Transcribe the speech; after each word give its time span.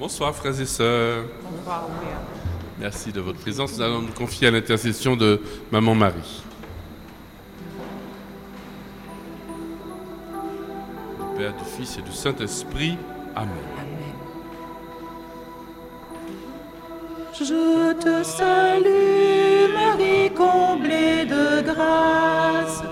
Bonsoir 0.00 0.34
frères 0.34 0.58
et 0.58 0.64
sœurs. 0.64 1.24
Merci 2.78 3.12
de 3.12 3.20
votre 3.20 3.38
présence. 3.38 3.76
Nous 3.76 3.82
allons 3.82 4.00
nous 4.00 4.12
confier 4.12 4.48
à 4.48 4.50
l'intercession 4.50 5.14
de 5.14 5.42
Maman 5.70 5.94
Marie. 5.94 6.42
Du 11.18 11.38
Père, 11.38 11.52
du 11.54 11.64
Fils 11.76 11.98
et 11.98 12.02
du 12.02 12.12
Saint-Esprit. 12.12 12.96
Amen. 13.36 13.50
Je 17.34 17.92
te 17.92 18.22
salue, 18.24 19.70
Marie 19.74 20.30
comblée 20.32 21.26
de 21.26 21.60
grâce. 21.60 22.82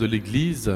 De 0.00 0.06
l'Église, 0.06 0.72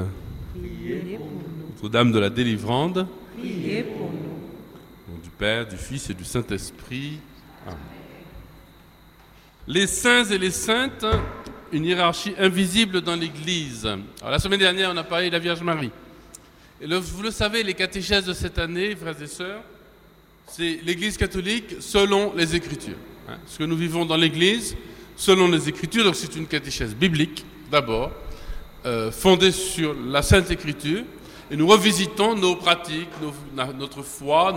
Notre-Dame 1.70 2.12
de 2.12 2.19
la 2.19 2.28
Délivrande, 2.28 3.06
du 3.42 5.31
Père, 5.39 5.66
du 5.66 5.78
Fils 5.78 6.11
et 6.11 6.14
du 6.14 6.25
Saint-Esprit. 6.25 7.19
Amen. 7.66 7.78
Les 9.66 9.86
saints 9.86 10.25
et 10.25 10.36
les 10.36 10.50
saintes, 10.50 11.06
une 11.72 11.86
hiérarchie 11.86 12.34
invisible 12.39 13.00
dans 13.00 13.16
l'Église. 13.16 13.86
Alors, 13.86 14.31
la 14.31 14.39
semaine 14.39 14.61
dernière, 14.61 14.91
on 14.92 14.97
a 14.98 15.05
parlé 15.05 15.28
de 15.28 15.33
la 15.33 15.38
Vierge 15.38 15.62
Marie. 15.62 15.91
Et 16.83 16.86
vous 16.86 17.22
le 17.22 17.31
savez, 17.31 17.62
les 17.62 17.72
catéchèses 17.72 18.27
de 18.27 18.34
cette 18.34 18.59
année, 18.59 18.94
frères 18.94 19.20
et 19.22 19.27
sœurs, 19.27 19.62
c'est 20.47 20.81
l'Église 20.84 21.16
catholique 21.16 21.77
selon 21.81 22.34
les 22.34 22.55
Écritures. 22.55 22.98
hein. 23.27 23.38
Ce 23.47 23.56
que 23.56 23.64
nous 23.64 23.77
vivons 23.77 24.05
dans 24.05 24.19
l'Église 24.19 24.77
selon 25.16 25.48
les 25.48 25.66
Écritures, 25.66 26.05
donc 26.05 26.16
c'est 26.16 26.36
une 26.36 26.47
catéchèse 26.47 26.94
biblique 26.94 27.47
d'abord, 27.70 28.12
euh, 28.86 29.10
fondée 29.10 29.50
sur 29.50 29.94
la 30.08 30.20
Sainte 30.20 30.50
Écriture, 30.50 31.04
et 31.50 31.56
nous 31.56 31.66
revisitons 31.66 32.34
nos 32.34 32.56
pratiques, 32.56 33.08
notre 33.78 34.02
foi, 34.02 34.54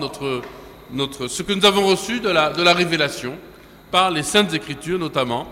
ce 1.28 1.44
que 1.44 1.54
nous 1.54 1.66
avons 1.66 1.88
reçu 1.88 2.20
de 2.20 2.30
la, 2.30 2.74
révélation 2.74 3.38
par 3.90 4.12
les 4.12 4.24
Saintes 4.24 4.54
Écritures 4.54 5.00
notamment, 5.00 5.48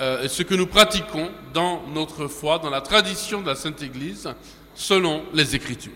euh, 0.00 0.22
et 0.22 0.28
ce 0.28 0.42
que 0.42 0.54
nous 0.54 0.66
pratiquons 0.66 1.30
dans 1.52 1.82
notre 1.94 2.26
foi, 2.26 2.58
dans 2.58 2.70
la 2.70 2.80
tradition 2.80 3.42
de 3.42 3.48
la 3.48 3.54
Sainte 3.54 3.82
Église, 3.82 4.28
selon 4.74 5.22
les 5.34 5.54
Écritures. 5.54 5.92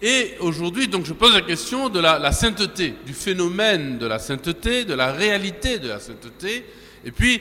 Et 0.00 0.34
aujourd'hui, 0.40 0.86
donc, 0.86 1.06
je 1.06 1.12
pose 1.12 1.34
la 1.34 1.40
question 1.40 1.88
de 1.88 1.98
la 1.98 2.32
sainteté, 2.32 2.94
du 3.06 3.14
phénomène 3.14 3.98
de 3.98 4.06
la 4.06 4.18
sainteté, 4.18 4.84
de 4.84 4.94
la 4.94 5.12
réalité 5.12 5.78
de 5.78 5.88
la 5.88 5.98
sainteté, 5.98 6.64
et 7.04 7.10
puis 7.10 7.40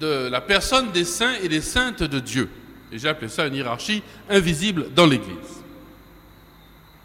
de 0.00 0.28
la 0.28 0.40
personne 0.40 0.90
des 0.92 1.04
saints 1.04 1.34
et 1.42 1.48
des 1.48 1.60
saintes 1.60 2.02
de 2.02 2.18
Dieu. 2.18 2.48
Et 2.94 2.98
j'ai 2.98 3.08
appelé 3.08 3.28
ça 3.28 3.48
une 3.48 3.56
hiérarchie 3.56 4.04
invisible 4.30 4.86
dans 4.94 5.04
l'Église. 5.04 5.64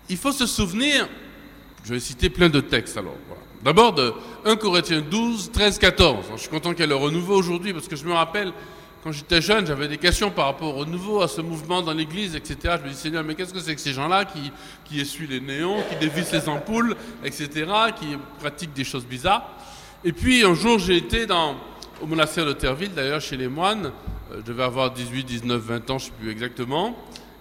Il 0.08 0.18
faut 0.18 0.32
se 0.32 0.46
souvenir, 0.46 1.10
je 1.84 1.96
vais 1.96 2.00
citer 2.00 2.30
plein 2.30 2.48
de 2.48 2.60
textes 2.60 2.96
alors. 2.96 3.16
D'abord 3.64 3.94
de 3.94 4.14
1 4.46 4.56
Corinthiens 4.58 5.02
12, 5.02 5.52
13, 5.52 5.80
14. 5.80 6.26
Je 6.36 6.42
suis 6.42 6.50
content 6.50 6.72
qu'il 6.72 6.82
y 6.82 6.84
ait 6.84 6.88
le 6.88 6.96
renouveau 6.96 7.36
aujourd'hui 7.36 7.74
parce 7.74 7.88
que 7.88 7.96
je 7.96 8.06
me 8.06 8.14
rappelle, 8.14 8.54
quand 9.04 9.12
j'étais 9.12 9.42
jeune, 9.42 9.66
j'avais 9.66 9.88
des 9.88 9.98
questions 9.98 10.30
par 10.30 10.46
rapport 10.46 10.76
au 10.76 10.80
renouveau, 10.80 11.24
à 11.24 11.28
ce 11.28 11.42
mouvement 11.42 11.82
dans 11.82 11.94
l'église, 11.94 12.36
etc. 12.36 12.76
Je 12.80 12.88
me 12.88 12.94
dis, 12.94 12.96
Seigneur, 12.96 13.24
mais 13.24 13.34
qu'est-ce 13.34 13.54
que 13.54 13.60
c'est 13.60 13.74
que 13.74 13.82
ces 13.82 13.94
gens-là 13.94 14.26
qui, 14.26 14.52
qui 14.86 15.02
essuient 15.02 15.28
les 15.28 15.42
néons, 15.42 15.82
qui 15.90 15.96
dévissent 15.96 16.34
les 16.34 16.48
ampoules, 16.48 16.96
etc., 17.26 17.50
qui 18.00 18.16
pratiquent 18.40 18.74
des 18.74 18.84
choses 18.84 19.06
bizarres? 19.06 19.50
Et 20.04 20.12
puis 20.14 20.44
un 20.44 20.54
jour, 20.54 20.78
j'ai 20.78 20.98
été 20.98 21.26
au 22.00 22.06
monastère 22.06 22.46
de 22.46 22.54
Terville, 22.54 22.94
d'ailleurs, 22.94 23.22
chez 23.22 23.38
les 23.38 23.48
moines. 23.48 23.92
Euh, 24.32 24.36
Je 24.40 24.42
devais 24.52 24.64
avoir 24.64 24.92
18, 24.92 25.24
19, 25.24 25.62
20 25.62 25.90
ans, 25.90 25.98
je 25.98 26.06
ne 26.06 26.10
sais 26.10 26.16
plus 26.20 26.32
exactement. 26.32 26.96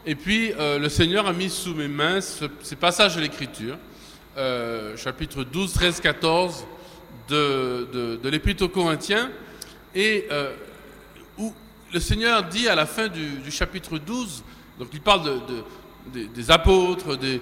Et 0.07 0.15
puis, 0.15 0.53
euh, 0.59 0.79
le 0.79 0.89
Seigneur 0.89 1.27
a 1.27 1.33
mis 1.33 1.51
sous 1.51 1.75
mes 1.75 1.89
mains 1.89 2.21
ce- 2.21 2.45
ces 2.63 2.77
passages 2.77 3.17
de 3.17 3.21
l'Écriture, 3.21 3.77
euh, 4.37 4.97
chapitre 4.97 5.45
12, 5.45 5.73
13, 5.73 6.01
14 6.01 6.67
de, 7.29 8.19
l'Épître 8.25 8.65
aux 8.65 8.69
Corinthiens, 8.69 9.31
et 9.95 10.27
où 11.37 11.53
le 11.93 12.01
Seigneur 12.01 12.45
dit 12.45 12.69
à 12.69 12.75
la 12.75 12.87
fin 12.87 13.09
du, 13.09 13.51
chapitre 13.51 13.99
12, 13.99 14.43
donc 14.79 14.89
il 14.95 15.01
parle 15.01 15.25
de, 15.25 15.33
de- 16.15 16.27
des, 16.35 16.51
apôtres, 16.51 17.17
de, 17.19 17.39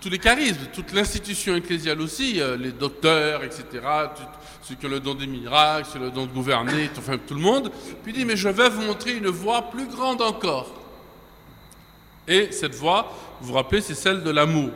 tous 0.00 0.08
les 0.10 0.18
charismes, 0.18 0.60
de 0.62 0.74
toute 0.74 0.92
l'institution 0.92 1.54
ecclésiale 1.54 2.00
aussi, 2.00 2.40
les 2.58 2.72
docteurs, 2.72 3.44
etc., 3.44 3.62
ceux 4.66 4.74
qui 4.74 4.86
ont 4.86 4.90
le 4.90 5.00
don 5.00 5.14
des 5.14 5.26
miracles, 5.28 5.86
ceux 5.86 5.98
qui 5.98 6.04
ont 6.04 6.08
le 6.08 6.10
don 6.10 6.26
de 6.26 6.32
gouverner, 6.32 6.90
enfin 6.98 7.18
tout 7.18 7.34
le 7.34 7.40
monde. 7.40 7.70
Puis 8.02 8.12
il 8.12 8.18
dit, 8.18 8.24
mais 8.24 8.36
je 8.36 8.48
vais 8.48 8.68
vous 8.68 8.82
montrer 8.82 9.16
une 9.16 9.28
voie 9.28 9.62
plus 9.62 9.86
grande 9.86 10.20
encore. 10.20 10.74
Et 12.26 12.50
cette 12.50 12.74
voie, 12.74 13.12
vous 13.40 13.48
vous 13.48 13.54
rappelez, 13.54 13.80
c'est 13.80 13.94
celle 13.94 14.24
de 14.24 14.30
l'amour. 14.30 14.70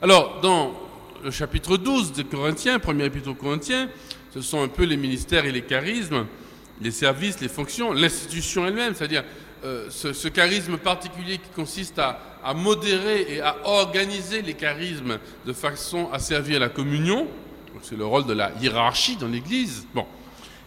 Alors, 0.00 0.40
dans 0.40 0.72
le 1.22 1.30
chapitre 1.30 1.76
12 1.76 2.12
des 2.12 2.24
Corinthiens, 2.24 2.80
premier 2.80 3.04
épître 3.04 3.30
aux 3.30 3.34
Corinthiens, 3.34 3.88
ce 4.34 4.40
sont 4.40 4.60
un 4.60 4.68
peu 4.68 4.82
les 4.84 4.96
ministères 4.96 5.44
et 5.44 5.52
les 5.52 5.62
charismes, 5.62 6.26
les 6.80 6.90
services, 6.90 7.40
les 7.40 7.48
fonctions, 7.48 7.92
l'institution 7.92 8.66
elle-même, 8.66 8.94
c'est-à-dire 8.96 9.22
euh, 9.64 9.86
ce, 9.90 10.12
ce 10.12 10.26
charisme 10.26 10.78
particulier 10.78 11.38
qui 11.38 11.50
consiste 11.54 12.00
à 12.00 12.54
modérer 12.54 13.26
et 13.28 13.40
à 13.40 13.56
organiser 13.62 14.42
les 14.42 14.54
charismes 14.54 15.18
de 15.46 15.52
façon 15.52 16.10
à 16.12 16.18
servir 16.18 16.58
la 16.58 16.68
communion. 16.68 17.28
C'est 17.82 17.96
le 17.96 18.04
rôle 18.04 18.26
de 18.26 18.32
la 18.32 18.52
hiérarchie 18.60 19.16
dans 19.16 19.28
l'Église. 19.28 19.86
Bon. 19.94 20.06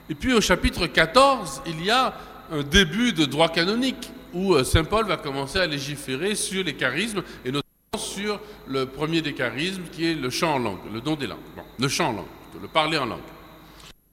Et 0.09 0.15
puis 0.15 0.33
au 0.33 0.41
chapitre 0.41 0.87
14, 0.87 1.61
il 1.67 1.83
y 1.83 1.91
a 1.91 2.13
un 2.51 2.63
début 2.63 3.13
de 3.13 3.25
droit 3.25 3.49
canonique 3.49 4.09
où 4.33 4.53
euh, 4.53 4.63
Saint 4.63 4.83
Paul 4.83 5.07
va 5.07 5.17
commencer 5.17 5.59
à 5.59 5.65
légiférer 5.65 6.35
sur 6.35 6.63
les 6.63 6.75
charismes 6.75 7.23
et 7.43 7.51
notamment 7.51 7.63
sur 7.97 8.39
le 8.67 8.85
premier 8.85 9.21
des 9.21 9.33
charismes 9.33 9.83
qui 9.91 10.05
est 10.05 10.15
le 10.15 10.29
chant 10.29 10.55
en 10.55 10.59
langue, 10.59 10.79
le 10.93 11.01
don 11.01 11.15
des 11.15 11.27
langues. 11.27 11.39
Le 11.79 11.87
chant 11.87 12.09
en 12.09 12.13
langue, 12.13 12.25
le 12.61 12.67
parler 12.67 12.97
en 12.97 13.05
langue. 13.05 13.19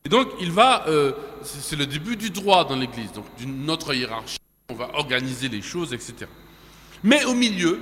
Et 0.04 0.09
donc 0.09 0.28
il 0.41 0.50
va, 0.50 0.86
euh, 0.88 1.12
c'est 1.42 1.60
c'est 1.60 1.76
le 1.76 1.86
début 1.86 2.16
du 2.16 2.30
droit 2.30 2.64
dans 2.64 2.76
l'Église, 2.76 3.12
donc 3.12 3.26
d'une 3.36 3.69
autre 3.70 3.94
hiérarchie. 3.94 4.38
On 4.70 4.74
va 4.74 4.91
organiser 4.94 5.48
les 5.48 5.62
choses, 5.62 5.92
etc. 5.92 6.26
Mais 7.03 7.24
au 7.24 7.34
milieu, 7.34 7.80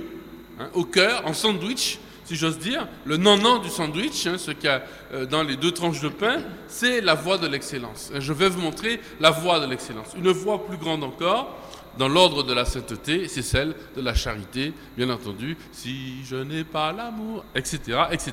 hein, 0.59 0.69
au 0.73 0.83
cœur, 0.83 1.25
en 1.25 1.33
sandwich, 1.33 1.99
si 2.31 2.37
j'ose 2.37 2.59
dire, 2.59 2.87
le 3.03 3.17
non-non 3.17 3.57
du 3.57 3.67
sandwich, 3.67 4.25
hein, 4.25 4.37
ce 4.37 4.51
qu'il 4.51 4.63
y 4.63 4.67
a 4.69 4.81
euh, 5.11 5.25
dans 5.25 5.43
les 5.43 5.57
deux 5.57 5.73
tranches 5.73 5.99
de 5.99 6.07
pain, 6.07 6.41
c'est 6.65 7.01
la 7.01 7.13
voie 7.13 7.37
de 7.37 7.45
l'excellence. 7.45 8.09
Je 8.17 8.31
vais 8.31 8.47
vous 8.47 8.61
montrer 8.61 9.01
la 9.19 9.31
voie 9.31 9.59
de 9.59 9.65
l'excellence. 9.65 10.13
Une 10.15 10.31
voie 10.31 10.65
plus 10.65 10.77
grande 10.77 11.03
encore, 11.03 11.57
dans 11.97 12.07
l'ordre 12.07 12.43
de 12.43 12.53
la 12.53 12.63
sainteté, 12.63 13.27
c'est 13.27 13.41
celle 13.41 13.75
de 13.97 14.01
la 14.01 14.13
charité, 14.13 14.73
bien 14.95 15.09
entendu, 15.09 15.57
si 15.73 16.23
je 16.23 16.37
n'ai 16.37 16.63
pas 16.63 16.93
l'amour, 16.93 17.43
etc., 17.53 17.79
etc. 18.11 18.31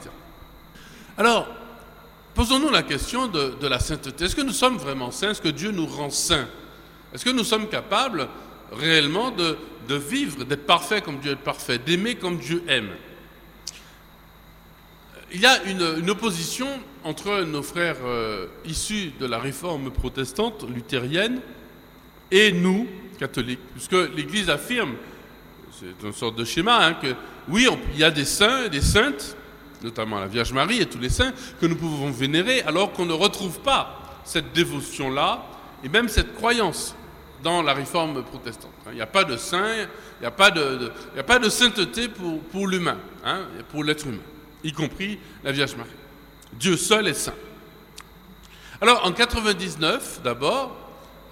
Alors, 1.16 1.48
posons-nous 2.36 2.70
la 2.70 2.84
question 2.84 3.26
de, 3.26 3.56
de 3.60 3.66
la 3.66 3.80
sainteté. 3.80 4.26
Est-ce 4.26 4.36
que 4.36 4.42
nous 4.42 4.52
sommes 4.52 4.76
vraiment 4.76 5.10
saints? 5.10 5.30
Est-ce 5.30 5.42
que 5.42 5.48
Dieu 5.48 5.72
nous 5.72 5.86
rend 5.86 6.10
saints? 6.10 6.46
Est-ce 7.12 7.24
que 7.24 7.30
nous 7.30 7.42
sommes 7.42 7.66
capables 7.66 8.28
réellement 8.70 9.32
de, 9.32 9.58
de 9.88 9.96
vivre, 9.96 10.44
d'être 10.44 10.66
parfaits 10.66 11.02
comme 11.02 11.18
Dieu 11.18 11.32
est 11.32 11.36
parfait, 11.36 11.78
d'aimer 11.78 12.14
comme 12.14 12.38
Dieu 12.38 12.62
aime? 12.68 12.90
Il 15.32 15.40
y 15.40 15.46
a 15.46 15.62
une, 15.64 16.08
opposition 16.08 16.66
entre 17.04 17.42
nos 17.42 17.62
frères 17.62 17.98
euh, 18.02 18.46
issus 18.64 19.12
de 19.20 19.26
la 19.26 19.38
réforme 19.38 19.90
protestante 19.90 20.64
luthérienne 20.68 21.40
et 22.30 22.50
nous, 22.50 22.86
catholiques, 23.18 23.60
puisque 23.74 23.92
l'Église 24.16 24.48
affirme, 24.48 24.94
c'est 25.70 26.06
une 26.06 26.14
sorte 26.14 26.36
de 26.36 26.44
schéma, 26.44 26.86
hein, 26.86 26.94
que 26.94 27.14
oui, 27.48 27.68
il 27.92 28.00
y 28.00 28.04
a 28.04 28.10
des 28.10 28.24
saints 28.24 28.68
des 28.68 28.80
saintes, 28.80 29.36
notamment 29.82 30.18
la 30.18 30.26
Vierge 30.26 30.52
Marie 30.52 30.80
et 30.80 30.86
tous 30.86 30.98
les 30.98 31.10
saints, 31.10 31.32
que 31.60 31.66
nous 31.66 31.76
pouvons 31.76 32.10
vénérer, 32.10 32.62
alors 32.62 32.92
qu'on 32.92 33.06
ne 33.06 33.12
retrouve 33.12 33.60
pas 33.60 34.20
cette 34.24 34.52
dévotion-là, 34.54 35.44
et 35.84 35.90
même 35.90 36.08
cette 36.08 36.34
croyance 36.34 36.96
dans 37.42 37.62
la 37.62 37.74
réforme 37.74 38.24
protestante. 38.24 38.72
Il 38.88 38.94
n'y 38.94 39.00
a 39.00 39.06
pas 39.06 39.24
de 39.24 39.36
saint, 39.36 39.86
il 40.20 40.22
n'y 40.22 40.26
a, 40.26 40.30
pas 40.30 40.50
de, 41.38 41.48
sainteté 41.48 42.08
pour, 42.08 42.40
pour 42.40 42.66
l'humain, 42.66 42.98
hein, 43.24 43.42
pour 43.70 43.84
l'être 43.84 44.06
humain, 44.06 44.18
y 44.64 44.72
compris 44.72 45.18
la 45.44 45.52
Vierge 45.52 45.76
Marie. 45.76 45.90
Dieu 46.58 46.76
seul 46.76 47.08
est 47.08 47.14
saint. 47.14 47.34
Alors 48.80 49.04
en 49.04 49.12
99, 49.12 50.20
d'abord, 50.22 50.76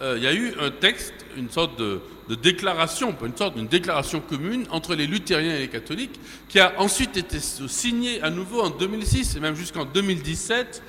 euh, 0.03 0.15
il 0.17 0.25
y 0.25 0.27
a 0.27 0.35
eu 0.35 0.55
un 0.61 0.71
texte, 0.71 1.15
une 1.37 1.49
sorte 1.49 1.79
de, 1.79 2.01
déclaration, 2.43 3.17
une 3.25 3.37
sorte 3.37 3.55
d'une 3.55 3.69
déclaration 3.69 4.21
commune 4.21 4.67
entre 4.71 4.95
les 4.95 5.07
luthériens 5.07 5.55
et 5.55 5.61
les 5.61 5.69
catholiques, 5.69 6.19
qui 6.49 6.59
a 6.59 6.75
ensuite 6.79 7.17
été 7.17 7.39
signée 7.39 8.21
à 8.21 8.31
nouveau 8.31 8.63
en 8.63 8.71
2006 8.71 9.37
et 9.37 9.41
même 9.41 9.55
jusqu'en 9.55 9.85
2017 9.85 10.83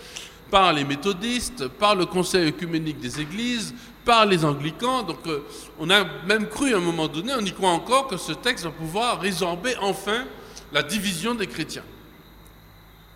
par 0.50 0.74
les 0.74 0.84
méthodistes, 0.84 1.68
par 1.68 1.96
le 1.96 2.06
Conseil 2.06 2.48
œcuménique 2.48 3.00
des 3.00 3.22
églises, 3.22 3.76
par 4.04 4.26
les 4.26 4.44
anglicans. 4.44 5.04
Donc 5.04 5.20
euh, 5.28 5.44
on 5.80 5.90
a 5.90 6.06
même 6.26 6.48
cru 6.48 6.74
à 6.74 6.78
un 6.78 6.82
moment 6.82 7.08
donné, 7.08 7.34
on 7.38 7.46
y 7.46 7.52
croit 7.54 7.70
encore, 7.70 8.08
que 8.08 8.18
ce 8.18 8.32
texte 8.32 8.66
va 8.66 8.72
pouvoir 8.72 9.22
résorber 9.22 9.76
enfin 9.80 10.26
la 10.74 10.82
division 10.82 11.36
des 11.36 11.48
chrétiens. 11.48 11.84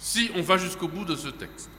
Si 0.01 0.31
on 0.35 0.41
va 0.41 0.57
jusqu'au 0.57 0.87
bout 0.87 1.05
de 1.05 1.15
ce 1.15 1.27
texte. 1.27 1.69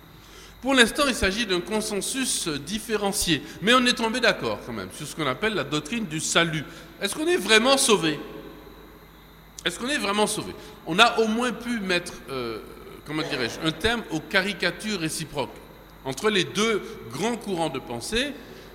Pour 0.61 0.75
l'instant, 0.75 1.03
il 1.09 1.15
s'agit 1.15 1.45
d'un 1.45 1.61
consensus 1.61 2.47
différencié, 2.47 3.43
mais 3.63 3.75
on 3.75 3.85
est 3.85 3.95
tombé 3.95 4.21
d'accord 4.21 4.61
quand 4.65 4.73
même 4.73 4.91
sur 4.95 5.09
ce 5.09 5.17
qu'on 5.17 5.27
appelle 5.27 5.55
la 5.55 5.65
doctrine 5.65 6.07
du 6.07 6.21
salut. 6.21 6.65
Est-ce 7.01 7.17
qu'on 7.17 7.27
est 7.27 7.37
vraiment 7.37 7.77
sauvé? 7.77 8.21
Est-ce 9.65 9.77
qu'on 9.77 9.89
est 9.89 9.99
vraiment 9.99 10.29
sauvé? 10.29 10.55
On 10.87 11.01
a 11.01 11.19
au 11.19 11.27
moins 11.27 11.51
pu 11.51 11.81
mettre, 11.81 12.13
euh, 12.31 12.61
comment 13.05 13.23
dirais-je, 13.23 13.67
un 13.67 13.73
terme 13.73 14.05
aux 14.13 14.21
caricatures 14.21 15.01
réciproques 15.01 15.57
entre 16.05 16.31
les 16.31 16.45
deux 16.45 16.81
grands 17.13 17.37
courants 17.37 17.71
de 17.71 17.81
pensée, 17.81 18.33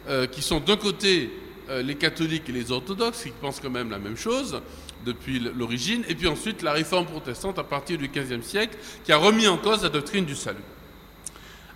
euh, 0.10 0.28
qui 0.28 0.42
sont 0.42 0.60
d'un 0.60 0.78
côté 0.78 1.32
euh, 1.70 1.82
les 1.82 1.96
catholiques 1.96 2.50
et 2.50 2.54
les 2.54 2.70
orthodoxes, 2.70 3.24
qui 3.24 3.30
pensent 3.30 3.62
quand 3.62 3.70
même 3.70 3.92
la 3.92 4.00
même 4.00 4.18
chose 4.18 4.62
depuis 5.08 5.40
l'origine, 5.40 6.04
et 6.10 6.16
puis 6.16 6.28
ensuite 6.28 6.62
la 6.62 6.74
réforme 6.74 7.06
protestante 7.06 7.58
à 7.58 7.64
partir 7.64 7.98
du 7.98 8.10
XVe 8.10 8.42
siècle, 8.42 8.78
qui 9.06 9.12
a 9.14 9.18
remis 9.18 9.48
en 9.48 9.58
cause 9.58 9.84
la 9.84 9.90
doctrine 9.90 10.26
du 10.26 10.36
salut. 10.36 10.64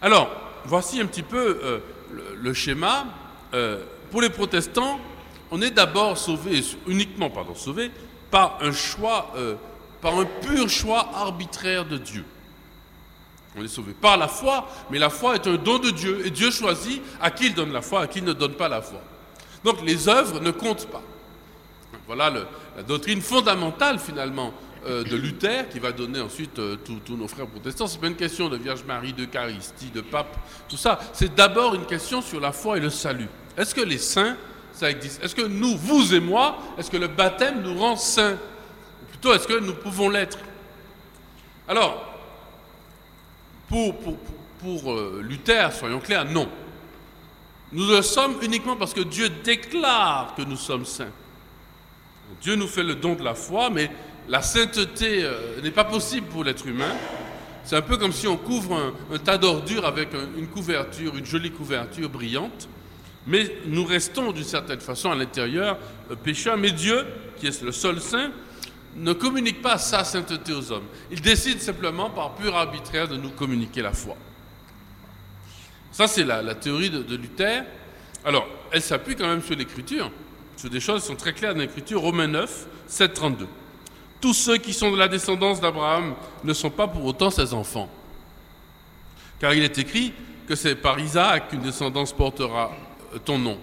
Alors, 0.01 0.29
voici 0.65 0.99
un 0.99 1.05
petit 1.05 1.23
peu 1.23 1.59
euh, 1.63 1.79
le, 2.41 2.53
schéma. 2.53 3.05
Euh, 3.53 3.83
pour 4.11 4.21
les 4.21 4.29
protestants, 4.29 4.99
on 5.49 5.61
est 5.61 5.71
d'abord 5.71 6.17
sauvé, 6.17 6.61
uniquement 6.87 7.29
pardon, 7.29 7.55
sauvé 7.55 7.89
par 8.29 8.57
un 8.61 8.73
choix, 8.73 9.31
euh, 9.37 9.55
par 10.01 10.19
un 10.19 10.25
pur 10.25 10.67
choix 10.69 11.09
arbitraire 11.15 11.85
de 11.85 11.97
Dieu. 11.97 12.25
On 13.55 13.63
est 13.63 13.69
sauvé 13.69 13.93
par 13.93 14.17
la 14.17 14.27
foi, 14.27 14.67
mais 14.89 14.99
la 14.99 15.09
foi 15.09 15.35
est 15.35 15.47
un 15.47 15.55
don 15.55 15.79
de 15.79 15.91
Dieu, 15.91 16.25
et 16.25 16.31
Dieu 16.31 16.51
choisit 16.51 17.01
à 17.21 17.31
qui 17.31 17.47
il 17.47 17.53
donne 17.53 17.71
la 17.71 17.81
foi, 17.81 18.01
à 18.01 18.07
qui 18.07 18.19
il 18.19 18.25
ne 18.25 18.33
donne 18.33 18.53
pas 18.53 18.67
la 18.67 18.81
foi. 18.81 19.01
Donc 19.63 19.81
les 19.85 20.09
œuvres 20.09 20.39
ne 20.41 20.51
comptent 20.51 20.87
pas. 20.87 21.03
Voilà 22.13 22.29
la 22.75 22.83
doctrine 22.83 23.21
fondamentale 23.21 23.97
finalement 23.97 24.53
euh, 24.85 25.01
de 25.05 25.15
Luther, 25.15 25.69
qui 25.69 25.79
va 25.79 25.93
donner 25.93 26.19
ensuite 26.19 26.59
euh, 26.59 26.75
tous 26.75 27.15
nos 27.15 27.29
frères 27.29 27.47
protestants. 27.47 27.87
C'est 27.87 28.01
pas 28.01 28.07
une 28.07 28.17
question 28.17 28.49
de 28.49 28.57
Vierge 28.57 28.83
Marie, 28.83 29.13
d'Eucharistie, 29.13 29.91
de 29.91 30.01
pape, 30.01 30.35
tout 30.67 30.75
ça. 30.75 30.99
C'est 31.13 31.33
d'abord 31.33 31.73
une 31.73 31.85
question 31.85 32.21
sur 32.21 32.41
la 32.41 32.51
foi 32.51 32.75
et 32.75 32.79
le 32.81 32.89
salut. 32.89 33.29
Est-ce 33.55 33.73
que 33.73 33.79
les 33.79 33.97
saints, 33.97 34.35
ça 34.73 34.91
existe? 34.91 35.23
Est-ce 35.23 35.33
que 35.33 35.43
nous, 35.43 35.77
vous 35.77 36.13
et 36.13 36.19
moi, 36.19 36.57
est-ce 36.77 36.91
que 36.91 36.97
le 36.97 37.07
baptême 37.07 37.61
nous 37.61 37.79
rend 37.79 37.95
saints? 37.95 38.33
Ou 38.33 39.05
plutôt, 39.05 39.33
est-ce 39.33 39.47
que 39.47 39.59
nous 39.61 39.75
pouvons 39.75 40.09
l'être? 40.09 40.39
Alors, 41.65 42.13
pour, 43.69 44.91
euh, 44.91 45.21
Luther, 45.23 45.71
soyons 45.71 46.01
clairs, 46.01 46.25
non. 46.25 46.49
Nous 47.71 47.87
le 47.87 48.01
sommes 48.01 48.35
uniquement 48.41 48.75
parce 48.75 48.93
que 48.93 48.99
Dieu 48.99 49.29
déclare 49.29 50.35
que 50.35 50.41
nous 50.41 50.57
sommes 50.57 50.83
saints. 50.83 51.13
Dieu 52.41 52.55
nous 52.55 52.67
fait 52.67 52.83
le 52.83 52.95
don 52.95 53.15
de 53.15 53.23
la 53.23 53.35
foi, 53.35 53.69
mais 53.69 53.89
la 54.27 54.41
sainteté 54.41 55.23
euh, 55.23 55.61
n'est 55.61 55.71
pas 55.71 55.83
possible 55.83 56.27
pour 56.27 56.43
l'être 56.43 56.65
humain. 56.67 56.95
C'est 57.63 57.75
un 57.75 57.81
peu 57.81 57.97
comme 57.97 58.11
si 58.11 58.27
on 58.27 58.37
couvre 58.37 58.93
un, 59.11 59.17
tas 59.19 59.37
d'ordures 59.37 59.85
avec 59.85 60.09
une 60.37 60.47
couverture, 60.47 61.15
une 61.17 61.25
jolie 61.25 61.51
couverture 61.51 62.09
brillante, 62.09 62.67
mais 63.27 63.57
nous 63.67 63.85
restons 63.85 64.31
d'une 64.31 64.43
certaine 64.43 64.79
façon 64.79 65.11
à 65.11 65.15
l'intérieur 65.15 65.77
euh, 66.09 66.15
pécheurs. 66.15 66.57
Mais 66.57 66.71
Dieu, 66.71 67.05
qui 67.37 67.47
est 67.47 67.61
le 67.61 67.71
seul 67.71 68.01
saint, 68.01 68.31
ne 68.95 69.13
communique 69.13 69.61
pas 69.61 69.77
sa 69.77 70.03
sainteté 70.03 70.53
aux 70.53 70.71
hommes. 70.71 70.87
Il 71.11 71.21
décide 71.21 71.61
simplement 71.61 72.09
par 72.09 72.35
pur 72.35 72.55
arbitraire 72.55 73.07
de 73.07 73.15
nous 73.15 73.29
communiquer 73.29 73.81
la 73.81 73.93
foi. 73.93 74.15
Ça, 75.91 76.07
c'est 76.07 76.23
la, 76.23 76.55
théorie 76.55 76.89
de, 76.89 77.03
de, 77.03 77.15
Luther. 77.15 77.63
Alors, 78.23 78.47
elle 78.71 78.81
s'appuie 78.81 79.15
quand 79.15 79.27
même 79.27 79.41
sur 79.41 79.55
l'écriture, 79.55 80.09
des 80.69 80.79
choses 80.79 81.03
sont 81.03 81.15
très 81.15 81.33
claires 81.33 81.53
dans 81.53 81.61
l'écriture. 81.61 82.01
Romains 82.01 82.27
9, 82.27 82.67
7, 82.87 83.13
32 83.13 83.47
tous 84.21 84.33
ceux 84.33 84.57
qui 84.57 84.71
sont 84.71 84.91
de 84.91 84.97
la 84.97 85.07
descendance 85.07 85.59
d'Abraham 85.59 86.13
ne 86.43 86.53
sont 86.53 86.69
pas 86.69 86.87
pour 86.87 87.03
autant 87.03 87.31
ses 87.31 87.53
enfants. 87.53 87.89
Car 89.39 89.53
il 89.55 89.63
est 89.63 89.79
écrit 89.79 90.13
que 90.47 90.55
c'est 90.55 90.75
par 90.75 90.99
Isaac 90.99 91.49
qu'une 91.49 91.61
descendance 91.61 92.13
portera 92.13 92.71
euh, 93.13 93.17
ton 93.25 93.39
nom. 93.39 93.57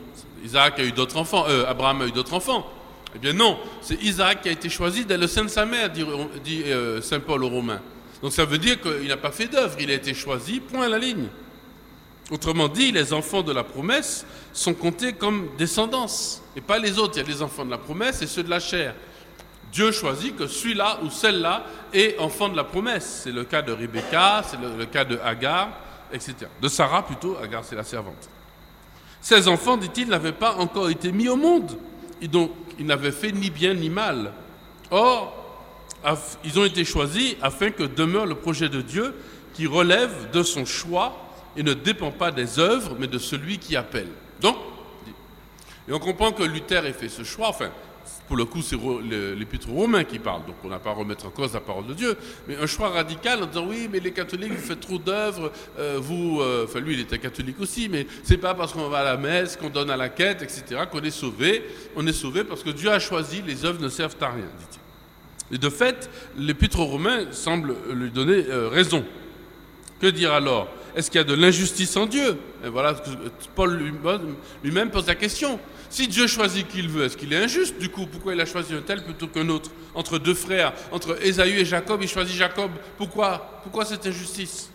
Isaac 0.45 0.81
a 0.81 0.85
eu 0.85 0.93
d'autres 0.93 1.17
enfants, 1.17 1.45
euh, 1.49 1.65
Abraham 1.67 2.03
a 2.03 2.07
eu 2.07 2.13
d'autres 2.13 2.35
enfants. 2.35 2.67
Eh 3.15 3.19
bien 3.19 3.33
non, 3.33 3.57
c'est 3.81 4.03
Isaac 4.03 4.43
qui 4.43 4.49
a 4.49 4.53
été 4.53 4.69
choisi 4.69 5.05
dès 5.05 5.17
le 5.17 5.29
sein 5.29 5.45
de 5.45 5.49
sa 5.49 5.65
mère, 5.65 5.91
dit, 5.91 6.65
euh, 6.67 7.01
Saint 7.01 7.21
Paul 7.21 7.45
aux 7.45 7.49
Romains. 7.49 7.81
Donc 8.21 8.33
ça 8.33 8.45
veut 8.45 8.59
dire 8.59 8.81
qu'il 8.81 9.07
n'a 9.07 9.17
pas 9.17 9.31
fait 9.31 9.47
d'œuvre, 9.47 9.77
il 9.79 9.91
a 9.91 9.95
été 9.95 10.13
choisi, 10.13 10.59
point 10.59 10.87
à 10.87 10.89
la 10.89 10.99
ligne. 10.99 11.29
Autrement 12.31 12.69
dit, 12.69 12.93
les 12.93 13.13
enfants 13.13 13.43
de 13.43 13.53
la 13.53 13.65
promesse 13.65 14.27
sont 14.53 14.75
comptés 14.75 15.15
comme 15.15 15.49
descendance, 15.57 16.43
et 16.57 16.61
pas 16.61 16.79
les 16.79 16.99
autres. 16.99 17.15
Il 17.17 17.23
y 17.23 17.25
a 17.25 17.29
les 17.29 17.43
enfants 17.43 17.65
de 17.65 17.71
la 17.71 17.79
promesse 17.79 18.21
et 18.21 18.27
ceux 18.27 18.43
de 18.43 18.51
la 18.51 18.61
chair. 18.61 18.95
Dieu 19.73 19.93
choisit 19.93 20.37
que 20.37 20.47
celui-là 20.47 20.99
ou 21.03 21.11
celle-là 21.11 21.65
est 21.93 22.19
enfant 22.19 22.49
de 22.49 22.57
la 22.57 22.65
promesse. 22.65 23.23
C'est 23.25 23.33
le 23.33 23.45
cas 23.45 23.63
de 23.63 23.73
Rebecca, 23.73 24.43
c'est 24.47 24.59
le, 24.61 24.85
cas 24.87 25.05
de 25.05 25.19
Agar, 25.25 25.71
etc. 26.13 26.35
De 26.61 26.69
Sarah 26.69 27.05
plutôt, 27.05 27.37
Agar 27.43 27.65
c'est 27.65 27.77
la 27.77 27.85
servante. 27.85 28.29
Ces 29.21 29.49
enfants, 29.49 29.77
dit-il, 29.77 30.09
n'avaient 30.09 30.33
pas 30.33 30.55
encore 30.57 30.91
été 30.91 31.13
mis 31.13 31.29
au 31.29 31.37
monde. 31.37 31.79
Et 32.21 32.29
donc, 32.29 32.51
ils 32.79 32.87
n'avaient 32.87 33.13
fait 33.13 33.33
ni 33.33 33.51
bien 33.51 33.75
ni 33.75 33.91
mal. 33.91 34.33
Or, 34.91 35.35
ils 36.45 36.59
ont 36.59 36.65
été 36.65 36.85
choisis 36.85 37.37
afin 37.43 37.71
que 37.71 37.83
demeure 37.83 38.27
le 38.27 38.35
projet 38.35 38.69
de 38.69 38.81
Dieu 38.81 39.15
qui 39.55 39.67
relève 39.67 40.31
de 40.31 40.43
son 40.43 40.65
choix 40.65 41.28
et 41.57 41.63
ne 41.63 41.75
dépend 41.75 42.11
pas 42.11 42.31
des 42.31 42.59
œuvres, 42.59 42.97
mais 42.99 43.07
de 43.07 43.19
celui 43.19 43.59
qui 43.59 43.77
appelle. 43.77 44.09
Donc, 44.41 44.57
et 45.89 45.93
on 45.93 45.99
comprend 45.99 46.33
que 46.33 46.43
Luther 46.43 46.85
ait 46.85 46.93
fait 46.93 47.09
ce 47.09 47.25
choix, 47.25 47.49
enfin, 47.49 47.71
pour 48.27 48.37
le 48.37 48.45
coup, 48.45 48.61
c'est 48.61 48.77
l'épître 49.39 49.71
romain 49.71 50.05
qui 50.05 50.19
parle, 50.19 50.45
donc 50.45 50.57
on 50.63 50.69
n'a 50.69 50.79
pas 50.79 50.91
à 50.91 50.93
remettre 50.93 51.25
en 51.25 51.31
cause 51.31 51.55
la 51.55 51.61
parole 51.61 51.87
de 51.87 51.95
Dieu. 51.95 52.15
Mais 52.47 52.57
un 52.57 52.67
choix 52.67 52.91
radical 52.91 53.43
en 53.43 53.47
disant 53.47 53.67
oui, 53.67 53.89
mais 53.91 54.01
les 54.01 54.13
catholiques, 54.13 54.53
vous 54.53 54.67
faites 54.67 54.81
trop 54.81 54.99
d'œuvres, 54.99 55.51
euh, 55.79 55.99
vous, 55.99 56.41
euh, 56.43 56.67
enfin 56.69 56.81
lui, 56.81 56.93
il 56.93 57.01
était 57.01 57.19
catholique 57.19 57.59
aussi, 57.59 57.89
mais 57.89 58.07
c'est 58.23 58.37
pas 58.37 58.55
parce 58.55 58.75
qu'on 58.75 58.89
va 58.91 58.99
à 58.99 59.05
la 59.05 59.17
messe, 59.17 59.57
qu'on 59.57 59.71
donne 59.71 59.91
à 59.91 59.97
la 59.97 60.11
quête, 60.11 60.43
etc., 60.43 60.83
qu'on 60.91 61.01
est 61.01 61.11
sauvé. 61.11 61.65
On 61.97 62.07
est 62.07 62.13
sauvé 62.13 62.45
parce 62.45 62.63
que 62.63 62.71
Dieu 62.71 62.91
a 62.91 62.99
choisi, 62.99 63.41
les 63.47 63.65
œuvres 63.65 63.81
ne 63.81 63.89
servent 63.89 64.17
à 64.21 64.29
rien, 64.29 64.45
dit-il. 64.59 65.55
Et 65.55 65.59
de 65.59 65.71
fait, 65.71 66.11
l'épître 66.37 66.81
romain 66.81 67.33
semble 67.33 67.75
lui 67.95 68.11
donner 68.11 68.45
euh, 68.51 68.69
raison. 68.69 69.07
Que 70.01 70.07
dire 70.07 70.35
alors? 70.35 70.69
Est-ce 70.99 71.13
qu'il 71.13 71.19
y 71.19 71.21
a 71.21 71.25
de 71.25 71.35
l'injustice 71.35 71.97
en 71.97 72.07
Dieu 72.07 72.37
Et 72.65 72.69
voilà, 72.69 73.01
Paul 73.55 73.81
lui-même 74.65 74.91
pose 74.91 75.07
la 75.07 75.15
question. 75.15 75.61
Si 75.89 76.09
Dieu 76.09 76.27
choisit 76.27 76.67
qui 76.67 76.81
il 76.81 76.89
veut, 76.89 77.05
est-ce 77.05 77.17
qu'il 77.17 77.33
est 77.33 77.37
injuste 77.37 77.79
Du 77.79 77.89
coup, 77.89 78.07
pourquoi 78.07 78.35
il 78.35 78.41
a 78.41 78.45
choisi 78.45 78.75
un 78.75 78.81
tel 78.81 79.05
plutôt 79.05 79.29
qu'un 79.29 79.49
autre? 79.49 79.71
Entre 79.95 80.19
deux 80.19 80.35
frères, 80.35 80.73
entre 80.91 81.17
Ésaü 81.25 81.61
et 81.61 81.65
Jacob, 81.65 82.03
il 82.03 82.09
choisit 82.09 82.35
Jacob. 82.35 82.73
Pourquoi? 82.97 83.61
Pourquoi 83.63 83.85
cette 83.85 84.05
injustice? 84.09 84.71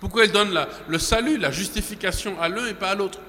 Pourquoi 0.00 0.24
il 0.24 0.32
donne 0.32 0.58
le 0.88 0.98
salut, 0.98 1.36
la 1.36 1.52
justification 1.52 2.34
à 2.40 2.48
l'un 2.48 2.66
et 2.66 2.74
pas 2.74 2.90
à 2.90 2.94
l'autre? 2.96 3.20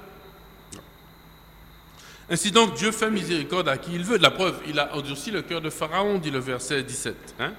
Ainsi 2.28 2.50
donc, 2.50 2.74
Dieu 2.74 2.92
fait 2.92 3.12
miséricorde 3.12 3.70
à 3.70 3.78
qui 3.78 3.94
il 3.94 4.04
veut. 4.04 4.18
La 4.18 4.32
preuve, 4.32 4.60
il 4.68 4.80
a 4.80 4.96
endurci 4.96 5.30
le 5.30 5.44
cœur 5.44 5.62
de 5.62 5.70
Pharaon, 5.70 6.18
dit 6.18 6.32
le 6.32 6.40
verset 6.40 6.82
17. 6.82 7.36
Hein. 7.40 7.54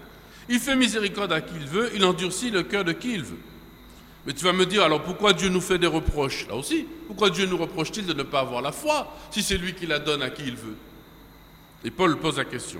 il 0.48 0.58
fait 0.58 0.74
miséricorde 0.74 1.32
à 1.32 1.40
qui 1.40 1.54
il 1.54 1.68
veut, 1.68 1.92
il 1.94 2.04
endurcit 2.04 2.50
le 2.50 2.64
cœur 2.64 2.82
de 2.82 2.90
qui 2.90 3.14
il 3.14 3.22
veut. 3.22 3.38
Mais 4.30 4.34
tu 4.34 4.44
vas 4.44 4.52
me 4.52 4.64
dire, 4.64 4.84
alors 4.84 5.02
pourquoi 5.02 5.32
Dieu 5.32 5.48
nous 5.48 5.60
fait 5.60 5.76
des 5.76 5.88
reproches? 5.88 6.46
Là 6.46 6.54
aussi, 6.54 6.86
pourquoi 7.08 7.30
Dieu 7.30 7.46
nous 7.46 7.56
reproche-t-il 7.56 8.06
de 8.06 8.12
ne 8.12 8.22
pas 8.22 8.38
avoir 8.38 8.62
la 8.62 8.70
foi 8.70 9.12
si 9.32 9.42
c'est 9.42 9.56
lui 9.56 9.74
qui 9.74 9.88
la 9.88 9.98
donne 9.98 10.22
à 10.22 10.30
qui 10.30 10.44
il 10.44 10.54
veut? 10.54 10.76
Et 11.84 11.90
Paul 11.90 12.16
pose 12.16 12.36
la 12.36 12.44
question. 12.44 12.78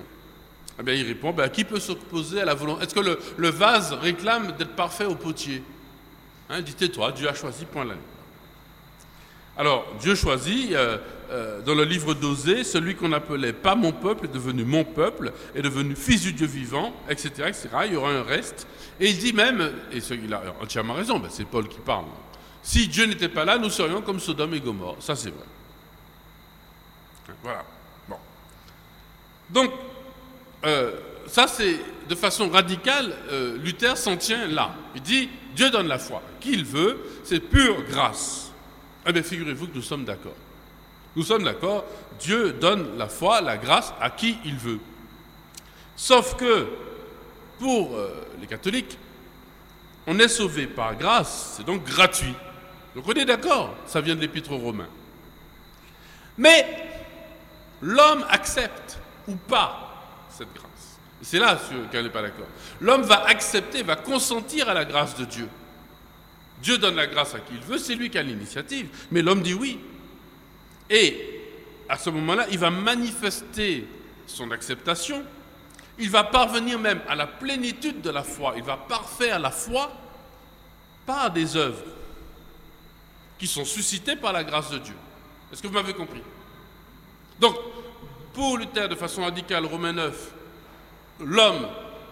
Eh 0.79 0.85
bien, 0.85 0.95
il 0.95 1.05
répond, 1.05 1.33
ben, 1.33 1.49
qui 1.49 1.65
peut 1.65 1.81
s'opposer 1.81 2.41
à 2.41 2.45
la 2.45 2.55
volonté? 2.55 2.85
Est-ce 2.85 2.95
que 2.95 3.01
le, 3.37 3.49
vase 3.49 3.95
réclame 3.95 4.53
d'être 4.59 4.77
parfait 4.77 5.07
au 5.07 5.17
potier? 5.17 5.61
Hein, 6.51 6.61
Dis 6.63 6.89
toi 6.89 7.11
Dieu 7.11 7.29
a 7.29 7.35
choisi, 7.35 7.65
point 7.65 7.85
là. 7.85 7.95
Alors, 9.57 9.85
Dieu 10.01 10.15
choisit, 10.15 10.73
euh, 10.75 10.99
euh, 11.31 11.61
dans 11.63 11.75
le 11.75 11.85
livre 11.85 12.15
d'Osée, 12.15 12.65
celui 12.65 12.97
qu'on 12.97 13.13
appelait 13.13 13.53
pas 13.53 13.75
mon 13.75 13.93
peuple 13.93 14.27
est 14.27 14.33
devenu 14.33 14.65
mon 14.65 14.85
peuple, 14.85 15.33
est 15.55 15.63
devenu 15.63 15.95
fils 15.95 16.23
du 16.23 16.33
Dieu 16.33 16.47
vivant, 16.47 16.93
etc.. 17.09 17.53
Il 17.87 17.93
y 17.93 17.97
aura 17.97 18.11
un 18.11 18.23
reste. 18.23 18.67
Et 18.99 19.11
il 19.11 19.19
dit 19.19 19.33
même, 19.33 19.73
et 19.93 19.99
il 19.99 20.35
a 20.35 20.43
entièrement 20.61 20.95
raison, 20.95 21.19
ben, 21.19 21.29
c'est 21.31 21.47
Paul 21.47 21.69
qui 21.69 21.79
parle, 21.79 22.05
si 22.63 22.89
Dieu 22.89 23.07
n'était 23.07 23.29
pas 23.29 23.45
là, 23.45 23.59
nous 23.59 23.71
serions 23.71 24.03
comme 24.03 24.21
Sodome 24.21 24.55
et 24.55 24.61
Gomorre. 24.61 24.97
Ça, 25.01 25.17
c'est 25.17 25.31
vrai. 25.31 25.47
Voilà. 27.43 27.65
Bon. 28.09 28.17
Donc, 29.49 29.71
euh, 30.65 30.93
ça 31.27 31.47
c'est 31.47 31.77
de 32.09 32.15
façon 32.17 32.51
radicale, 32.51 33.15
euh, 33.31 33.57
Luther 33.59 33.97
s'en 33.97 34.17
tient 34.17 34.49
là. 34.49 34.75
Il 34.97 35.03
dit, 35.03 35.31
Dieu 35.55 35.71
donne 35.71 35.87
la 35.87 35.99
foi. 35.99 36.23
Qui 36.41 36.53
il 36.53 36.65
veut, 36.65 36.99
c'est 37.23 37.41
pure 37.41 37.85
grâce. 37.89 38.51
Eh 39.07 39.13
bien, 39.13 39.23
figurez-vous 39.23 39.69
que 39.69 39.77
nous 39.77 39.83
sommes 39.83 40.05
d'accord. 40.05 40.35
Nous 41.17 41.25
sommes 41.25 41.45
d'accord, 41.45 41.85
Dieu 42.21 42.53
donne 42.53 42.97
la 42.97 43.09
foi, 43.09 43.41
la 43.41 43.57
grâce 43.57 43.93
à 44.01 44.11
qui 44.11 44.39
il 44.45 44.57
veut. 44.57 44.81
Sauf 45.97 46.37
que, 46.37 46.69
pour 47.59 47.95
euh, 47.95 48.27
les 48.41 48.47
catholiques, 48.47 48.97
on 50.07 50.19
est 50.19 50.29
sauvé 50.29 50.67
par 50.67 50.97
grâce, 50.97 51.55
c'est 51.57 51.67
donc 51.67 51.85
gratuit. 51.85 52.35
Donc 52.95 53.05
on 53.07 53.13
est 53.13 53.25
d'accord, 53.25 53.75
ça 53.87 54.01
vient 54.01 54.15
de 54.15 54.21
l'épître 54.21 54.53
aux 54.53 54.59
Romains. 54.59 54.89
Mais 56.39 56.67
l'homme 57.83 58.25
accepte 58.31 58.99
ou 59.29 59.37
pas 59.37 60.27
cette 60.31 60.53
grâce. 60.55 60.99
C'est 61.23 61.39
là 61.39 61.59
qu'elle 61.91 62.05
n'est 62.05 62.11
pas 62.11 62.23
d'accord. 62.23 62.47
L'homme 62.81 63.03
va 63.03 63.25
accepter, 63.27 63.83
va 63.83 63.97
consentir 63.97 64.69
à 64.69 64.75
la 64.75 64.85
grâce 64.85 65.17
de 65.17 65.25
Dieu. 65.25 65.49
Dieu 66.63 66.79
donne 66.79 66.97
la 66.97 67.07
grâce 67.07 67.35
à 67.35 67.41
qui 67.41 67.55
il 67.55 67.61
veut, 67.61 67.79
c'est 67.79 67.95
lui 67.95 68.11
qui 68.11 68.19
a 68.19 68.23
l'initiative, 68.23 68.89
mais 69.11 69.23
l'homme 69.23 69.43
dit 69.43 69.55
oui. 69.55 69.81
Et 70.91 71.41
à 71.89 71.97
ce 71.97 72.11
moment-là, 72.11 72.47
il 72.51 72.59
va 72.59 72.71
manifester 72.71 73.87
son 74.27 74.51
acceptation, 74.51 75.25
il 75.99 76.11
va 76.11 76.25
parvenir 76.25 76.79
même 76.79 77.01
à 77.09 77.15
la 77.15 77.27
plénitude 77.27 78.01
de 78.01 78.11
la 78.11 78.25
foi, 78.25 78.55
il 78.57 78.63
va 78.63 78.77
parfaire 78.77 79.39
la 79.39 79.51
foi 79.51 79.91
par 81.07 81.31
des 81.31 81.57
œuvres 81.57 81.83
qui 83.39 83.47
sont 83.47 83.65
suscitées 83.65 84.17
par 84.17 84.33
la 84.33 84.45
grâce 84.45 84.71
de 84.71 84.79
Dieu. 84.79 84.95
Est-ce 85.53 85.63
que 85.63 85.67
vous 85.67 85.75
m'avez 85.75 85.95
compris? 85.95 86.23
Donc, 87.39 87.57
pour 88.35 88.59
Luther, 88.59 88.89
de 88.89 88.95
façon 88.95 89.23
radicale, 89.23 89.65
Romain 89.67 89.93
9, 89.93 90.33
l'homme 91.21 91.67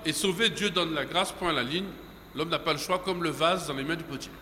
est 0.04 0.12
sauvé, 0.12 0.50
Dieu 0.50 0.70
donne 0.70 0.94
la 0.94 1.04
grâce, 1.04 1.32
point 1.32 1.50
à 1.50 1.52
la 1.52 1.62
ligne. 1.62 1.88
L'homme 2.34 2.48
n'a 2.48 2.58
pas 2.58 2.72
le 2.72 2.78
choix, 2.78 2.98
comme 2.98 3.22
le 3.22 3.30
vase 3.30 3.66
dans 3.66 3.74
les 3.74 3.84
mains 3.84 3.96
du 3.96 4.04
potier. 4.04 4.32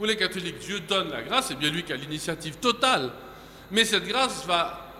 Pour 0.00 0.06
les 0.06 0.16
catholiques, 0.16 0.60
Dieu 0.60 0.80
donne 0.80 1.10
la 1.10 1.20
grâce, 1.20 1.48
c'est 1.48 1.58
bien 1.58 1.68
lui 1.68 1.82
qui 1.82 1.92
a 1.92 1.96
l'initiative 1.96 2.56
totale. 2.56 3.12
Mais 3.70 3.84
cette 3.84 4.06
grâce 4.06 4.46
va 4.46 4.90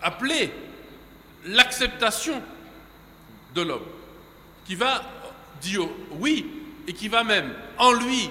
appeler 0.00 0.48
l'acceptation 1.46 2.40
de 3.52 3.62
l'homme, 3.62 3.82
qui 4.64 4.76
va 4.76 5.02
dire 5.60 5.88
oui 6.20 6.46
et 6.86 6.92
qui 6.92 7.08
va 7.08 7.24
même 7.24 7.52
en 7.78 7.94
lui 7.94 8.30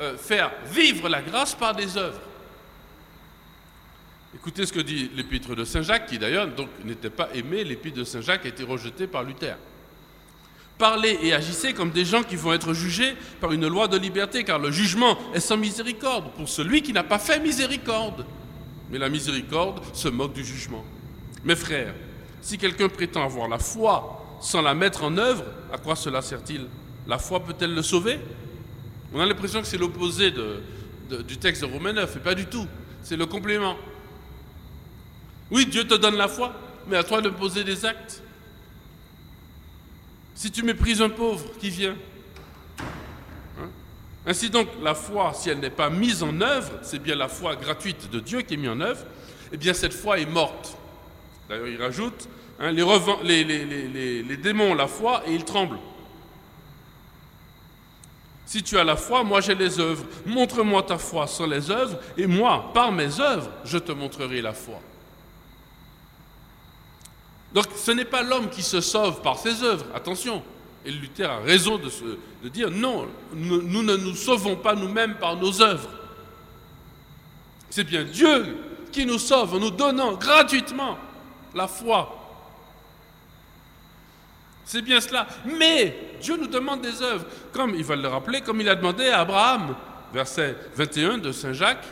euh, 0.00 0.16
faire 0.16 0.52
vivre 0.70 1.08
la 1.08 1.22
grâce 1.22 1.56
par 1.56 1.74
des 1.74 1.96
œuvres. 1.96 2.20
Écoutez 4.32 4.64
ce 4.64 4.72
que 4.72 4.78
dit 4.78 5.10
l'épître 5.12 5.56
de 5.56 5.64
Saint 5.64 5.82
Jacques, 5.82 6.06
qui 6.06 6.20
d'ailleurs 6.20 6.46
n'était 6.84 7.10
pas 7.10 7.30
aimé, 7.34 7.64
l'épître 7.64 7.96
de 7.96 8.04
Saint 8.04 8.20
Jacques 8.20 8.46
a 8.46 8.48
été 8.48 8.62
rejeté 8.62 9.08
par 9.08 9.24
Luther. 9.24 9.56
Parlez 10.78 11.18
et 11.22 11.32
agissez 11.32 11.72
comme 11.72 11.90
des 11.90 12.04
gens 12.04 12.22
qui 12.22 12.36
vont 12.36 12.52
être 12.52 12.74
jugés 12.74 13.16
par 13.40 13.52
une 13.52 13.66
loi 13.66 13.88
de 13.88 13.96
liberté, 13.96 14.44
car 14.44 14.58
le 14.58 14.70
jugement 14.70 15.16
est 15.32 15.40
sans 15.40 15.56
miséricorde 15.56 16.30
pour 16.32 16.48
celui 16.48 16.82
qui 16.82 16.92
n'a 16.92 17.02
pas 17.02 17.18
fait 17.18 17.40
miséricorde. 17.40 18.26
Mais 18.90 18.98
la 18.98 19.08
miséricorde 19.08 19.80
se 19.94 20.08
moque 20.08 20.34
du 20.34 20.44
jugement. 20.44 20.84
Mes 21.44 21.56
frères, 21.56 21.94
si 22.42 22.58
quelqu'un 22.58 22.88
prétend 22.88 23.24
avoir 23.24 23.48
la 23.48 23.58
foi 23.58 24.22
sans 24.40 24.60
la 24.60 24.74
mettre 24.74 25.02
en 25.02 25.16
œuvre, 25.16 25.44
à 25.72 25.78
quoi 25.78 25.96
cela 25.96 26.20
sert-il? 26.20 26.66
La 27.06 27.18
foi 27.18 27.40
peut-elle 27.40 27.74
le 27.74 27.82
sauver? 27.82 28.20
On 29.14 29.20
a 29.20 29.26
l'impression 29.26 29.62
que 29.62 29.66
c'est 29.66 29.78
l'opposé 29.78 30.30
du 30.30 31.36
texte 31.38 31.62
de 31.62 31.72
Romains 31.72 31.94
9, 31.94 32.16
et 32.16 32.20
pas 32.20 32.34
du 32.34 32.46
tout. 32.46 32.66
C'est 33.02 33.16
le 33.16 33.24
complément. 33.24 33.76
Oui, 35.50 35.64
Dieu 35.64 35.86
te 35.86 35.94
donne 35.94 36.16
la 36.16 36.28
foi, 36.28 36.52
mais 36.86 36.96
à 36.96 37.02
toi 37.02 37.22
de 37.22 37.30
poser 37.30 37.64
des 37.64 37.86
actes. 37.86 38.22
Si 40.36 40.50
tu 40.50 40.62
méprises 40.62 41.00
un 41.00 41.08
pauvre 41.08 41.46
qui 41.58 41.70
vient. 41.70 41.96
Hein? 42.78 43.70
Ainsi 44.26 44.50
donc, 44.50 44.68
la 44.82 44.94
foi, 44.94 45.32
si 45.34 45.48
elle 45.48 45.60
n'est 45.60 45.70
pas 45.70 45.88
mise 45.88 46.22
en 46.22 46.38
œuvre, 46.42 46.72
c'est 46.82 46.98
bien 46.98 47.16
la 47.16 47.28
foi 47.28 47.56
gratuite 47.56 48.10
de 48.10 48.20
Dieu 48.20 48.42
qui 48.42 48.54
est 48.54 48.58
mise 48.58 48.68
en 48.68 48.80
œuvre, 48.80 49.04
eh 49.50 49.56
bien 49.56 49.72
cette 49.72 49.94
foi 49.94 50.18
est 50.20 50.26
morte. 50.26 50.76
D'ailleurs, 51.48 51.68
il 51.68 51.82
rajoute, 51.82 52.28
hein, 52.60 52.70
les, 52.70 52.84
les 54.22 54.36
démons 54.36 54.72
ont 54.72 54.74
la 54.74 54.88
foi 54.88 55.22
et 55.26 55.34
ils 55.34 55.44
tremblent. 55.44 55.78
Si 58.44 58.62
tu 58.62 58.78
as 58.78 58.84
la 58.84 58.96
foi, 58.96 59.24
moi 59.24 59.40
j'ai 59.40 59.54
les 59.54 59.80
œuvres. 59.80 60.04
Montre-moi 60.26 60.82
ta 60.82 60.98
foi 60.98 61.26
sans 61.26 61.46
les 61.46 61.70
œuvres, 61.70 61.98
et 62.18 62.26
moi, 62.26 62.70
par 62.74 62.92
mes 62.92 63.20
œuvres, 63.20 63.50
je 63.64 63.78
te 63.78 63.90
montrerai 63.90 64.42
la 64.42 64.52
foi. 64.52 64.80
Donc 67.56 67.68
ce 67.74 67.90
n'est 67.90 68.04
pas 68.04 68.22
l'homme 68.22 68.50
qui 68.50 68.62
se 68.62 68.82
sauve 68.82 69.22
par 69.22 69.38
ses 69.38 69.62
œuvres, 69.62 69.86
attention. 69.94 70.42
Et 70.84 70.90
Luther 70.90 71.30
a 71.30 71.38
raison 71.38 71.78
de, 71.78 72.48
dire 72.50 72.70
non, 72.70 73.08
nous, 73.32 73.62
nous, 73.62 73.82
ne 73.82 73.96
nous 73.96 74.14
sauvons 74.14 74.56
pas 74.56 74.74
nous-mêmes 74.74 75.14
par 75.14 75.36
nos 75.36 75.62
œuvres. 75.62 75.88
C'est 77.70 77.84
bien 77.84 78.04
Dieu 78.04 78.58
qui 78.92 79.06
nous 79.06 79.18
sauve 79.18 79.54
en 79.54 79.58
nous 79.58 79.70
donnant 79.70 80.16
gratuitement 80.16 80.98
la 81.54 81.66
foi. 81.66 82.14
C'est 84.66 84.82
bien 84.82 85.00
cela. 85.00 85.26
Mais 85.46 85.96
Dieu 86.20 86.36
nous 86.36 86.48
demande 86.48 86.82
des 86.82 87.00
œuvres, 87.00 87.24
comme 87.54 87.74
il 87.74 87.84
va 87.84 87.96
le 87.96 88.06
rappeler, 88.06 88.42
comme 88.42 88.60
il 88.60 88.68
a 88.68 88.74
demandé 88.74 89.08
à 89.08 89.20
Abraham, 89.20 89.74
verset 90.12 90.54
21 90.74 91.16
de 91.16 91.32
Saint 91.32 91.54
Jacques, 91.54 91.86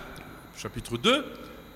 chapitre 0.59 0.99
2 0.99 1.25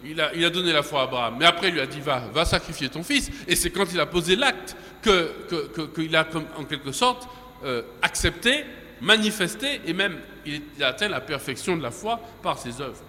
il 0.04 0.20
a, 0.20 0.50
donné 0.50 0.72
la 0.72 0.82
foi 0.82 1.00
à 1.00 1.04
Abraham, 1.04 1.36
mais 1.38 1.44
après 1.44 1.68
il 1.68 1.74
lui 1.74 1.80
a 1.80 1.86
dit 1.86 2.00
va, 2.00 2.20
va 2.32 2.44
sacrifier 2.44 2.88
ton 2.88 3.02
fils. 3.02 3.30
Et 3.46 3.56
c'est 3.56 3.70
quand 3.70 3.92
il 3.92 3.98
a 4.00 4.06
posé 4.06 4.36
l'acte 4.36 4.76
qu'il 5.02 6.16
a 6.16 6.26
en 6.56 6.64
quelque 6.64 6.92
sorte 6.92 7.28
euh, 7.64 7.82
accepté, 8.02 8.64
manifesté 9.00 9.80
et 9.86 9.92
même 9.92 10.18
il, 10.46 10.62
a 10.80 10.88
atteint 10.88 11.08
la 11.08 11.20
perfection 11.20 11.76
de 11.76 11.82
la 11.82 11.90
foi 11.90 12.20
par 12.42 12.58
ses 12.58 12.80
œuvres. 12.80 13.02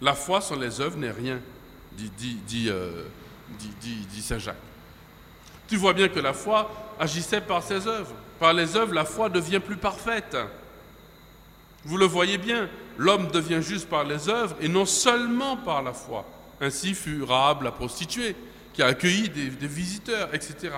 La 0.00 0.14
foi 0.14 0.40
sans 0.40 0.56
les 0.56 0.80
œuvres 0.80 0.96
n'est 0.96 1.10
rien, 1.10 1.40
dit, 1.92 2.68
euh, 2.68 3.04
dit, 3.58 4.06
dit 4.10 4.22
Saint 4.22 4.38
Jacques. 4.38 4.56
Tu 5.68 5.76
vois 5.76 5.92
bien 5.92 6.08
que 6.08 6.20
la 6.20 6.32
foi 6.32 6.94
agissait 6.98 7.40
par 7.40 7.62
ses 7.62 7.86
œuvres. 7.86 8.14
Par 8.38 8.52
les 8.52 8.76
œuvres, 8.76 8.94
la 8.94 9.04
foi 9.04 9.28
devient 9.28 9.60
plus 9.60 9.76
parfaite. 9.76 10.36
Vous 11.86 11.96
le 11.96 12.04
voyez 12.04 12.36
bien, 12.36 12.68
l'homme 12.98 13.28
devient 13.30 13.60
juste 13.62 13.88
par 13.88 14.02
les 14.02 14.28
œuvres 14.28 14.56
et 14.60 14.68
non 14.68 14.84
seulement 14.84 15.56
par 15.56 15.82
la 15.84 15.92
foi. 15.92 16.26
Ainsi 16.60 16.94
fut 16.94 17.22
Rahab 17.22 17.62
la 17.62 17.70
prostituée, 17.70 18.34
qui 18.74 18.82
a 18.82 18.86
accueilli 18.86 19.28
des, 19.28 19.68
visiteurs, 19.68 20.34
etc. 20.34 20.72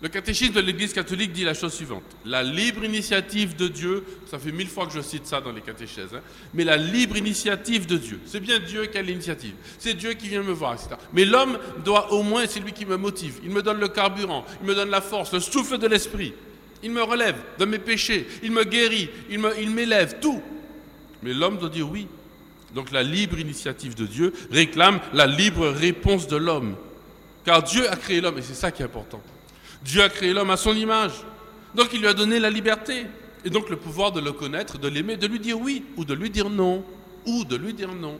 Le 0.00 0.08
catéchisme 0.08 0.54
de 0.54 0.60
l'Église 0.60 0.92
catholique 0.92 1.30
dit 1.30 1.44
la 1.44 1.54
chose 1.54 1.72
suivante. 1.72 2.02
La 2.24 2.42
libre 2.42 2.82
initiative 2.82 3.54
de 3.54 3.68
Dieu, 3.68 4.04
ça 4.28 4.40
fait 4.40 4.50
mille 4.50 4.66
fois 4.66 4.86
que 4.86 4.92
je 4.92 5.00
cite 5.00 5.26
ça 5.26 5.40
dans 5.40 5.52
les 5.52 5.60
catéchèses, 5.60 6.12
hein, 6.12 6.20
mais 6.52 6.64
la 6.64 6.76
libre 6.76 7.16
initiative 7.16 7.86
de 7.86 7.98
Dieu, 7.98 8.20
c'est 8.26 8.40
bien 8.40 8.58
Dieu 8.58 8.86
qui 8.86 8.98
a 8.98 9.02
l'initiative, 9.02 9.54
c'est 9.78 9.94
Dieu 9.94 10.14
qui 10.14 10.28
vient 10.28 10.42
me 10.42 10.52
voir, 10.52 10.74
etc. 10.74 10.96
Mais 11.12 11.24
l'homme 11.24 11.56
doit 11.84 12.12
au 12.12 12.24
moins, 12.24 12.44
c'est 12.48 12.58
lui 12.58 12.72
qui 12.72 12.86
me 12.86 12.96
motive, 12.96 13.38
il 13.44 13.50
me 13.50 13.62
donne 13.62 13.78
le 13.78 13.86
carburant, 13.86 14.44
il 14.60 14.66
me 14.66 14.74
donne 14.74 14.90
la 14.90 15.00
force, 15.00 15.32
le 15.32 15.38
souffle 15.38 15.78
de 15.78 15.86
l'esprit. 15.86 16.34
Il 16.82 16.90
me 16.90 17.02
relève 17.02 17.36
de 17.58 17.64
mes 17.64 17.78
péchés, 17.78 18.26
il 18.42 18.50
me 18.50 18.64
guérit, 18.64 19.08
il 19.30 19.70
m'élève, 19.70 20.18
tout. 20.20 20.42
Mais 21.22 21.32
l'homme 21.32 21.58
doit 21.58 21.68
dire 21.68 21.88
oui. 21.88 22.08
Donc 22.74 22.90
la 22.90 23.02
libre 23.02 23.38
initiative 23.38 23.94
de 23.94 24.06
Dieu 24.06 24.32
réclame 24.50 25.00
la 25.12 25.26
libre 25.26 25.68
réponse 25.68 26.26
de 26.26 26.36
l'homme. 26.36 26.76
Car 27.44 27.62
Dieu 27.62 27.90
a 27.90 27.96
créé 27.96 28.20
l'homme, 28.20 28.38
et 28.38 28.42
c'est 28.42 28.54
ça 28.54 28.70
qui 28.70 28.82
est 28.82 28.84
important. 28.84 29.22
Dieu 29.84 30.02
a 30.02 30.08
créé 30.08 30.32
l'homme 30.32 30.50
à 30.50 30.56
son 30.56 30.74
image. 30.74 31.12
Donc 31.74 31.88
il 31.92 32.00
lui 32.00 32.06
a 32.06 32.14
donné 32.14 32.38
la 32.38 32.50
liberté. 32.50 33.06
Et 33.44 33.50
donc 33.50 33.68
le 33.68 33.76
pouvoir 33.76 34.12
de 34.12 34.20
le 34.20 34.32
connaître, 34.32 34.78
de 34.78 34.88
l'aimer, 34.88 35.16
de 35.16 35.26
lui 35.26 35.40
dire 35.40 35.58
oui, 35.58 35.84
ou 35.96 36.04
de 36.04 36.14
lui 36.14 36.30
dire 36.30 36.48
non, 36.48 36.84
ou 37.26 37.44
de 37.44 37.56
lui 37.56 37.74
dire 37.74 37.92
non. 37.92 38.18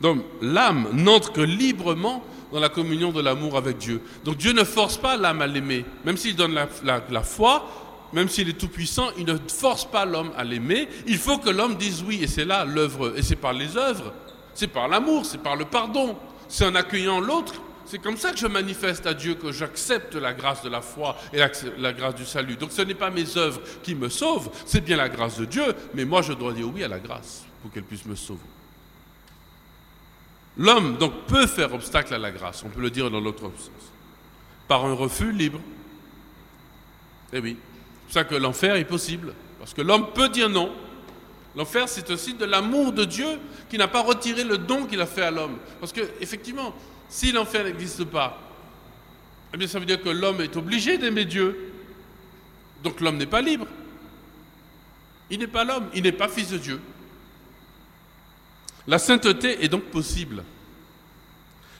Donc 0.00 0.22
l'âme 0.40 0.88
n'entre 0.92 1.32
que 1.32 1.40
librement 1.40 2.24
dans 2.52 2.60
la 2.60 2.68
communion 2.68 3.12
de 3.12 3.20
l'amour 3.20 3.56
avec 3.56 3.78
Dieu. 3.78 4.00
Donc 4.24 4.36
Dieu 4.36 4.52
ne 4.52 4.64
force 4.64 4.96
pas 4.96 5.16
l'âme 5.16 5.42
à 5.42 5.46
l'aimer. 5.46 5.84
Même 6.04 6.16
s'il 6.16 6.36
donne 6.36 6.54
la, 6.54 7.22
foi, 7.22 7.68
même 8.12 8.28
s'il 8.28 8.48
est 8.48 8.58
tout-puissant, 8.58 9.08
il 9.18 9.26
ne 9.26 9.36
force 9.48 9.84
pas 9.84 10.04
l'homme 10.04 10.32
à 10.36 10.44
l'aimer. 10.44 10.88
Il 11.06 11.18
faut 11.18 11.38
que 11.38 11.50
l'homme 11.50 11.76
dise 11.76 12.02
oui. 12.02 12.20
Et 12.22 12.26
c'est 12.26 12.44
là 12.44 12.64
l'œuvre. 12.64 13.12
Et 13.16 13.22
c'est 13.22 13.36
par 13.36 13.52
les 13.52 13.76
œuvres. 13.76 14.12
C'est 14.54 14.68
par 14.68 14.88
l'amour, 14.88 15.24
c'est 15.24 15.38
par 15.42 15.56
le 15.56 15.64
pardon. 15.64 16.16
C'est 16.48 16.66
en 16.66 16.74
accueillant 16.74 17.20
l'autre. 17.20 17.54
C'est 17.86 17.98
comme 17.98 18.16
ça 18.16 18.30
que 18.30 18.38
je 18.38 18.46
manifeste 18.46 19.06
à 19.06 19.14
Dieu 19.14 19.34
que 19.34 19.50
j'accepte 19.50 20.14
la 20.14 20.32
grâce 20.32 20.62
de 20.62 20.68
la 20.68 20.80
foi 20.80 21.16
et 21.32 21.38
la 21.78 21.92
grâce 21.92 22.14
du 22.14 22.24
salut. 22.24 22.56
Donc 22.56 22.70
ce 22.70 22.82
n'est 22.82 22.94
pas 22.94 23.10
mes 23.10 23.36
œuvres 23.36 23.60
qui 23.82 23.96
me 23.96 24.08
sauvent, 24.08 24.48
c'est 24.64 24.84
bien 24.84 24.96
la 24.96 25.08
grâce 25.08 25.38
de 25.38 25.44
Dieu, 25.44 25.74
mais 25.94 26.04
moi 26.04 26.22
je 26.22 26.32
dois 26.32 26.52
dire 26.52 26.68
oui 26.72 26.84
à 26.84 26.88
la 26.88 27.00
grâce 27.00 27.44
pour 27.60 27.72
qu'elle 27.72 27.82
puisse 27.82 28.06
me 28.06 28.14
sauver. 28.14 28.38
L'homme, 30.56 30.98
donc, 30.98 31.12
peut 31.26 31.46
faire 31.46 31.72
obstacle 31.72 32.12
à 32.12 32.18
la 32.18 32.30
grâce, 32.30 32.62
on 32.64 32.68
peut 32.68 32.80
le 32.80 32.90
dire 32.90 33.10
dans 33.10 33.20
l'autre 33.20 33.50
sens, 33.56 33.70
par 34.68 34.84
un 34.84 34.94
refus 34.94 35.32
libre. 35.32 35.60
Eh 37.32 37.38
oui, 37.38 37.56
c'est 37.56 38.04
pour 38.04 38.12
ça 38.12 38.24
que 38.24 38.34
l'enfer 38.34 38.74
est 38.74 38.84
possible, 38.84 39.32
parce 39.58 39.72
que 39.72 39.82
l'homme 39.82 40.12
peut 40.12 40.28
dire 40.28 40.48
non, 40.48 40.72
L'enfer, 41.56 41.88
c'est 41.88 42.16
signe 42.16 42.36
de 42.36 42.44
l'amour 42.44 42.92
de 42.92 43.04
Dieu 43.04 43.26
qui 43.68 43.76
n'a 43.76 43.88
pas 43.88 44.02
retiré 44.02 44.44
le 44.44 44.58
don 44.58 44.86
qu'il 44.86 45.00
a 45.00 45.06
fait 45.06 45.22
à 45.22 45.30
l'homme. 45.30 45.58
Parce 45.80 45.92
que, 45.92 46.02
effectivement, 46.20 46.74
si 47.08 47.32
l'enfer 47.32 47.64
n'existe 47.64 48.04
pas, 48.04 48.38
eh 49.52 49.56
bien, 49.56 49.66
ça 49.66 49.80
veut 49.80 49.86
dire 49.86 50.00
que 50.00 50.08
l'homme 50.08 50.40
est 50.40 50.56
obligé 50.56 50.96
d'aimer 50.96 51.24
Dieu. 51.24 51.72
Donc 52.84 53.00
l'homme 53.00 53.16
n'est 53.16 53.26
pas 53.26 53.42
libre. 53.42 53.66
Il 55.28 55.40
n'est 55.40 55.48
pas 55.48 55.64
l'homme, 55.64 55.88
il 55.92 56.04
n'est 56.04 56.12
pas 56.12 56.28
fils 56.28 56.50
de 56.50 56.58
Dieu. 56.58 56.80
La 58.86 58.98
sainteté 58.98 59.64
est 59.64 59.68
donc 59.68 59.84
possible. 59.84 60.42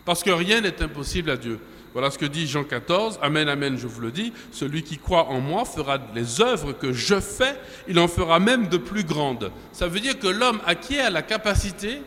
Parce 0.05 0.23
que 0.23 0.31
rien 0.31 0.61
n'est 0.61 0.83
impossible 0.83 1.31
à 1.31 1.37
Dieu. 1.37 1.59
Voilà 1.93 2.11
ce 2.11 2.19
que 2.19 2.27
dit 2.27 2.47
Jean 2.47 2.65
14. 2.65 3.19
Amen, 3.21 3.49
amen, 3.49 3.77
je 3.77 3.87
vous 3.87 4.01
le 4.01 4.13
dis. 4.13 4.33
Celui 4.53 4.83
qui 4.83 4.97
croit 4.97 5.27
en 5.27 5.41
moi 5.41 5.65
fera 5.65 5.99
les 6.15 6.41
œuvres 6.41 6.73
que 6.73 6.93
je 6.93 7.19
fais, 7.21 7.57
il 7.89 7.99
en 7.99 8.07
fera 8.07 8.39
même 8.39 8.69
de 8.69 8.77
plus 8.77 9.03
grandes. 9.03 9.51
Ça 9.73 9.89
veut 9.89 10.01
dire 10.01 10.19
que 10.19 10.29
l'homme 10.29 10.61
acquiert 10.67 11.11
la 11.11 11.23
capacité, 11.23 12.01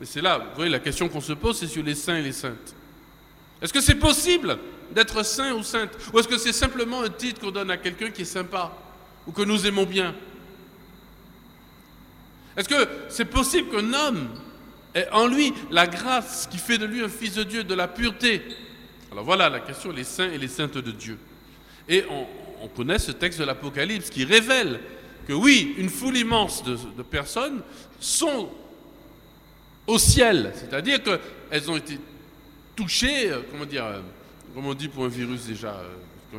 et 0.00 0.04
c'est 0.04 0.20
là, 0.20 0.38
vous 0.38 0.56
voyez, 0.56 0.70
la 0.70 0.78
question 0.78 1.08
qu'on 1.08 1.20
se 1.20 1.32
pose, 1.32 1.58
c'est 1.58 1.66
sur 1.66 1.82
les 1.82 1.94
saints 1.94 2.16
et 2.16 2.22
les 2.22 2.32
saintes. 2.32 2.74
Est-ce 3.60 3.72
que 3.72 3.80
c'est 3.80 3.94
possible 3.96 4.58
d'être 4.92 5.24
saint 5.24 5.52
ou 5.54 5.62
sainte? 5.62 5.90
Ou 6.12 6.18
est-ce 6.18 6.28
que 6.28 6.38
c'est 6.38 6.52
simplement 6.52 7.02
un 7.02 7.08
titre 7.08 7.40
qu'on 7.40 7.50
donne 7.50 7.70
à 7.70 7.76
quelqu'un 7.76 8.10
qui 8.10 8.22
est 8.22 8.26
sympa 8.26 8.72
ou 9.26 9.32
que 9.32 9.42
nous 9.42 9.66
aimons 9.66 9.84
bien? 9.84 10.14
Est-ce 12.56 12.68
que 12.68 12.88
c'est 13.08 13.24
possible 13.24 13.70
qu'un 13.70 13.92
homme 13.92 14.28
ait 14.94 15.08
en 15.10 15.26
lui 15.26 15.52
la 15.70 15.86
grâce 15.86 16.46
qui 16.50 16.58
fait 16.58 16.78
de 16.78 16.86
lui 16.86 17.02
un 17.02 17.08
fils 17.08 17.34
de 17.34 17.42
Dieu, 17.42 17.64
de 17.64 17.74
la 17.74 17.88
pureté? 17.88 18.42
Alors 19.10 19.24
voilà 19.24 19.48
la 19.48 19.60
question, 19.60 19.90
les 19.90 20.04
saints 20.04 20.30
et 20.30 20.38
les 20.38 20.48
saintes 20.48 20.78
de 20.78 20.90
Dieu. 20.90 21.18
Et 21.88 22.04
on, 22.10 22.26
connaît 22.68 22.98
ce 22.98 23.12
texte 23.12 23.38
de 23.38 23.44
l'Apocalypse 23.44 24.08
qui 24.08 24.24
révèle 24.24 24.80
que 25.28 25.34
oui, 25.34 25.74
une 25.76 25.90
foule 25.90 26.16
immense 26.16 26.64
de, 26.64 27.02
personnes 27.02 27.60
sont 28.00 28.48
au 29.86 29.98
ciel, 29.98 30.52
c'est-à-dire 30.54 31.02
qu'elles 31.02 31.70
ont 31.70 31.76
été 31.76 31.98
touchées, 32.74 33.30
euh, 33.30 33.42
comment 33.50 33.66
dire, 33.66 33.84
euh, 33.84 34.00
comme 34.54 34.66
on 34.66 34.72
dit 34.72 34.88
pour 34.88 35.04
un 35.04 35.08
virus 35.08 35.46
déjà, 35.46 35.76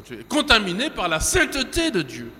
euh, 0.01 0.23
contaminées 0.27 0.89
par 0.89 1.07
la 1.07 1.19
sainteté 1.19 1.91
de 1.91 2.01
Dieu. 2.01 2.31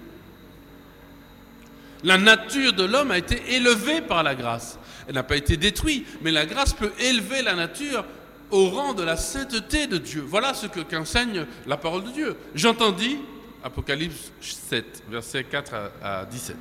La 2.05 2.19
nature 2.19 2.71
de 2.71 2.83
l'homme 2.83 3.09
a 3.09 3.17
été 3.17 3.41
élevée 3.55 3.99
par 3.99 4.21
la 4.21 4.35
grâce. 4.35 4.77
Elle 5.07 5.15
n'a 5.15 5.23
pas 5.23 5.37
été 5.37 5.57
détruite, 5.57 6.05
mais 6.21 6.31
la 6.31 6.45
grâce 6.45 6.71
peut 6.71 6.91
élever 6.99 7.41
la 7.41 7.55
nature 7.55 8.05
au 8.51 8.69
rang 8.69 8.93
de 8.93 9.01
la 9.01 9.17
sainteté 9.17 9.87
de 9.87 9.97
Dieu. 9.97 10.23
Voilà 10.25 10.53
ce 10.53 10.67
que 10.67 10.81
qu'enseigne 10.81 11.47
la 11.65 11.77
parole 11.77 12.03
de 12.03 12.11
Dieu. 12.11 12.37
J'entendis, 12.53 13.17
Apocalypse 13.63 14.31
7, 14.39 15.03
versets 15.09 15.45
4 15.45 15.73
à 16.03 16.25
17. 16.25 16.55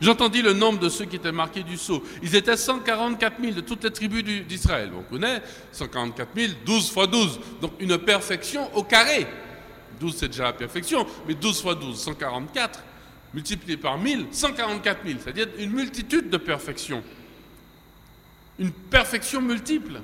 J'entendis 0.00 0.42
le 0.42 0.52
nombre 0.52 0.78
de 0.78 0.88
ceux 0.88 1.06
qui 1.06 1.16
étaient 1.16 1.32
marqués 1.32 1.64
du 1.64 1.76
sceau. 1.76 2.04
Ils 2.22 2.36
étaient 2.36 2.56
144 2.56 3.34
000 3.40 3.54
de 3.54 3.60
toutes 3.60 3.82
les 3.82 3.90
tribus 3.90 4.22
d'Israël. 4.46 4.92
On 4.96 5.02
connaît 5.02 5.42
144 5.72 6.28
000, 6.36 6.52
12 6.64 6.90
fois 6.92 7.08
12. 7.08 7.40
Donc 7.60 7.72
une 7.80 7.98
perfection 7.98 8.72
au 8.76 8.84
carré. 8.84 9.26
12 9.98 10.14
c'est 10.16 10.28
déjà 10.28 10.44
la 10.44 10.52
perfection, 10.52 11.04
mais 11.26 11.34
12 11.34 11.62
fois 11.62 11.74
12, 11.74 11.98
144, 11.98 12.84
multiplié 13.34 13.76
par 13.76 13.98
1000, 13.98 14.26
144 14.30 15.06
000. 15.06 15.18
C'est-à-dire 15.22 15.48
une 15.58 15.72
multitude 15.72 16.30
de 16.30 16.36
perfections. 16.36 17.02
Une 18.58 18.72
perfection 18.72 19.40
multiple. 19.40 20.00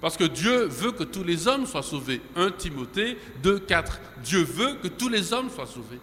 Parce 0.00 0.16
que 0.16 0.24
Dieu 0.24 0.66
veut 0.66 0.92
que 0.92 1.04
tous 1.04 1.24
les 1.24 1.48
hommes 1.48 1.66
soient 1.66 1.82
sauvés. 1.82 2.20
1 2.36 2.50
Timothée 2.52 3.18
2, 3.42 3.60
4. 3.60 4.00
Dieu 4.22 4.42
veut 4.42 4.74
que 4.82 4.88
tous 4.88 5.08
les 5.08 5.32
hommes 5.32 5.50
soient 5.50 5.66
sauvés. 5.66 6.00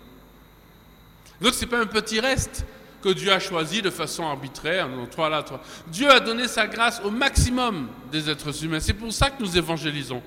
Donc 1.41 1.53
ce 1.53 1.61
n'est 1.61 1.71
pas 1.71 1.79
un 1.79 1.85
petit 1.85 2.19
reste 2.19 2.65
que 3.01 3.09
Dieu 3.09 3.31
a 3.31 3.39
choisi 3.39 3.81
de 3.81 3.89
façon 3.89 4.25
arbitraire. 4.25 4.87
trois 5.11 5.29
là, 5.29 5.43
trois. 5.43 5.61
Dieu 5.87 6.09
a 6.09 6.19
donné 6.19 6.47
sa 6.47 6.67
grâce 6.67 7.01
au 7.03 7.11
maximum 7.11 7.89
des 8.11 8.29
êtres 8.29 8.63
humains. 8.63 8.79
C'est 8.79 8.93
pour 8.93 9.11
ça 9.11 9.29
que 9.29 9.43
nous 9.43 9.57
évangélisons. 9.57 10.23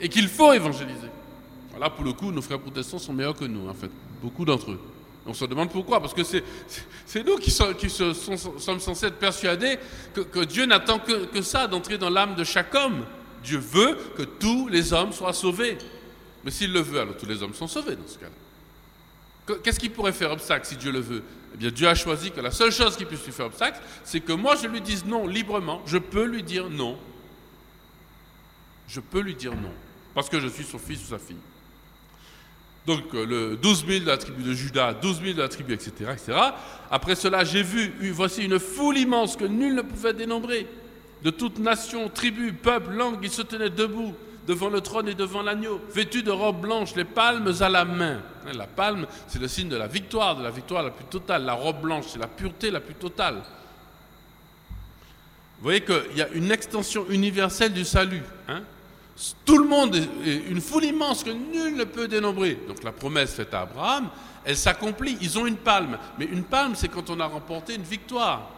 Et 0.00 0.08
qu'il 0.08 0.28
faut 0.28 0.52
évangéliser. 0.52 1.08
Voilà, 1.78 1.94
pour 1.94 2.04
le 2.04 2.12
coup, 2.12 2.32
nos 2.32 2.42
frères 2.42 2.58
protestants 2.58 2.98
sont 2.98 3.12
meilleurs 3.12 3.36
que 3.36 3.44
nous, 3.44 3.68
en 3.68 3.74
fait. 3.74 3.90
Beaucoup 4.20 4.44
d'entre 4.44 4.72
eux. 4.72 4.80
On 5.24 5.32
se 5.32 5.44
demande 5.44 5.70
pourquoi, 5.70 6.00
parce 6.00 6.12
que 6.12 6.24
c'est 6.24 6.42
nous 7.24 7.36
qui, 7.36 7.52
sommes 7.52 8.80
censés 8.80 9.06
être 9.06 9.18
persuadés 9.18 9.78
que, 10.12 10.44
Dieu 10.44 10.66
n'attend 10.66 10.98
que, 10.98 11.26
que 11.26 11.40
ça, 11.40 11.68
d'entrer 11.68 11.96
dans 11.96 12.10
l'âme 12.10 12.34
de 12.34 12.42
chaque 12.42 12.74
homme. 12.74 13.04
Dieu 13.44 13.58
veut 13.58 13.96
que 14.16 14.22
tous 14.22 14.66
les 14.66 14.92
hommes 14.92 15.12
soient 15.12 15.32
sauvés. 15.32 15.78
Mais 16.44 16.50
s'il 16.50 16.72
le 16.72 16.80
veut, 16.80 16.98
alors 16.98 17.16
tous 17.16 17.26
les 17.26 17.40
hommes 17.44 17.54
sont 17.54 17.68
sauvés 17.68 17.94
dans 17.94 18.08
ce 18.08 18.18
cas-là. 18.18 19.56
Qu'est-ce 19.62 19.78
qui 19.78 19.88
pourrait 19.88 20.12
faire 20.12 20.32
obstacle 20.32 20.66
si 20.66 20.74
Dieu 20.74 20.90
le 20.90 21.00
veut? 21.00 21.22
Eh 21.54 21.58
bien, 21.58 21.70
Dieu 21.70 21.86
a 21.86 21.94
choisi 21.94 22.32
que 22.32 22.40
la 22.40 22.50
seule 22.50 22.72
chose 22.72 22.96
qui 22.96 23.04
puisse 23.04 23.24
lui 23.24 23.30
faire 23.30 23.46
obstacle, 23.46 23.80
c'est 24.02 24.20
que 24.20 24.32
moi 24.32 24.56
je 24.56 24.66
lui 24.66 24.80
dise 24.80 25.04
non 25.04 25.28
librement. 25.28 25.80
Je 25.86 25.98
peux 25.98 26.24
lui 26.24 26.42
dire 26.42 26.68
non. 26.68 26.98
Je 28.88 28.98
peux 28.98 29.20
lui 29.20 29.36
dire 29.36 29.54
non. 29.54 29.72
Parce 30.12 30.28
que 30.28 30.40
je 30.40 30.48
suis 30.48 30.64
son 30.64 30.78
fils 30.78 31.04
ou 31.04 31.10
sa 31.10 31.18
fille. 31.20 31.36
Donc, 32.88 33.14
euh, 33.14 33.26
le 33.26 33.56
12 33.58 33.84
000 33.86 34.00
de 34.00 34.06
la 34.06 34.16
tribu 34.16 34.42
de 34.42 34.54
Judas, 34.54 34.94
12 34.94 35.20
000 35.20 35.34
de 35.34 35.42
la 35.42 35.48
tribu, 35.50 35.74
etc. 35.74 35.92
etc. 36.10 36.38
Après 36.90 37.14
cela, 37.16 37.44
j'ai 37.44 37.62
vu, 37.62 37.92
voici 38.12 38.44
une 38.44 38.58
foule 38.58 38.96
immense 38.96 39.36
que 39.36 39.44
nul 39.44 39.74
ne 39.74 39.82
pouvait 39.82 40.14
dénombrer. 40.14 40.66
De 41.22 41.28
toute 41.28 41.58
nation, 41.58 42.08
tribu, 42.08 42.54
peuple, 42.54 42.92
langue, 42.92 43.18
ils 43.22 43.30
se 43.30 43.42
tenaient 43.42 43.68
debout 43.68 44.14
devant 44.46 44.70
le 44.70 44.80
trône 44.80 45.06
et 45.06 45.14
devant 45.14 45.42
l'agneau, 45.42 45.82
vêtus 45.92 46.22
de 46.22 46.30
robes 46.30 46.62
blanches, 46.62 46.94
les 46.96 47.04
palmes 47.04 47.52
à 47.60 47.68
la 47.68 47.84
main. 47.84 48.22
Hein, 48.46 48.52
la 48.54 48.66
palme, 48.66 49.06
c'est 49.26 49.38
le 49.38 49.48
signe 49.48 49.68
de 49.68 49.76
la 49.76 49.86
victoire, 49.86 50.36
de 50.36 50.42
la 50.42 50.50
victoire 50.50 50.82
la 50.82 50.90
plus 50.90 51.04
totale. 51.04 51.44
La 51.44 51.52
robe 51.52 51.82
blanche, 51.82 52.06
c'est 52.08 52.18
la 52.18 52.26
pureté 52.26 52.70
la 52.70 52.80
plus 52.80 52.94
totale. 52.94 53.42
Vous 55.58 55.64
voyez 55.64 55.82
qu'il 55.82 56.16
y 56.16 56.22
a 56.22 56.28
une 56.30 56.50
extension 56.50 57.04
universelle 57.10 57.74
du 57.74 57.84
salut. 57.84 58.22
Hein. 58.48 58.62
Tout 59.44 59.58
le 59.58 59.66
monde 59.66 59.96
est 59.96 60.48
une 60.48 60.60
foule 60.60 60.84
immense 60.84 61.24
que 61.24 61.30
nul 61.30 61.74
ne 61.76 61.84
peut 61.84 62.06
dénombrer. 62.06 62.58
Donc 62.68 62.84
la 62.84 62.92
promesse 62.92 63.34
faite 63.34 63.52
à 63.52 63.62
Abraham, 63.62 64.10
elle 64.44 64.56
s'accomplit. 64.56 65.18
Ils 65.20 65.38
ont 65.38 65.46
une 65.46 65.56
palme. 65.56 65.98
Mais 66.18 66.26
une 66.26 66.44
palme, 66.44 66.74
c'est 66.76 66.88
quand 66.88 67.10
on 67.10 67.18
a 67.18 67.26
remporté 67.26 67.74
une 67.74 67.82
victoire. 67.82 68.50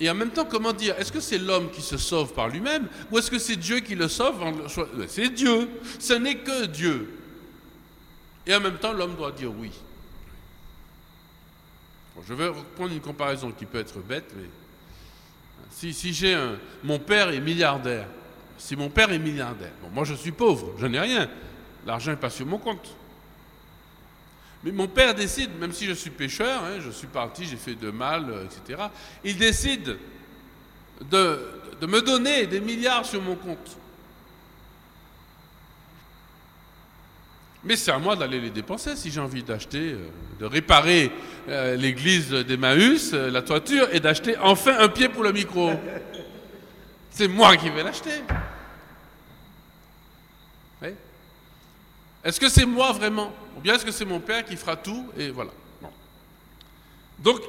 Et 0.00 0.08
en 0.08 0.14
même 0.14 0.30
temps, 0.30 0.46
comment 0.46 0.72
dire 0.72 0.98
Est-ce 0.98 1.12
que 1.12 1.20
c'est 1.20 1.36
l'homme 1.36 1.70
qui 1.70 1.82
se 1.82 1.98
sauve 1.98 2.32
par 2.32 2.48
lui-même 2.48 2.88
ou 3.10 3.18
est-ce 3.18 3.30
que 3.30 3.38
c'est 3.38 3.56
Dieu 3.56 3.80
qui 3.80 3.94
le 3.94 4.08
sauve 4.08 4.36
C'est 5.06 5.28
Dieu. 5.28 5.68
Ce 5.98 6.14
n'est 6.14 6.36
que 6.36 6.64
Dieu. 6.64 7.18
Et 8.46 8.54
en 8.54 8.60
même 8.60 8.78
temps, 8.78 8.94
l'homme 8.94 9.16
doit 9.16 9.32
dire 9.32 9.52
oui. 9.54 9.70
je 12.26 12.32
vais 12.32 12.50
prendre 12.74 12.92
une 12.92 13.00
comparaison 13.00 13.52
qui 13.52 13.66
peut 13.66 13.78
être 13.78 13.98
bête, 13.98 14.32
mais 14.34 14.48
si, 15.70 15.92
si 15.92 16.14
j'ai 16.14 16.36
mon 16.82 16.98
père 16.98 17.28
est 17.28 17.40
milliardaire, 17.40 18.06
si 18.60 18.76
mon 18.76 18.90
père 18.90 19.10
est 19.10 19.18
milliardaire, 19.18 19.72
bon, 19.82 19.88
moi 19.92 20.04
je 20.04 20.12
suis 20.12 20.32
pauvre, 20.32 20.74
je 20.78 20.86
n'ai 20.86 21.00
rien, 21.00 21.28
l'argent 21.86 22.10
n'est 22.10 22.18
pas 22.18 22.28
sur 22.28 22.44
mon 22.44 22.58
compte. 22.58 22.94
Mais 24.62 24.70
mon 24.70 24.86
père 24.86 25.14
décide, 25.14 25.58
même 25.58 25.72
si 25.72 25.86
je 25.86 25.94
suis 25.94 26.10
pécheur, 26.10 26.62
hein, 26.62 26.78
je 26.84 26.90
suis 26.90 27.06
parti, 27.06 27.46
j'ai 27.46 27.56
fait 27.56 27.74
de 27.74 27.90
mal, 27.90 28.26
euh, 28.28 28.44
etc., 28.44 28.82
il 29.24 29.38
décide 29.38 29.96
de, 31.10 31.38
me 31.80 32.02
donner 32.02 32.46
des 32.46 32.60
milliards 32.60 33.06
sur 33.06 33.22
mon 33.22 33.34
compte. 33.34 33.78
Mais 37.64 37.76
c'est 37.76 37.90
à 37.90 37.98
moi 37.98 38.14
d'aller 38.16 38.40
les 38.40 38.50
dépenser 38.50 38.94
si 38.94 39.10
j'ai 39.10 39.20
envie 39.20 39.42
d'acheter, 39.42 39.92
euh, 39.92 40.08
de 40.38 40.44
réparer 40.44 41.10
euh, 41.48 41.76
l'église 41.76 42.30
d'Emmaüs, 42.30 43.12
la 43.14 43.40
toiture, 43.40 43.88
et 43.92 44.00
d'acheter 44.00 44.36
enfin 44.36 44.78
un 44.78 44.88
pied 44.88 45.08
pour 45.08 45.22
le 45.22 45.32
micro. 45.32 45.72
C'est 47.10 47.28
moi 47.28 47.56
qui 47.56 47.70
vais 47.70 47.82
l'acheter. 47.82 48.22
Est-ce 52.24 52.38
que 52.38 52.48
c'est 52.48 52.66
moi 52.66 52.92
vraiment? 52.92 53.32
Ou 53.56 53.60
bien 53.60 53.74
est-ce 53.74 53.84
que 53.84 53.92
c'est 53.92 54.04
mon 54.04 54.20
père 54.20 54.44
qui 54.44 54.56
fera 54.56 54.76
tout? 54.76 55.06
Et 55.16 55.30
voilà. 55.30 55.50
Donc, 57.18 57.40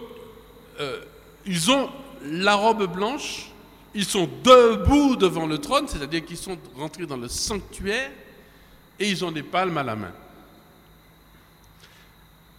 euh, 0.79 1.01
ils 1.45 1.71
ont 1.71 1.89
la 2.23 2.55
robe 2.55 2.91
blanche, 2.91 3.51
ils 3.93 4.05
sont 4.05 4.29
debout 4.43 5.15
devant 5.15 5.45
le 5.45 5.57
trône, 5.57 5.87
c'est-à-dire 5.87 6.23
qu'ils 6.25 6.37
sont 6.37 6.57
rentrés 6.77 7.05
dans 7.05 7.17
le 7.17 7.27
sanctuaire, 7.27 8.11
et 8.99 9.09
ils 9.09 9.25
ont 9.25 9.31
des 9.31 9.43
palmes 9.43 9.77
à 9.77 9.83
la 9.83 9.95
main. 9.95 10.11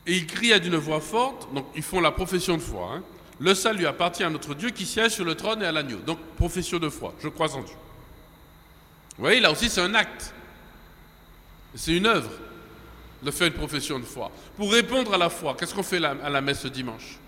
Et 0.07 0.17
ils 0.17 0.27
crient 0.27 0.53
à 0.53 0.59
d'une 0.59 0.77
voix 0.77 1.01
forte, 1.01 1.53
donc 1.55 1.67
ils 1.77 1.83
font 1.83 2.01
la 2.01 2.11
profession 2.11 2.57
de 2.57 2.63
foi. 2.63 2.91
Hein. 2.95 3.03
Le 3.39 3.55
salut 3.55 3.87
appartient 3.87 4.25
à 4.25 4.31
notre 4.31 4.55
Dieu 4.55 4.71
qui 4.71 4.85
siège 4.85 5.13
sur 5.13 5.25
le 5.25 5.35
trône 5.35 5.63
et 5.63 5.67
à 5.67 5.73
l'agneau. 5.73 5.99
Donc, 5.99 6.19
profession 6.37 6.79
de 6.79 6.89
foi, 6.89 7.15
je 7.23 7.29
crois 7.29 7.55
en 7.55 7.63
Dieu. 7.63 7.77
Vous 9.17 9.25
voyez, 9.25 9.41
là 9.41 9.53
aussi, 9.53 9.69
c'est 9.69 9.81
un 9.81 9.95
acte. 9.95 10.35
C'est 11.75 11.97
une 11.97 12.07
œuvre 12.07 12.31
de 13.23 13.31
faire 13.31 13.47
une 13.47 13.53
profession 13.55 13.99
de 13.99 14.05
foi. 14.05 14.31
Pour 14.57 14.73
répondre 14.73 15.15
à 15.15 15.19
la 15.19 15.31
foi, 15.31 15.57
qu'est-ce 15.59 15.75
qu'on 15.75 15.83
fait 15.83 16.03
à 16.05 16.29
la 16.31 16.41
messe 16.41 16.61
ce 16.61 16.69
dimanche? 16.69 17.19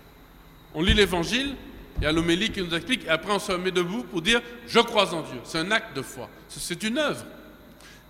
On 0.73 0.81
lit 0.81 0.93
l'évangile, 0.93 1.55
il 1.97 2.03
y 2.03 2.05
a 2.07 2.11
l'homélie 2.11 2.51
qui 2.51 2.61
nous 2.61 2.73
explique, 2.75 3.05
et 3.05 3.09
après 3.09 3.31
on 3.31 3.39
se 3.39 3.53
met 3.53 3.71
debout 3.71 4.03
pour 4.03 4.21
dire 4.21 4.41
Je 4.67 4.79
crois 4.79 5.13
en 5.13 5.21
Dieu. 5.21 5.39
C'est 5.45 5.59
un 5.59 5.71
acte 5.71 5.95
de 5.95 6.01
foi. 6.01 6.29
C'est 6.49 6.83
une 6.83 6.97
œuvre. 6.97 7.25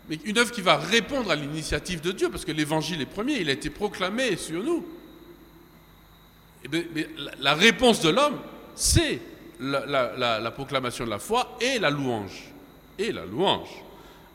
Mais 0.10 0.20
une 0.26 0.38
œuvre 0.38 0.52
qui 0.52 0.62
va 0.62 0.78
répondre 0.78 1.30
à 1.32 1.36
l'initiative 1.36 2.02
de 2.02 2.12
Dieu, 2.12 2.30
parce 2.30 2.44
que 2.46 2.52
l'évangile 2.52 3.02
est 3.02 3.06
premier, 3.06 3.40
il 3.40 3.50
a 3.50 3.54
été 3.54 3.70
proclamé 3.70 4.36
sur 4.36 4.64
nous. 4.64 4.86
Eh 6.64 7.08
la, 7.40 7.54
réponse 7.54 8.02
de 8.02 8.10
l'homme, 8.10 8.40
c'est 8.76 9.20
la- 9.60 10.40
la 10.40 10.52
proclamation 10.52 11.06
de 11.06 11.10
la 11.12 11.20
foi 11.20 11.56
et 11.62 11.78
la 11.80 11.90
louange. 11.92 12.52
Et 12.98 13.12
la 13.12 13.26
louange. 13.26 13.70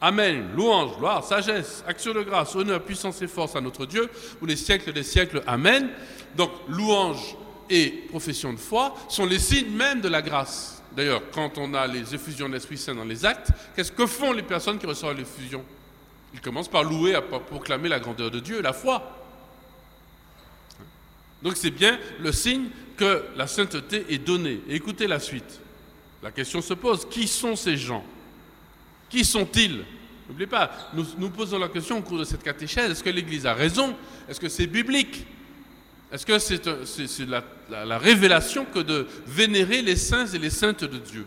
Amen, 0.00 0.50
louange, 0.56 0.96
gloire, 0.96 1.22
sagesse, 1.22 1.84
action 1.86 2.14
de 2.14 2.22
grâce, 2.22 2.54
honneur, 2.56 2.82
puissance 2.82 3.20
et 3.20 3.26
force 3.26 3.54
à 3.54 3.60
notre 3.60 3.84
Dieu, 3.84 4.08
pour 4.38 4.46
les 4.46 4.56
siècles 4.56 4.92
des 4.92 5.02
siècles. 5.02 5.42
Amen. 5.46 5.90
Donc, 6.34 6.50
louange 6.68 7.36
et 7.68 7.90
profession 8.08 8.52
de 8.52 8.58
foi 8.58 8.94
sont 9.08 9.26
les 9.26 9.38
signes 9.38 9.70
même 9.70 10.00
de 10.00 10.08
la 10.08 10.22
grâce. 10.22 10.82
D'ailleurs, 10.96 11.22
quand 11.32 11.58
on 11.58 11.74
a 11.74 11.86
les 11.86 12.14
effusions 12.14 12.48
de 12.48 12.54
l'Esprit 12.54 12.78
Saint 12.78 12.94
dans 12.94 13.04
les 13.04 13.24
actes, 13.26 13.50
qu'est-ce 13.76 13.92
que 13.92 14.06
font 14.06 14.32
les 14.32 14.42
personnes 14.42 14.78
qui 14.78 14.86
reçoivent 14.86 15.16
l'effusion? 15.16 15.64
Ils 16.32 16.40
commencent 16.40 16.68
par 16.70 16.82
louer, 16.82 17.14
à 17.14 17.20
proclamer 17.20 17.88
la 17.88 18.00
grandeur 18.00 18.30
de 18.30 18.40
Dieu 18.40 18.62
la 18.62 18.72
foi. 18.72 19.18
Donc 21.42 21.56
c'est 21.56 21.70
bien 21.70 21.98
le 22.20 22.32
signe 22.32 22.68
que 22.96 23.24
la 23.36 23.46
sainteté 23.46 24.04
est 24.08 24.18
donnée. 24.18 24.60
Et 24.68 24.76
écoutez 24.76 25.06
la 25.06 25.20
suite. 25.20 25.60
La 26.22 26.30
question 26.30 26.60
se 26.60 26.74
pose, 26.74 27.08
qui 27.08 27.26
sont 27.28 27.56
ces 27.56 27.76
gens? 27.76 28.04
Qui 29.10 29.24
sont-ils? 29.24 29.84
N'oubliez 30.28 30.46
pas, 30.46 30.70
nous 30.94 31.30
posons 31.30 31.58
la 31.58 31.68
question 31.68 31.98
au 31.98 32.02
cours 32.02 32.18
de 32.18 32.24
cette 32.24 32.42
catéchèse, 32.44 32.92
est-ce 32.92 33.02
que 33.02 33.10
l'Église 33.10 33.46
a 33.46 33.52
raison? 33.54 33.96
Est-ce 34.28 34.38
que 34.38 34.48
c'est 34.48 34.68
biblique? 34.68 35.26
Est-ce 36.12 36.24
que 36.24 36.38
c'est 36.38 37.26
la, 37.28 37.42
la- 37.68 37.84
la 37.84 37.98
révélation 37.98 38.64
que 38.64 38.78
de 38.78 39.06
vénérer 39.26 39.82
les 39.82 39.96
saints 39.96 40.26
et 40.26 40.38
les 40.38 40.50
saintes 40.50 40.84
de 40.84 40.98
Dieu? 40.98 41.26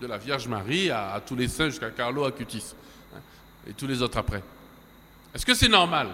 De 0.00 0.06
la 0.06 0.18
Vierge 0.18 0.48
Marie 0.48 0.90
à, 0.90 1.22
tous 1.24 1.36
les 1.36 1.46
saints 1.46 1.68
jusqu'à 1.68 1.90
Carlo 1.90 2.24
Acutis 2.24 2.74
hein, 3.14 3.18
et 3.68 3.72
tous 3.74 3.86
les 3.86 4.00
autres 4.02 4.18
après. 4.18 4.42
Est-ce 5.34 5.44
que 5.46 5.54
c'est 5.54 5.68
normal? 5.68 6.08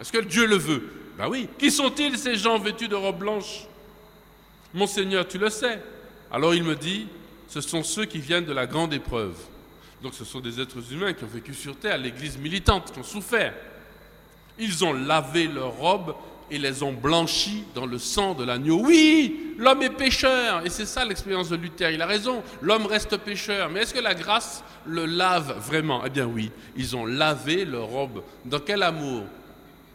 Est-ce 0.00 0.12
que 0.12 0.18
Dieu 0.24 0.46
le 0.46 0.56
veut? 0.56 0.82
Ben 1.18 1.28
oui. 1.28 1.48
Qui 1.58 1.70
sont-ils 1.70 2.16
ces 2.16 2.36
gens 2.36 2.58
vêtus 2.58 2.88
de 2.88 2.94
robes 2.94 3.18
blanches? 3.18 3.66
Mon 4.72 4.86
Seigneur, 4.86 5.26
tu 5.28 5.36
le 5.38 5.50
sais. 5.50 5.82
Alors 6.30 6.54
il 6.54 6.62
me 6.62 6.74
dit, 6.76 7.06
ce 7.48 7.60
sont 7.60 7.82
ceux 7.82 8.04
qui 8.06 8.18
viennent 8.18 8.44
de 8.46 8.52
la 8.52 8.66
grande 8.66 8.94
épreuve. 8.94 9.34
Donc 10.02 10.14
ce 10.14 10.24
sont 10.24 10.40
des 10.40 10.60
êtres 10.60 10.92
humains 10.92 11.12
qui 11.12 11.24
ont 11.24 11.28
vécu 11.28 11.54
sur 11.54 11.76
terre, 11.76 11.96
l'église 11.96 12.36
militante, 12.36 12.92
qui 12.92 12.98
ont 12.98 13.04
souffert. 13.04 13.54
Ils 14.58 14.84
ont 14.84 14.92
lavé 14.92 15.46
leurs 15.46 15.76
robes 15.76 16.14
et 16.50 16.58
les 16.58 16.82
ont 16.82 16.92
blanchies 16.92 17.64
dans 17.74 17.86
le 17.86 17.98
sang 17.98 18.34
de 18.34 18.44
l'agneau. 18.44 18.82
Oui, 18.84 19.54
l'homme 19.56 19.82
est 19.82 19.90
pécheur. 19.90 20.66
Et 20.66 20.70
c'est 20.70 20.86
ça 20.86 21.04
l'expérience 21.04 21.48
de 21.48 21.56
Luther. 21.56 21.90
Il 21.92 22.02
a 22.02 22.06
raison. 22.06 22.42
L'homme 22.60 22.84
reste 22.86 23.16
pécheur. 23.16 23.70
Mais 23.70 23.80
est-ce 23.80 23.94
que 23.94 24.00
la 24.00 24.14
grâce 24.14 24.62
le 24.84 25.06
lave 25.06 25.56
vraiment? 25.66 26.02
Eh 26.04 26.10
bien 26.10 26.26
oui. 26.26 26.50
Ils 26.76 26.94
ont 26.94 27.06
lavé 27.06 27.64
leurs 27.64 27.86
robes. 27.86 28.22
Dans 28.44 28.60
quel 28.60 28.82
amour? 28.82 29.24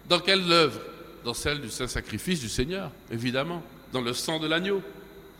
Dans 0.10 0.20
quelle 0.20 0.52
œuvre? 0.52 0.80
Dans 1.24 1.34
celle 1.34 1.62
du 1.62 1.70
saint 1.70 1.88
sacrifice 1.88 2.40
du 2.40 2.50
Seigneur, 2.50 2.90
évidemment. 3.12 3.62
Dans 3.92 4.02
le 4.02 4.14
sang 4.14 4.40
de 4.40 4.48
l'agneau. 4.48 4.82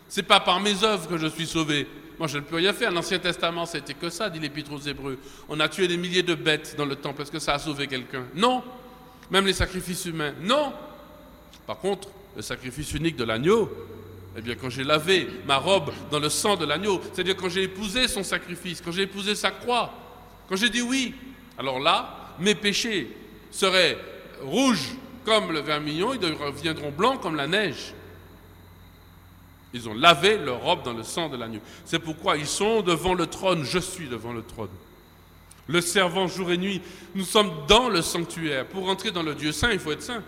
C'est 0.08 0.22
pas 0.22 0.40
par 0.40 0.60
mes 0.60 0.84
œuvres 0.84 1.08
que 1.08 1.18
je 1.18 1.26
suis 1.26 1.46
sauvé. 1.46 1.88
Moi, 2.18 2.26
je 2.26 2.38
ne 2.38 2.42
peux 2.42 2.56
rien 2.56 2.72
faire. 2.72 2.90
L'Ancien 2.90 3.18
Testament, 3.18 3.64
c'était 3.66 3.94
que 3.94 4.10
ça, 4.10 4.28
dit 4.28 4.40
l'Épître 4.40 4.72
aux 4.72 4.80
Hébreux. 4.80 5.18
On 5.48 5.60
a 5.60 5.68
tué 5.68 5.86
des 5.86 5.96
milliers 5.96 6.22
de 6.22 6.34
bêtes 6.34 6.74
dans 6.76 6.84
le 6.84 6.96
temple. 6.96 7.22
Est-ce 7.22 7.30
que 7.30 7.38
ça 7.38 7.54
a 7.54 7.58
sauvé 7.58 7.86
quelqu'un? 7.86 8.24
Non. 8.34 8.62
Même 9.30 9.46
les 9.46 9.52
sacrifices 9.52 10.04
humains? 10.06 10.32
Non. 10.40 10.72
Par 11.66 11.78
contre, 11.78 12.08
le 12.34 12.42
sacrifice 12.42 12.92
unique 12.94 13.16
de 13.16 13.24
l'agneau, 13.24 13.70
eh 14.36 14.40
bien, 14.40 14.54
quand 14.54 14.70
j'ai 14.70 14.84
lavé 14.84 15.28
ma 15.46 15.58
robe 15.58 15.90
dans 16.10 16.18
le 16.18 16.28
sang 16.28 16.56
de 16.56 16.64
l'agneau, 16.64 17.00
c'est-à-dire 17.12 17.36
quand 17.36 17.48
j'ai 17.48 17.64
épousé 17.64 18.08
son 18.08 18.22
sacrifice, 18.22 18.80
quand 18.80 18.92
j'ai 18.92 19.02
épousé 19.02 19.34
sa 19.34 19.50
croix, 19.50 19.92
quand 20.48 20.56
j'ai 20.56 20.70
dit 20.70 20.82
oui, 20.82 21.14
alors 21.58 21.78
là, 21.78 22.34
mes 22.38 22.54
péchés 22.54 23.14
seraient 23.50 23.98
rouges 24.42 24.94
comme 25.24 25.52
le 25.52 25.60
vermillon, 25.60 26.14
ils 26.14 26.20
deviendront 26.20 26.90
blancs 26.90 27.20
comme 27.20 27.36
la 27.36 27.46
neige. 27.46 27.94
Ils 29.74 29.88
ont 29.88 29.94
lavé 29.94 30.38
leur 30.38 30.60
robe 30.60 30.82
dans 30.82 30.94
le 30.94 31.02
sang 31.02 31.28
de 31.28 31.36
l'agneau. 31.36 31.60
C'est 31.84 31.98
pourquoi 31.98 32.36
ils 32.36 32.46
sont 32.46 32.82
devant 32.82 33.14
le 33.14 33.26
trône, 33.26 33.64
je 33.64 33.78
suis 33.78 34.08
devant 34.08 34.32
le 34.32 34.42
trône. 34.42 34.70
Le 35.66 35.82
servant 35.82 36.26
jour 36.26 36.50
et 36.50 36.56
nuit, 36.56 36.80
nous 37.14 37.24
sommes 37.24 37.50
dans 37.68 37.90
le 37.90 38.00
sanctuaire. 38.00 38.66
Pour 38.66 38.86
rentrer 38.86 39.10
dans 39.10 39.22
le 39.22 39.34
Dieu 39.34 39.52
saint, 39.52 39.70
il 39.70 39.78
faut 39.78 39.92
être 39.92 40.02
saint. 40.02 40.22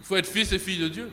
Il 0.00 0.06
faut 0.06 0.16
être 0.16 0.26
fils 0.26 0.52
et 0.52 0.58
fille 0.58 0.78
de 0.78 0.88
Dieu. 0.88 1.10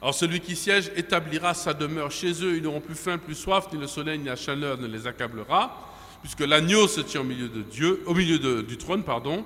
Alors 0.00 0.14
celui 0.14 0.38
qui 0.38 0.54
siège 0.54 0.92
établira 0.94 1.54
sa 1.54 1.74
demeure 1.74 2.12
chez 2.12 2.44
eux. 2.44 2.56
Ils 2.56 2.62
n'auront 2.62 2.80
plus 2.80 2.94
faim, 2.94 3.18
plus 3.18 3.34
soif, 3.34 3.66
ni 3.72 3.80
le 3.80 3.88
soleil, 3.88 4.20
ni 4.20 4.26
la 4.26 4.36
chaleur 4.36 4.78
ne 4.78 4.86
les 4.86 5.08
accablera, 5.08 5.92
puisque 6.22 6.40
l'agneau 6.40 6.86
se 6.86 7.00
tient 7.00 7.22
au 7.22 8.14
milieu 8.14 8.62
du 8.62 8.76
trône, 8.76 9.02
pardon. 9.02 9.44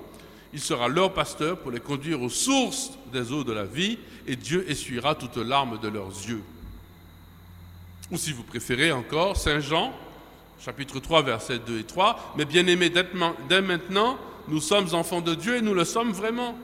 Il 0.53 0.59
sera 0.59 0.87
leur 0.87 1.13
pasteur 1.13 1.57
pour 1.59 1.71
les 1.71 1.79
conduire 1.79 2.21
aux 2.21 2.29
sources 2.29 2.91
des 3.11 3.31
eaux 3.31 3.43
de 3.43 3.51
la 3.51 3.65
vie, 3.65 3.97
et 4.27 4.35
Dieu 4.35 4.69
essuiera 4.69 5.15
toutes 5.15 5.37
larmes 5.37 5.79
de 5.79 5.87
leurs 5.87 6.09
yeux. 6.27 6.43
Ou 8.11 8.17
si 8.17 8.31
vous 8.31 8.43
préférez 8.43 8.91
encore, 8.91 9.35
Saint 9.35 9.59
Jean, 9.59 9.93
chapitre 10.59 10.99
3, 10.99 11.23
versets 11.23 11.59
2 11.59 11.79
et 11.79 11.83
3, 11.83 12.35
Mais 12.37 12.45
bien 12.45 12.67
aimés, 12.67 12.91
dès 13.49 13.61
maintenant, 13.61 14.17
nous 14.47 14.61
sommes 14.61 14.93
enfants 14.93 15.21
de 15.21 15.33
Dieu 15.33 15.57
et 15.57 15.61
nous 15.61 15.73
le 15.73 15.85
sommes 15.85 16.11
vraiment. 16.11 16.55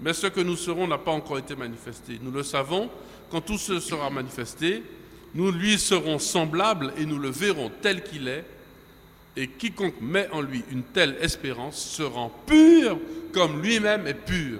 Mais 0.00 0.12
ce 0.12 0.26
que 0.26 0.40
nous 0.40 0.56
serons 0.56 0.86
n'a 0.86 0.98
pas 0.98 1.10
encore 1.10 1.38
été 1.38 1.56
manifesté. 1.56 2.18
Nous 2.22 2.30
le 2.30 2.42
savons, 2.42 2.90
quand 3.30 3.40
tout 3.40 3.58
ce 3.58 3.80
sera 3.80 4.10
manifesté, 4.10 4.82
nous 5.34 5.50
lui 5.50 5.78
serons 5.78 6.18
semblables 6.18 6.92
et 6.98 7.06
nous 7.06 7.18
le 7.18 7.30
verrons 7.30 7.70
tel 7.80 8.02
qu'il 8.02 8.28
est. 8.28 8.44
Et 9.36 9.48
quiconque 9.48 10.00
met 10.00 10.28
en 10.32 10.40
lui 10.40 10.64
une 10.70 10.82
telle 10.82 11.16
espérance 11.20 11.82
se 11.82 12.02
rend 12.02 12.32
pur 12.46 12.98
comme 13.32 13.62
lui-même 13.62 14.06
est 14.06 14.14
pur. 14.14 14.58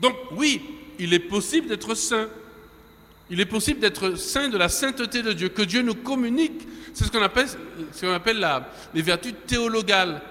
Donc 0.00 0.14
oui, 0.32 0.62
il 0.98 1.12
est 1.12 1.18
possible 1.18 1.68
d'être 1.68 1.94
saint. 1.94 2.28
Il 3.30 3.40
est 3.40 3.46
possible 3.46 3.80
d'être 3.80 4.16
saint 4.16 4.48
de 4.48 4.56
la 4.56 4.68
sainteté 4.68 5.22
de 5.22 5.32
Dieu, 5.32 5.50
que 5.50 5.62
Dieu 5.62 5.82
nous 5.82 5.94
communique. 5.94 6.66
C'est 6.94 7.04
ce 7.04 7.10
qu'on 7.10 7.22
appelle, 7.22 7.46
ce 7.92 8.06
qu'on 8.06 8.12
appelle 8.12 8.44
les 8.94 9.02
vertus 9.02 9.34
théologales. 9.46 10.22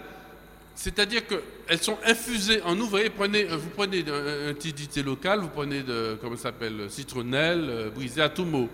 C'est-à-dire 0.74 1.22
qu'elles 1.28 1.82
sont 1.82 1.98
infusées 2.06 2.62
en 2.64 2.76
nous. 2.76 2.88
Vous 2.88 2.98
prenez, 3.16 3.46
vous 3.46 3.70
prenez 3.70 4.04
un, 4.08 4.50
un 4.50 4.54
petit 4.54 4.74
dité 4.74 5.04
local, 5.04 5.42
vous 5.42 5.50
prenez 5.50 5.84
de, 5.84 6.18
comment 6.22 6.38
s'appelle, 6.38 6.88
citronnelle, 6.90 7.66
euh, 7.70 7.90
brisée 7.90 8.22
à 8.22 8.30
tout 8.30 8.46
mot. 8.46 8.70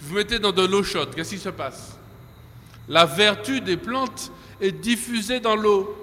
Vous 0.00 0.14
mettez 0.14 0.38
dans 0.38 0.52
de 0.52 0.64
l'eau 0.64 0.82
chaude. 0.82 1.14
Qu'est-ce 1.14 1.30
qui 1.30 1.38
se 1.38 1.48
passe? 1.48 1.96
La 2.88 3.04
vertu 3.04 3.60
des 3.60 3.76
plantes 3.76 4.30
est 4.60 4.72
diffusée 4.72 5.40
dans 5.40 5.56
l'eau. 5.56 5.96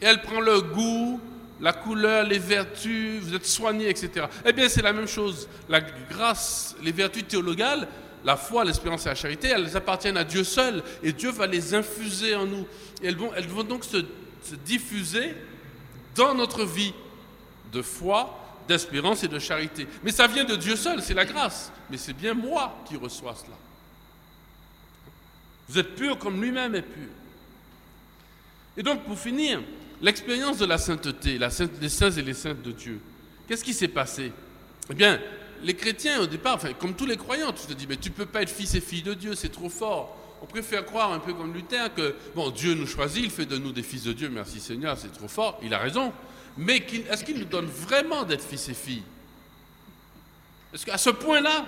Et 0.00 0.06
elle 0.06 0.22
prend 0.22 0.40
le 0.40 0.60
goût, 0.60 1.20
la 1.60 1.72
couleur, 1.72 2.24
les 2.24 2.38
vertus, 2.38 3.20
vous 3.20 3.34
êtes 3.34 3.46
soigné, 3.46 3.88
etc. 3.88 4.26
Eh 4.44 4.52
bien, 4.52 4.68
c'est 4.68 4.82
la 4.82 4.92
même 4.92 5.08
chose. 5.08 5.48
La 5.68 5.80
grâce, 5.80 6.76
les 6.82 6.92
vertus 6.92 7.26
théologales, 7.26 7.88
la 8.24 8.36
foi, 8.36 8.64
l'espérance 8.64 9.06
et 9.06 9.08
la 9.08 9.14
charité, 9.14 9.48
elles 9.48 9.76
appartiennent 9.76 10.16
à 10.16 10.24
Dieu 10.24 10.44
seul. 10.44 10.82
Et 11.02 11.12
Dieu 11.12 11.30
va 11.30 11.46
les 11.46 11.74
infuser 11.74 12.34
en 12.34 12.46
nous. 12.46 12.66
Et 13.02 13.08
elles 13.08 13.16
vont, 13.48 13.64
donc 13.64 13.84
se 13.84 14.04
diffuser 14.64 15.34
dans 16.14 16.34
notre 16.34 16.64
vie 16.64 16.94
de 17.72 17.82
foi, 17.82 18.38
d'espérance 18.66 19.24
et 19.24 19.28
de 19.28 19.38
charité. 19.38 19.86
Mais 20.04 20.12
ça 20.12 20.26
vient 20.26 20.44
de 20.44 20.56
Dieu 20.56 20.76
seul, 20.76 21.02
c'est 21.02 21.14
la 21.14 21.24
grâce. 21.24 21.72
Mais 21.90 21.96
c'est 21.96 22.12
bien 22.12 22.34
moi 22.34 22.76
qui 22.86 22.96
reçois 22.96 23.34
cela. 23.34 23.56
Vous 25.68 25.78
êtes 25.78 25.94
pur 25.94 26.18
comme 26.18 26.40
lui-même 26.40 26.74
est 26.74 26.82
pur. 26.82 27.08
Et 28.76 28.82
donc, 28.82 29.04
pour 29.04 29.18
finir, 29.18 29.60
l'expérience 30.00 30.58
de 30.58 30.66
la 30.66 30.78
sainteté, 30.78 31.38
la 31.38 31.50
sainte, 31.50 31.72
les 31.80 31.88
saints 31.88 32.12
et 32.12 32.22
les 32.22 32.34
saintes 32.34 32.62
de 32.62 32.72
Dieu, 32.72 33.00
qu'est-ce 33.46 33.64
qui 33.64 33.74
s'est 33.74 33.88
passé? 33.88 34.32
Eh 34.90 34.94
bien, 34.94 35.20
les 35.62 35.74
chrétiens, 35.74 36.20
au 36.20 36.26
départ, 36.26 36.54
enfin, 36.54 36.72
comme 36.72 36.94
tous 36.94 37.06
les 37.06 37.16
croyants, 37.16 37.52
tu 37.52 37.66
te 37.66 37.72
dis, 37.72 37.86
mais 37.86 37.96
tu 37.96 38.10
ne 38.10 38.14
peux 38.14 38.26
pas 38.26 38.42
être 38.42 38.50
fils 38.50 38.74
et 38.74 38.80
fille 38.80 39.02
de 39.02 39.14
Dieu, 39.14 39.34
c'est 39.34 39.48
trop 39.48 39.68
fort. 39.68 40.16
On 40.40 40.46
préfère 40.46 40.86
croire 40.86 41.12
un 41.12 41.18
peu 41.18 41.34
comme 41.34 41.52
Luther 41.52 41.92
que, 41.92 42.14
bon, 42.36 42.50
Dieu 42.50 42.74
nous 42.74 42.86
choisit, 42.86 43.24
il 43.24 43.30
fait 43.30 43.46
de 43.46 43.58
nous 43.58 43.72
des 43.72 43.82
fils 43.82 44.04
de 44.04 44.12
Dieu, 44.12 44.30
merci 44.30 44.60
Seigneur, 44.60 44.96
c'est 44.96 45.12
trop 45.12 45.26
fort, 45.26 45.58
il 45.62 45.74
a 45.74 45.78
raison. 45.78 46.12
Mais 46.56 46.76
est-ce 47.10 47.24
qu'il 47.24 47.38
nous 47.38 47.44
donne 47.44 47.66
vraiment 47.66 48.22
d'être 48.22 48.44
fils 48.44 48.68
et 48.68 48.74
filles? 48.74 49.02
Est-ce 50.72 50.86
qu'à 50.86 50.98
ce 50.98 51.10
point-là, 51.10 51.66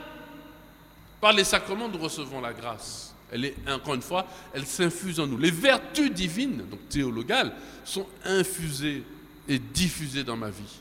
par 1.20 1.32
les 1.32 1.44
sacrements, 1.44 1.88
nous 1.88 1.98
recevons 1.98 2.40
la 2.40 2.52
grâce? 2.52 3.09
Elle 3.32 3.44
est, 3.44 3.54
encore 3.68 3.94
une 3.94 4.02
fois, 4.02 4.26
elle 4.52 4.66
s'infuse 4.66 5.20
en 5.20 5.26
nous. 5.26 5.38
Les 5.38 5.50
vertus 5.50 6.12
divines, 6.12 6.64
donc 6.68 6.88
théologales, 6.88 7.52
sont 7.84 8.06
infusées 8.24 9.04
et 9.48 9.58
diffusées 9.58 10.24
dans 10.24 10.36
ma 10.36 10.50
vie. 10.50 10.80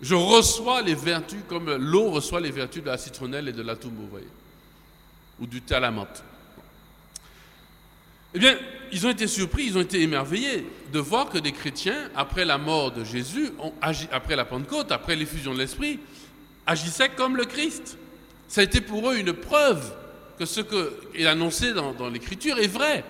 Je 0.00 0.14
reçois 0.14 0.80
les 0.80 0.94
vertus 0.94 1.40
comme 1.48 1.74
l'eau 1.76 2.10
reçoit 2.10 2.40
les 2.40 2.50
vertus 2.50 2.82
de 2.82 2.88
la 2.88 2.96
citronnelle 2.96 3.48
et 3.48 3.52
de 3.52 3.62
l'atomo, 3.62 4.02
vous 4.02 4.08
voyez, 4.08 4.28
ou 5.38 5.46
du 5.46 5.60
thé 5.60 5.78
la. 5.78 5.92
Eh 8.32 8.38
bien, 8.38 8.56
ils 8.92 9.06
ont 9.06 9.10
été 9.10 9.26
surpris, 9.26 9.64
ils 9.66 9.76
ont 9.76 9.82
été 9.82 10.00
émerveillés 10.00 10.66
de 10.92 10.98
voir 10.98 11.28
que 11.28 11.38
des 11.38 11.52
chrétiens, 11.52 12.10
après 12.14 12.44
la 12.44 12.58
mort 12.58 12.92
de 12.92 13.04
Jésus, 13.04 13.50
après 14.10 14.36
la 14.36 14.44
Pentecôte, 14.44 14.92
après 14.92 15.16
l'effusion 15.16 15.52
de 15.52 15.58
l'Esprit, 15.58 15.98
agissaient 16.66 17.10
comme 17.10 17.36
le 17.36 17.44
Christ. 17.44 17.98
Ça 18.50 18.62
a 18.62 18.64
été 18.64 18.80
pour 18.80 19.08
eux 19.08 19.16
une 19.16 19.32
preuve 19.32 19.94
que 20.36 20.44
ce 20.44 20.60
qu'il 20.60 21.24
annoncé 21.28 21.72
dans, 21.72 22.08
l'Écriture 22.08 22.58
est 22.58 22.66
vrai. 22.66 23.04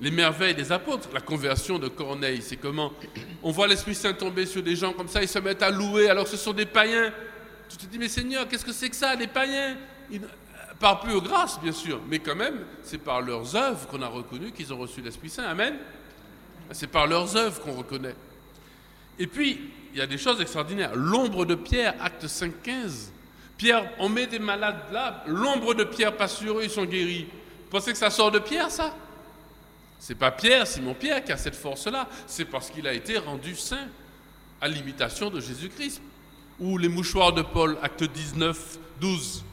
les 0.00 0.10
merveilles 0.10 0.54
des 0.54 0.72
apôtres. 0.72 1.10
La 1.12 1.20
conversion 1.20 1.78
de 1.78 1.88
Corneille, 1.88 2.40
c'est 2.40 2.56
comment 2.56 2.94
on 3.42 3.50
voit 3.50 3.66
l'Esprit 3.66 3.94
Saint 3.94 4.14
tomber 4.14 4.46
sur 4.46 4.62
des 4.62 4.74
gens 4.74 4.94
comme 4.94 5.08
ça, 5.08 5.20
ils 5.20 5.28
se 5.28 5.38
mettent 5.38 5.62
à 5.62 5.70
louer 5.70 6.08
alors 6.08 6.26
ce 6.26 6.38
sont 6.38 6.54
des 6.54 6.64
païens. 6.64 7.12
Tu 7.68 7.76
te 7.76 7.84
dis, 7.84 7.98
mais 7.98 8.08
Seigneur, 8.08 8.48
qu'est-ce 8.48 8.64
que 8.64 8.72
c'est 8.72 8.88
que 8.88 8.96
ça, 8.96 9.16
des 9.16 9.26
païens? 9.26 9.76
Plus 10.08 11.12
aux 11.12 11.20
grâces, 11.20 11.60
bien 11.60 11.72
sûr, 11.72 12.00
mais 12.08 12.18
quand 12.18 12.36
même, 12.36 12.60
c'est 12.84 12.96
par 12.96 13.20
leurs 13.20 13.54
œuvres 13.54 13.86
qu'on 13.86 14.00
a 14.00 14.08
reconnu 14.08 14.50
qu'ils 14.50 14.72
ont 14.72 14.78
reçu 14.78 15.02
l'Esprit 15.02 15.28
Saint. 15.28 15.44
Amen 15.44 15.74
C'est 16.70 16.86
par 16.86 17.06
leurs 17.06 17.36
œuvres 17.36 17.60
qu'on 17.60 17.72
reconnaît. 17.72 18.16
Et 19.18 19.26
puis, 19.26 19.60
il 19.92 19.98
y 19.98 20.02
a 20.02 20.06
des 20.06 20.16
choses 20.16 20.40
extraordinaires. 20.40 20.92
L'ombre 20.94 21.44
de 21.44 21.54
Pierre, 21.54 21.94
acte 22.00 22.26
5, 22.26 22.62
15. 22.62 23.12
Pierre, 23.56 23.88
on 23.98 24.08
met 24.08 24.26
des 24.26 24.38
malades 24.38 24.80
là, 24.92 25.24
l'ombre 25.26 25.74
de 25.74 25.84
Pierre 25.84 26.16
passe 26.16 26.36
sur 26.36 26.58
eux, 26.58 26.64
ils 26.64 26.70
sont 26.70 26.84
guéris. 26.84 27.26
Vous 27.64 27.70
pensez 27.70 27.92
que 27.92 27.98
ça 27.98 28.10
sort 28.10 28.30
de 28.30 28.38
Pierre, 28.38 28.70
ça? 28.70 28.94
C'est 29.98 30.14
pas 30.14 30.30
Pierre, 30.30 30.66
Simon 30.66 30.94
Pierre 30.94 31.24
qui 31.24 31.32
a 31.32 31.36
cette 31.36 31.56
force-là. 31.56 32.08
C'est 32.26 32.44
parce 32.44 32.70
qu'il 32.70 32.86
a 32.86 32.92
été 32.92 33.18
rendu 33.18 33.56
saint 33.56 33.88
à 34.60 34.68
l'imitation 34.68 35.30
de 35.30 35.40
Jésus-Christ. 35.40 36.00
Ou 36.60 36.78
les 36.78 36.88
mouchoirs 36.88 37.32
de 37.32 37.42
Paul, 37.42 37.76
acte 37.82 38.04
19, 38.04 38.78
12. 39.00 39.44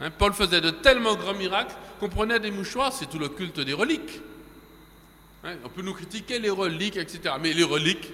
Hein, 0.00 0.10
Paul 0.10 0.32
faisait 0.32 0.60
de 0.60 0.70
tellement 0.70 1.14
grands 1.14 1.34
miracles 1.34 1.74
qu'on 2.00 2.08
prenait 2.08 2.40
des 2.40 2.50
mouchoirs, 2.50 2.92
c'est 2.92 3.08
tout 3.08 3.18
le 3.18 3.28
culte 3.28 3.60
des 3.60 3.72
reliques. 3.72 4.20
Hein, 5.44 5.54
on 5.64 5.68
peut 5.68 5.82
nous 5.82 5.94
critiquer 5.94 6.38
les 6.38 6.50
reliques, 6.50 6.96
etc. 6.96 7.34
Mais 7.40 7.52
les 7.52 7.64
reliques, 7.64 8.10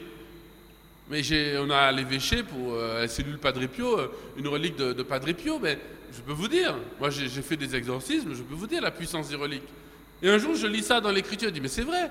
mais 1.11 1.23
on 1.59 1.69
a 1.71 1.91
l'évêché 1.91 2.45
pour 2.45 2.75
euh, 2.75 3.01
la 3.01 3.09
cellule 3.09 3.39
Padre 3.39 3.67
Pio, 3.67 3.99
euh, 3.99 4.09
une 4.37 4.47
relique 4.47 4.77
de, 4.77 5.03
Padre 5.03 5.33
Pio, 5.33 5.59
mais 5.59 5.77
je 6.15 6.21
peux 6.21 6.33
vous 6.33 6.47
dire, 6.47 6.77
moi 7.01 7.11
j'ai 7.11 7.29
fait 7.43 7.57
des 7.57 7.75
exorcismes, 7.75 8.33
je 8.33 8.43
peux 8.43 8.55
vous 8.55 8.69
dire 8.69 8.81
la 8.81 8.93
puissance 8.93 9.29
des 9.29 9.35
reliques. 9.35 9.69
Et 10.23 10.31
un 10.31 10.39
jour 10.39 10.55
je 10.55 10.69
lis 10.69 10.85
ça 10.85 11.01
dans 11.01 11.11
l'écriture, 11.11 11.49
je 11.49 11.55
dis 11.55 11.61
mais 11.61 11.69
c'est 11.69 11.83
vrai, 11.83 12.11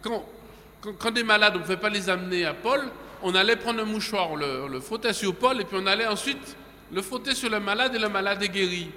quand, 0.00 1.10
des 1.10 1.24
malades, 1.24 1.54
on 1.56 1.58
ne 1.58 1.64
pouvait 1.64 1.76
pas 1.76 1.88
les 1.88 2.08
amener 2.08 2.44
à 2.44 2.54
Paul, 2.54 2.82
on 3.20 3.34
allait 3.34 3.56
prendre 3.56 3.80
un 3.80 3.84
mouchoir, 3.84 4.36
le, 4.36 4.68
le 4.70 4.78
frotter 4.78 5.12
sur 5.12 5.34
Paul, 5.34 5.60
et 5.60 5.64
puis 5.64 5.76
on 5.80 5.86
allait 5.86 6.06
ensuite 6.06 6.56
le 6.92 7.02
frotter 7.02 7.34
sur 7.34 7.50
le 7.50 7.58
malade 7.58 7.96
et 7.96 7.98
le 7.98 8.08
malade 8.08 8.40
est 8.44 8.48
guéri. 8.48 8.90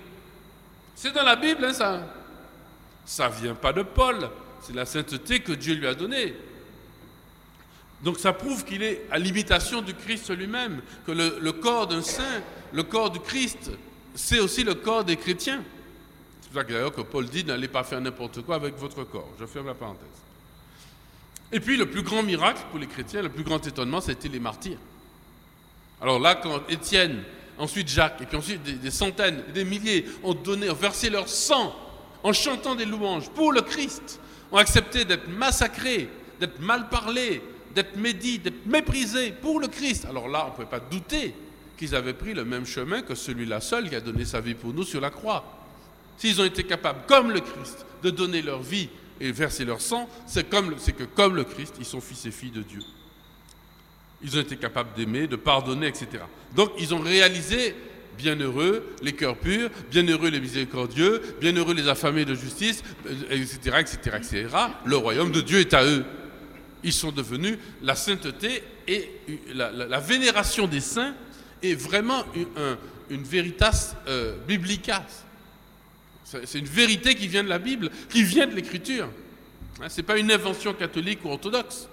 C'est 0.93 1.11
dans 1.11 1.23
la 1.23 1.35
Bible, 1.35 1.65
hein, 1.65 1.73
ça. 1.73 2.01
Ça 3.03 3.29
vient 3.29 3.55
pas 3.55 3.73
de 3.73 3.81
Paul, 3.81 4.29
c'est 4.61 4.75
la 4.75 4.85
sainteté 4.85 5.39
que 5.39 5.53
Dieu 5.53 5.73
lui 5.73 5.87
a 5.87 5.95
donnée. 5.95 6.35
Donc 8.03 8.17
ça 8.17 8.31
prouve 8.31 8.63
qu'il 8.63 8.81
est 8.81 9.05
à 9.11 9.19
l'imitation 9.19 9.81
du 9.81 9.93
Christ 9.93 10.29
lui-même, 10.31 10.81
que 11.05 11.11
le, 11.11 11.51
corps 11.51 11.87
d'un 11.87 12.01
saint, 12.01 12.41
le 12.71 12.83
corps 12.83 13.09
du 13.09 13.19
Christ, 13.19 13.71
c'est 14.15 14.39
aussi 14.39 14.63
le 14.63 14.75
corps 14.75 15.03
des 15.03 15.17
chrétiens. 15.17 15.63
C'est 16.41 16.51
pour 16.51 16.61
ça 16.61 16.67
d'ailleurs 16.67 16.93
que 16.93 17.01
Paul 17.01 17.25
dit 17.25 17.43
n'allez 17.43 17.67
pas 17.67 17.83
faire 17.83 17.99
n'importe 17.99 18.41
quoi 18.41 18.55
avec 18.55 18.77
votre 18.77 19.03
corps. 19.03 19.29
Je 19.39 19.45
ferme 19.45 19.67
la 19.67 19.73
parenthèse. 19.73 20.07
Et 21.51 21.59
puis 21.59 21.77
le 21.77 21.87
plus 21.87 22.03
grand 22.03 22.23
miracle 22.23 22.61
pour 22.69 22.79
les 22.79 22.87
chrétiens, 22.87 23.21
le 23.21 23.29
plus 23.29 23.43
grand 23.43 23.65
étonnement, 23.65 24.01
c'était 24.01 24.29
les 24.29 24.39
martyrs. 24.39 24.77
Alors 26.01 26.19
là, 26.19 26.35
quand 26.35 26.61
Étienne, 26.69 27.23
ensuite 27.57 27.89
Jacques, 27.89 28.21
et 28.21 28.25
puis 28.25 28.37
ensuite 28.37 28.63
des, 28.63 28.91
centaines, 28.91 29.43
des 29.53 29.65
milliers 29.65 30.05
ont 30.23 30.33
donné, 30.33 30.69
ont 30.69 30.75
versé 30.75 31.09
leur 31.09 31.27
sang 31.27 31.75
en 32.23 32.31
chantant 32.31 32.75
des 32.75 32.85
louanges 32.85 33.29
pour 33.29 33.51
le 33.51 33.61
Christ, 33.61 34.21
ont 34.51 34.57
accepté 34.57 35.05
d'être 35.05 35.27
massacrés, 35.27 36.09
d'être 36.39 36.59
mal 36.59 36.87
parlés, 36.89 37.41
d'être 37.73 37.95
médit, 37.97 38.39
d'être 38.39 38.65
méprisé 38.65 39.31
pour 39.31 39.59
le 39.59 39.67
Christ. 39.67 40.05
Alors 40.05 40.27
là, 40.27 40.45
on 40.45 40.49
ne 40.49 40.55
pouvait 40.55 40.67
pas 40.67 40.79
douter 40.79 41.33
qu'ils 41.77 41.95
avaient 41.95 42.13
pris 42.13 42.33
le 42.33 42.43
même 42.43 42.65
chemin 42.65 43.01
que 43.01 43.15
celui-là 43.15 43.61
seul 43.61 43.89
qui 43.89 43.95
a 43.95 44.01
donné 44.01 44.25
sa 44.25 44.41
vie 44.41 44.53
pour 44.53 44.73
nous 44.73 44.83
sur 44.83 44.99
la 44.99 45.09
croix. 45.09 45.45
S'ils 46.17 46.41
ont 46.41 46.45
été 46.45 46.63
capables, 46.63 46.99
comme 47.07 47.31
le 47.31 47.39
Christ, 47.39 47.85
de 48.03 48.09
donner 48.09 48.41
leur 48.41 48.61
vie 48.61 48.89
et 49.21 49.31
verser 49.31 49.63
leur 49.63 49.79
sang, 49.79 50.09
c'est 50.27 50.49
que 50.49 51.03
comme 51.05 51.35
le 51.35 51.43
Christ, 51.45 51.75
ils 51.79 51.85
sont 51.85 52.01
fils 52.01 52.25
et 52.25 52.31
filles 52.31 52.51
de 52.51 52.61
Dieu. 52.61 52.81
Ils 54.21 54.37
ont 54.37 54.41
été 54.41 54.57
capables 54.57 54.89
d'aimer, 54.97 55.27
de 55.27 55.37
pardonner, 55.37 55.87
etc. 55.87 56.07
Donc 56.53 56.71
ils 56.77 56.93
ont 56.93 56.99
réalisé, 56.99 57.73
bienheureux 58.17 58.85
les 59.01 59.13
cœurs 59.13 59.37
purs, 59.37 59.69
bienheureux 59.89 60.29
les 60.29 60.41
miséricordieux, 60.41 61.21
bienheureux 61.39 61.73
les 61.73 61.87
affamés 61.87 62.25
de 62.25 62.35
justice, 62.35 62.83
etc., 63.29 63.57
etc., 63.79 63.97
etc. 64.17 64.47
Le 64.83 64.97
royaume 64.97 65.31
de 65.31 65.39
Dieu 65.39 65.59
est 65.59 65.73
à 65.73 65.85
eux 65.85 66.03
ils 66.83 66.93
sont 66.93 67.11
devenus 67.11 67.57
la 67.81 67.95
sainteté 67.95 68.63
et 68.87 69.09
la, 69.53 69.99
vénération 69.99 70.67
des 70.67 70.79
saints 70.79 71.13
est 71.61 71.75
vraiment 71.75 72.23
une, 72.35 72.47
une 73.09 73.23
veritas 73.23 73.95
euh, 74.07 74.35
biblica. 74.47 75.05
C'est 76.23 76.59
une 76.59 76.65
vérité 76.65 77.15
qui 77.15 77.27
vient 77.27 77.43
de 77.43 77.49
la 77.49 77.59
Bible, 77.59 77.89
qui 78.09 78.23
vient 78.23 78.45
de 78.45 78.55
l'Écriture. 78.55 79.09
Hein, 79.81 79.89
Ce 79.89 79.97
n'est 79.97 80.05
pas 80.05 80.17
une 80.17 80.31
invention 80.31 80.73
catholique 80.73 81.25
ou 81.25 81.29
orthodoxe. 81.29 81.87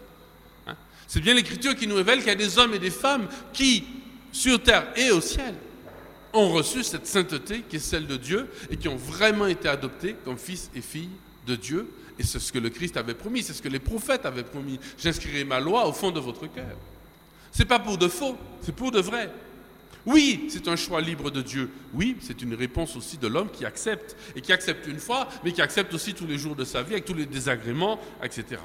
Hein. 0.66 0.76
C'est 1.06 1.20
bien 1.20 1.34
l'Écriture 1.34 1.74
qui 1.74 1.86
nous 1.86 1.96
révèle 1.96 2.18
qu'il 2.18 2.28
y 2.28 2.30
a 2.30 2.34
des 2.34 2.58
hommes 2.58 2.74
et 2.74 2.78
des 2.78 2.90
femmes 2.90 3.28
qui, 3.52 3.84
sur 4.32 4.62
terre 4.62 4.88
et 4.94 5.10
au 5.10 5.20
ciel, 5.22 5.54
ont 6.34 6.50
reçu 6.50 6.82
cette 6.82 7.06
sainteté 7.06 7.62
qui 7.68 7.76
est 7.76 7.80
celle 7.80 8.06
de 8.06 8.16
Dieu 8.16 8.48
et 8.70 8.76
qui 8.76 8.88
ont 8.88 8.96
vraiment 8.96 9.46
été 9.46 9.68
adoptés 9.68 10.16
comme 10.24 10.36
fils 10.36 10.70
et 10.74 10.82
filles 10.82 11.08
de 11.46 11.56
Dieu 11.56 11.88
et 12.18 12.22
c'est 12.22 12.38
ce 12.38 12.52
que 12.52 12.58
le 12.58 12.70
Christ 12.70 12.96
avait 12.96 13.14
promis, 13.14 13.42
c'est 13.42 13.52
ce 13.52 13.62
que 13.62 13.68
les 13.68 13.78
prophètes 13.78 14.24
avaient 14.24 14.42
promis. 14.42 14.80
J'inscrirai 14.98 15.44
ma 15.44 15.60
loi 15.60 15.86
au 15.86 15.92
fond 15.92 16.10
de 16.10 16.20
votre 16.20 16.46
cœur. 16.46 16.76
C'est 17.52 17.64
pas 17.66 17.78
pour 17.78 17.98
de 17.98 18.08
faux, 18.08 18.36
c'est 18.62 18.74
pour 18.74 18.90
de 18.90 19.00
vrai. 19.00 19.30
Oui, 20.06 20.46
c'est 20.48 20.68
un 20.68 20.76
choix 20.76 21.00
libre 21.00 21.30
de 21.30 21.42
Dieu. 21.42 21.68
Oui, 21.92 22.16
c'est 22.20 22.40
une 22.40 22.54
réponse 22.54 22.96
aussi 22.96 23.18
de 23.18 23.26
l'homme 23.26 23.50
qui 23.50 23.64
accepte. 23.64 24.16
Et 24.36 24.40
qui 24.40 24.52
accepte 24.52 24.86
une 24.86 25.00
fois, 25.00 25.28
mais 25.44 25.52
qui 25.52 25.60
accepte 25.60 25.92
aussi 25.94 26.14
tous 26.14 26.26
les 26.26 26.38
jours 26.38 26.54
de 26.54 26.64
sa 26.64 26.82
vie, 26.82 26.92
avec 26.92 27.04
tous 27.04 27.14
les 27.14 27.26
désagréments, 27.26 28.00
etc. 28.22 28.60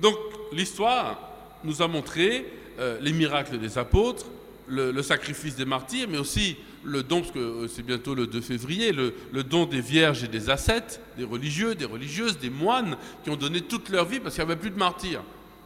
Donc, 0.00 0.16
l'histoire 0.52 1.20
nous 1.62 1.82
a 1.82 1.88
montré 1.88 2.46
euh, 2.80 2.98
les 3.00 3.12
miracles 3.12 3.58
des 3.58 3.78
apôtres, 3.78 4.26
le, 4.66 5.02
sacrifice 5.02 5.56
des 5.56 5.64
martyrs, 5.64 6.08
mais 6.08 6.18
aussi 6.18 6.56
le 6.84 7.02
don, 7.02 7.20
parce 7.20 7.32
que 7.32 7.38
euh, 7.38 7.68
c'est 7.68 7.82
bientôt 7.82 8.14
le 8.14 8.26
2 8.26 8.40
février, 8.40 8.92
le, 8.92 9.12
don 9.42 9.66
des 9.66 9.80
vierges 9.80 10.24
et 10.24 10.28
des 10.28 10.50
ascètes, 10.50 11.00
des 11.16 11.24
religieux, 11.24 11.74
des 11.74 11.84
religieuses, 11.84 12.38
des 12.38 12.50
moines 12.50 12.96
qui 13.22 13.30
ont 13.30 13.36
donné 13.36 13.60
toute 13.60 13.88
leur 13.90 14.04
vie 14.04 14.20
parce 14.20 14.34
qu'il 14.34 14.44
n'y 14.44 14.50
avait 14.50 14.60
plus 14.60 14.70
de 14.70 14.78
martyrs. 14.78 15.22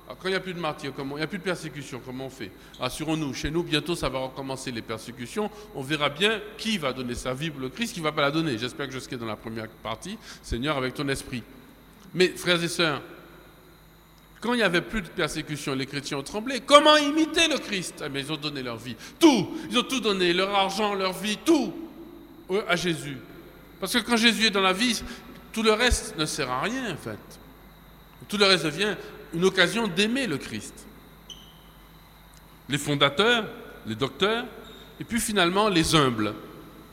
Alors, 0.06 0.18
quand 0.18 0.28
il 0.28 0.32
n'y 0.32 0.36
a 0.36 0.40
plus 0.40 0.54
de 0.54 0.60
martyrs, 0.60 0.92
comment, 0.94 1.16
il 1.16 1.20
n'y 1.20 1.24
a 1.24 1.28
plus 1.28 1.38
de 1.38 1.44
persécution, 1.44 2.00
comment 2.04 2.26
on 2.26 2.30
fait? 2.30 2.50
Assurons-nous, 2.80 3.32
chez 3.32 3.50
nous, 3.50 3.62
bientôt 3.62 3.94
ça 3.94 4.08
va 4.08 4.18
recommencer 4.18 4.70
les 4.70 4.82
persécutions. 4.82 5.50
On 5.74 5.82
verra 5.82 6.10
bien 6.10 6.40
qui 6.58 6.76
va 6.76 6.92
donner 6.92 7.14
sa 7.14 7.32
vie 7.32 7.50
pour 7.50 7.60
le 7.60 7.70
Christ, 7.70 7.94
qui 7.94 8.00
ne 8.00 8.04
va 8.04 8.12
pas 8.12 8.22
la 8.22 8.30
donner. 8.30 8.58
J'espère 8.58 8.86
que 8.86 8.92
je 8.92 8.98
serai 8.98 9.16
dans 9.16 9.26
la 9.26 9.36
première 9.36 9.68
partie, 9.68 10.18
Seigneur, 10.42 10.76
avec 10.76 10.94
ton 10.94 11.08
esprit. 11.08 11.42
Mais 12.12 12.28
frères 12.28 12.62
et 12.62 12.68
sœurs, 12.68 13.02
quand 14.44 14.52
il 14.52 14.58
n'y 14.58 14.62
avait 14.62 14.82
plus 14.82 15.00
de 15.00 15.08
persécution, 15.08 15.74
les 15.74 15.86
chrétiens 15.86 16.18
ont 16.18 16.22
tremblé. 16.22 16.60
Comment 16.60 16.98
imiter 16.98 17.48
le 17.48 17.56
Christ? 17.56 18.02
Ah, 18.04 18.10
Mais 18.10 18.20
ils 18.20 18.30
ont 18.30 18.36
donné 18.36 18.62
leur 18.62 18.76
vie. 18.76 18.94
Tout. 19.18 19.56
Ils 19.70 19.78
ont 19.78 19.84
tout 19.84 20.00
donné. 20.00 20.34
Leur 20.34 20.54
argent, 20.54 20.92
leur 20.92 21.14
vie, 21.14 21.38
tout. 21.42 21.72
À 22.68 22.76
Jésus. 22.76 23.16
Parce 23.80 23.94
que 23.94 24.00
quand 24.00 24.18
Jésus 24.18 24.44
est 24.44 24.50
dans 24.50 24.60
la 24.60 24.74
vie, 24.74 25.02
tout 25.50 25.62
le 25.62 25.72
reste 25.72 26.18
ne 26.18 26.26
sert 26.26 26.50
à 26.50 26.60
rien, 26.60 26.92
en 26.92 26.96
fait. 26.98 27.18
Tout 28.28 28.36
le 28.36 28.44
reste 28.44 28.66
devient 28.66 28.96
une 29.32 29.46
occasion 29.46 29.88
d'aimer 29.88 30.26
le 30.26 30.36
Christ. 30.36 30.74
Les 32.68 32.76
fondateurs, 32.76 33.46
les 33.86 33.94
docteurs, 33.94 34.44
et 35.00 35.04
puis 35.04 35.20
finalement 35.20 35.70
les 35.70 35.94
humbles. 35.94 36.34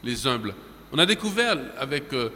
Les 0.06 0.26
humbles. 0.26 0.56
On 0.94 1.00
a 1.00 1.06
découvert 1.06 1.58
avec 1.78 2.14
euh, 2.14 2.30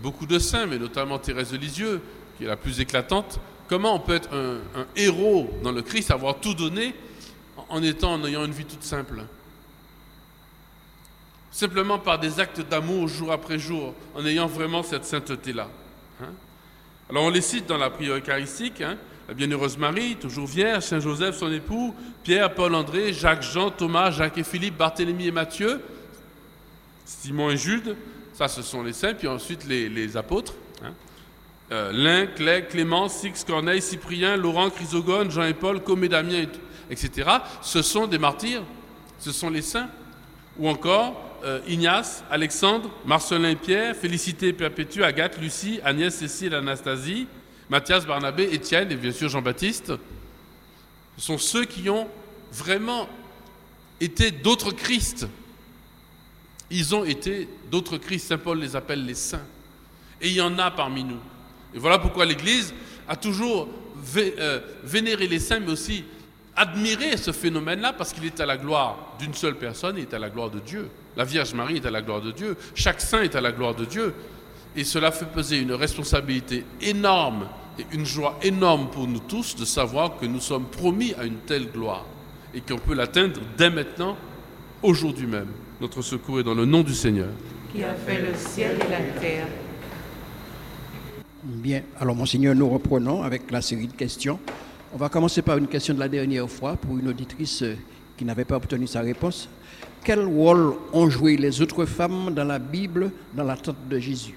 beaucoup 0.00 0.26
de 0.26 0.38
saints, 0.38 0.66
mais 0.66 0.78
notamment 0.78 1.18
Thérèse 1.18 1.50
de 1.50 1.56
Lisieux, 1.56 2.00
qui 2.38 2.44
est 2.44 2.48
la 2.48 2.56
plus 2.56 2.78
éclatante, 2.78 3.40
Comment 3.70 3.94
on 3.94 4.00
peut 4.00 4.16
être 4.16 4.30
un, 4.34 4.58
héros 4.96 5.48
dans 5.62 5.70
le 5.70 5.82
Christ, 5.82 6.10
avoir 6.10 6.40
tout 6.40 6.54
donné 6.54 6.92
en 7.68 7.80
étant, 7.84 8.14
en 8.14 8.24
ayant 8.24 8.44
une 8.44 8.50
vie 8.50 8.64
toute 8.64 8.82
simple? 8.82 9.22
Simplement 11.52 12.00
par 12.00 12.18
des 12.18 12.40
actes 12.40 12.60
d'amour 12.68 13.06
jour 13.06 13.30
après 13.30 13.60
jour, 13.60 13.94
en 14.16 14.26
ayant 14.26 14.48
vraiment 14.48 14.82
cette 14.82 15.04
sainteté-là. 15.04 15.68
Hein? 16.20 16.32
Alors 17.08 17.22
on 17.22 17.30
les 17.30 17.40
cite 17.40 17.66
dans 17.66 17.78
la 17.78 17.90
prière 17.90 18.16
eucharistique, 18.16 18.80
hein? 18.80 18.98
la 19.28 19.34
Bienheureuse 19.34 19.78
Marie, 19.78 20.16
toujours 20.16 20.48
vierge, 20.48 20.82
Saint 20.82 20.98
Joseph, 20.98 21.36
son 21.36 21.52
époux, 21.52 21.94
Pierre, 22.24 22.52
Paul, 22.52 22.74
André, 22.74 23.12
Jacques, 23.12 23.42
Jean, 23.42 23.70
Thomas, 23.70 24.10
Jacques 24.10 24.38
et 24.38 24.42
Philippe, 24.42 24.78
Barthélemy 24.78 25.28
et 25.28 25.32
Matthieu, 25.32 25.80
Simon 27.04 27.50
et 27.50 27.56
Jude, 27.56 27.94
ça 28.34 28.48
ce 28.48 28.62
sont 28.62 28.82
les 28.82 28.94
saints, 28.94 29.14
puis 29.14 29.28
ensuite 29.28 29.64
les, 29.64 30.16
apôtres. 30.16 30.54
Euh, 31.72 31.92
Lin, 31.92 32.26
Clé, 32.26 32.64
Clément, 32.68 33.08
Six, 33.08 33.44
Corneille, 33.44 33.80
Cyprien, 33.80 34.36
Laurent, 34.36 34.70
Chrysogone, 34.70 35.30
Jean 35.30 35.44
et 35.44 35.54
Paul, 35.54 35.80
Comé, 35.80 36.08
Damien, 36.08 36.46
etc. 36.90 37.30
Ce 37.62 37.80
sont 37.82 38.08
des 38.08 38.18
martyrs, 38.18 38.62
ce 39.20 39.30
sont 39.30 39.50
les 39.50 39.62
saints. 39.62 39.88
Ou 40.58 40.68
encore 40.68 41.38
euh, 41.44 41.60
Ignace, 41.68 42.24
Alexandre, 42.28 42.90
Marcelin 43.06 43.54
Pierre, 43.54 43.94
Félicité 43.94 44.52
Perpétue, 44.52 45.02
Agathe, 45.02 45.40
Lucie, 45.40 45.80
Agnès, 45.84 46.12
Cécile, 46.12 46.54
Anastasie, 46.54 47.28
Mathias, 47.68 48.04
Barnabé, 48.04 48.48
Étienne 48.52 48.90
et 48.90 48.96
bien 48.96 49.12
sûr 49.12 49.28
Jean-Baptiste. 49.28 49.92
Ce 51.16 51.24
sont 51.24 51.38
ceux 51.38 51.64
qui 51.64 51.88
ont 51.88 52.08
vraiment 52.52 53.08
été 54.00 54.32
d'autres 54.32 54.72
Christ. 54.72 55.28
Ils 56.68 56.94
ont 56.96 57.04
été 57.04 57.48
d'autres 57.70 57.96
Christ. 57.96 58.28
Saint 58.28 58.38
Paul 58.38 58.58
les 58.58 58.74
appelle 58.74 59.06
les 59.06 59.14
saints. 59.14 59.46
Et 60.20 60.28
il 60.28 60.34
y 60.34 60.40
en 60.40 60.58
a 60.58 60.70
parmi 60.70 61.04
nous. 61.04 61.20
Et 61.74 61.78
voilà 61.78 61.98
pourquoi 61.98 62.26
l'Église 62.26 62.74
a 63.08 63.16
toujours 63.16 63.68
euh, 64.16 64.60
vénéré 64.82 65.26
les 65.26 65.38
saints, 65.38 65.60
mais 65.60 65.72
aussi 65.72 66.04
admiré 66.56 67.16
ce 67.16 67.32
phénomène-là, 67.32 67.92
parce 67.92 68.12
qu'il 68.12 68.24
est 68.24 68.40
à 68.40 68.46
la 68.46 68.56
gloire 68.56 69.14
d'une 69.18 69.34
seule 69.34 69.56
personne, 69.56 69.96
il 69.96 70.02
est 70.02 70.14
à 70.14 70.18
la 70.18 70.30
gloire 70.30 70.50
de 70.50 70.58
Dieu. 70.58 70.88
La 71.16 71.24
Vierge 71.24 71.54
Marie 71.54 71.76
est 71.76 71.86
à 71.86 71.90
la 71.90 72.02
gloire 72.02 72.20
de 72.20 72.32
Dieu, 72.32 72.56
chaque 72.74 73.00
saint 73.00 73.22
est 73.22 73.34
à 73.34 73.40
la 73.40 73.52
gloire 73.52 73.74
de 73.74 73.84
Dieu. 73.84 74.14
Et 74.76 74.84
cela 74.84 75.10
fait 75.10 75.26
peser 75.26 75.58
une 75.58 75.72
responsabilité 75.72 76.64
énorme 76.80 77.48
et 77.78 77.86
une 77.92 78.06
joie 78.06 78.38
énorme 78.42 78.88
pour 78.90 79.08
nous 79.08 79.18
tous 79.18 79.56
de 79.56 79.64
savoir 79.64 80.16
que 80.18 80.26
nous 80.26 80.40
sommes 80.40 80.66
promis 80.66 81.14
à 81.18 81.24
une 81.24 81.38
telle 81.38 81.70
gloire 81.70 82.04
et 82.54 82.60
qu'on 82.60 82.78
peut 82.78 82.94
l'atteindre 82.94 83.40
dès 83.56 83.70
maintenant, 83.70 84.16
aujourd'hui 84.82 85.26
même. 85.26 85.48
Notre 85.80 86.02
secours 86.02 86.40
est 86.40 86.44
dans 86.44 86.54
le 86.54 86.66
nom 86.66 86.82
du 86.82 86.94
Seigneur. 86.94 87.30
Qui 87.72 87.82
a 87.82 87.94
fait 87.94 88.20
le 88.20 88.34
ciel 88.36 88.76
et 88.76 88.90
la 88.90 89.20
terre. 89.20 89.46
Bien, 91.42 91.82
alors 91.98 92.14
Monseigneur, 92.14 92.54
nous 92.54 92.68
reprenons 92.68 93.22
avec 93.22 93.50
la 93.50 93.62
série 93.62 93.86
de 93.86 93.94
questions. 93.94 94.38
On 94.92 94.98
va 94.98 95.08
commencer 95.08 95.40
par 95.40 95.56
une 95.56 95.68
question 95.68 95.94
de 95.94 95.98
la 95.98 96.08
dernière 96.08 96.46
fois 96.50 96.76
pour 96.76 96.98
une 96.98 97.08
auditrice 97.08 97.62
euh, 97.62 97.76
qui 98.18 98.26
n'avait 98.26 98.44
pas 98.44 98.56
obtenu 98.56 98.86
sa 98.86 99.00
réponse. 99.00 99.48
Quel 100.04 100.20
rôle 100.20 100.74
ont 100.92 101.08
joué 101.08 101.38
les 101.38 101.62
autres 101.62 101.86
femmes 101.86 102.34
dans 102.34 102.44
la 102.44 102.58
Bible 102.58 103.10
dans 103.32 103.44
l'attente 103.44 103.76
de 103.88 103.98
Jésus? 103.98 104.34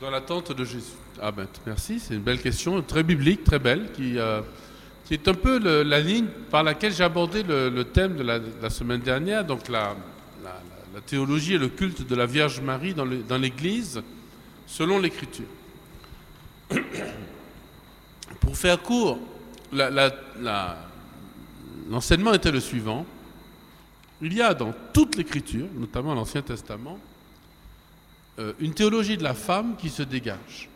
Dans 0.00 0.10
l'attente 0.10 0.52
de 0.52 0.64
Jésus. 0.64 0.94
Ah 1.20 1.30
ben 1.30 1.46
merci, 1.66 2.00
c'est 2.00 2.14
une 2.14 2.22
belle 2.22 2.40
question, 2.40 2.80
très 2.80 3.02
biblique, 3.02 3.44
très 3.44 3.58
belle, 3.58 3.92
qui, 3.92 4.18
euh, 4.18 4.40
est 5.10 5.28
un 5.28 5.34
peu 5.34 5.58
la 5.82 6.00
ligne 6.00 6.26
par 6.50 6.62
laquelle 6.62 6.94
j'ai 6.94 7.04
abordé 7.04 7.42
le, 7.42 7.84
thème 7.84 8.16
de 8.16 8.22
la, 8.22 8.70
semaine 8.70 9.00
dernière, 9.02 9.44
donc 9.44 9.68
la, 9.68 9.94
théologie 11.06 11.54
et 11.54 11.58
le 11.58 11.68
culte 11.68 12.06
de 12.06 12.14
la 12.14 12.24
Vierge 12.24 12.62
Marie 12.62 12.94
dans 12.94 13.38
l'Église, 13.38 14.00
selon 14.66 14.98
l'Écriture. 14.98 15.44
Pour 18.40 18.56
faire 18.56 18.80
court, 18.82 19.18
l'enseignement 21.88 22.32
était 22.34 22.52
le 22.52 22.60
suivant. 22.60 23.06
Il 24.22 24.32
y 24.32 24.42
a 24.42 24.54
dans 24.54 24.72
toute 24.92 25.16
l'Écriture, 25.16 25.66
notamment 25.74 26.14
l'Ancien 26.14 26.42
Testament, 26.42 26.98
euh, 28.38 28.52
une 28.58 28.74
théologie 28.74 29.16
de 29.16 29.22
la 29.22 29.34
femme 29.34 29.76
qui 29.76 29.90
se 29.90 30.02
dégage. 30.02 30.68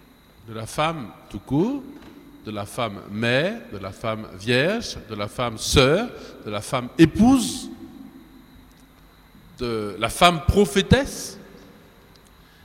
De 0.49 0.55
la 0.55 0.67
femme 0.67 1.11
tout 1.31 1.41
court, 1.41 1.83
de 2.45 2.51
la 2.51 2.67
femme 2.67 3.01
mère, 3.11 3.61
de 3.73 3.79
la 3.79 3.91
femme 3.93 4.27
vierge, 4.39 4.97
de 5.11 5.15
la 5.15 5.29
femme 5.29 5.59
sœur, 5.59 6.09
de 6.47 6.51
la 6.51 6.61
femme 6.61 6.89
épouse, 6.99 7.69
de 9.59 9.97
la 9.99 10.09
femme 10.09 10.43
prophétesse. 10.47 11.39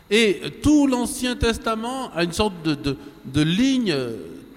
Et 0.10 0.42
tout 0.62 0.88
l'Ancien 0.88 1.36
Testament 1.36 2.12
a 2.14 2.24
une 2.24 2.32
sorte 2.34 2.62
de, 2.64 2.76
de 2.76 2.98
ligne 3.42 3.96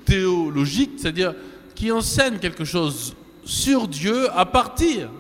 théologique, 0.05 0.92
c'est-à-dire 0.98 1.35
qui 1.74 1.92
enseigne 1.92 2.38
quelque 2.38 2.64
chose 2.64 3.14
sur 3.44 3.87
Dieu 3.87 4.29
à 4.37 4.46
partir 4.46 5.11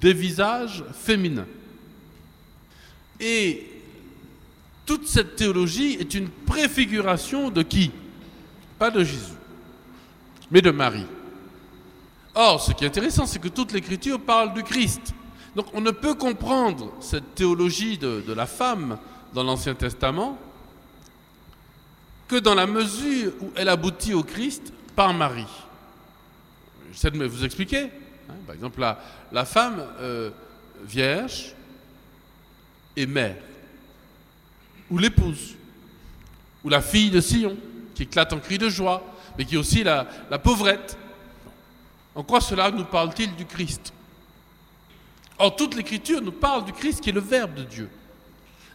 des 0.00 0.12
visages 0.12 0.84
féminins. 0.92 1.46
Et 3.20 3.66
toute 4.84 5.06
cette 5.06 5.36
théologie 5.36 5.96
est 5.98 6.14
une 6.14 6.28
préfiguration 6.28 7.50
de 7.50 7.62
qui? 7.62 7.90
Pas 8.78 8.90
de 8.90 9.02
Jésus, 9.02 9.32
mais 10.50 10.60
de 10.60 10.70
Marie. 10.70 11.06
Or, 12.34 12.60
ce 12.60 12.72
qui 12.72 12.84
est 12.84 12.88
intéressant, 12.88 13.26
c'est 13.26 13.38
que 13.38 13.48
toute 13.48 13.72
l'Écriture 13.72 14.20
parle 14.20 14.52
du 14.52 14.62
Christ. 14.62 15.14
Donc 15.54 15.66
on 15.72 15.80
ne 15.80 15.92
peut 15.92 16.14
comprendre 16.14 16.92
cette 17.00 17.36
théologie 17.36 17.96
de, 17.96 18.22
de 18.26 18.32
la 18.32 18.46
femme 18.46 18.98
dans 19.32 19.44
l'Ancien 19.44 19.74
Testament 19.74 20.36
que 22.28 22.36
dans 22.36 22.54
la 22.54 22.66
mesure 22.66 23.32
où 23.40 23.50
elle 23.56 23.68
aboutit 23.68 24.14
au 24.14 24.22
Christ 24.22 24.72
par 24.96 25.12
Marie. 25.12 25.46
J'essaie 26.92 27.10
de 27.10 27.24
vous 27.24 27.44
expliquer. 27.44 27.90
Hein. 28.28 28.34
par 28.46 28.54
exemple, 28.54 28.80
la, 29.32 29.44
femme 29.44 29.84
euh, 30.00 30.30
vierge 30.84 31.54
et 32.96 33.06
mère, 33.06 33.36
ou 34.90 34.98
l'épouse, 34.98 35.56
ou 36.62 36.68
la 36.68 36.80
fille 36.80 37.10
de 37.10 37.20
Sion, 37.20 37.56
qui 37.94 38.04
éclate 38.04 38.32
en 38.32 38.38
cris 38.38 38.58
de 38.58 38.68
joie, 38.68 39.04
mais 39.36 39.44
qui 39.44 39.56
est 39.56 39.58
aussi 39.58 39.82
la, 39.82 40.06
la 40.30 40.38
pauvrette. 40.38 40.96
En 42.14 42.22
quoi 42.22 42.40
cela 42.40 42.70
nous 42.70 42.84
parle-t-il 42.84 43.34
du 43.34 43.44
Christ? 43.44 43.92
Or, 45.38 45.56
toute 45.56 45.74
l'Écriture 45.74 46.22
nous 46.22 46.32
parle 46.32 46.64
du 46.64 46.72
Christ 46.72 47.00
qui 47.00 47.10
est 47.10 47.12
le 47.12 47.20
Verbe 47.20 47.54
de 47.54 47.64
Dieu. 47.64 47.90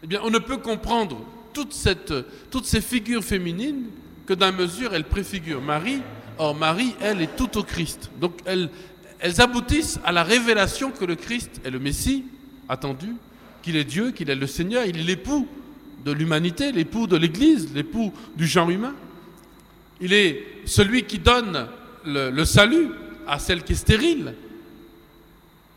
Eh 0.03 0.07
bien, 0.07 0.19
on 0.23 0.29
ne 0.29 0.39
peut 0.39 0.57
comprendre 0.57 1.21
toutes 1.53 2.65
ces 2.65 2.81
figures 2.81 3.23
féminines 3.23 3.85
que 4.25 4.33
d'un 4.33 4.51
mesure 4.51 4.93
elles 4.93 5.05
préfigurent 5.05 5.61
Marie. 5.61 6.01
Or, 6.37 6.55
Marie, 6.55 6.95
elle, 7.01 7.21
est 7.21 7.35
tout 7.35 7.57
au 7.57 7.63
Christ. 7.63 8.09
Donc, 8.21 8.39
elles, 8.45 8.69
elles 9.19 9.41
aboutissent 9.41 9.99
à 10.05 10.11
la 10.13 10.23
révélation 10.23 10.91
que 10.91 11.03
le 11.03 11.15
Christ 11.15 11.59
est 11.65 11.69
le 11.69 11.79
Messie 11.79 12.23
attendu, 12.69 13.15
qu'il 13.61 13.75
est 13.75 13.83
Dieu, 13.83 14.11
qu'il 14.11 14.29
est 14.29 14.35
le 14.35 14.47
Seigneur, 14.47 14.85
il 14.85 14.97
est 14.97 15.03
l'époux 15.03 15.47
de 16.05 16.11
l'humanité, 16.11 16.71
l'époux 16.71 17.07
de 17.07 17.17
l'Église, 17.17 17.73
l'époux 17.73 18.13
du 18.37 18.47
genre 18.47 18.69
humain. 18.69 18.95
Il 19.99 20.13
est 20.13 20.45
celui 20.65 21.03
qui 21.03 21.19
donne 21.19 21.67
le, 22.05 22.45
salut 22.45 22.89
à 23.27 23.37
celle 23.39 23.63
qui 23.63 23.73
est 23.73 23.75
stérile, 23.75 24.33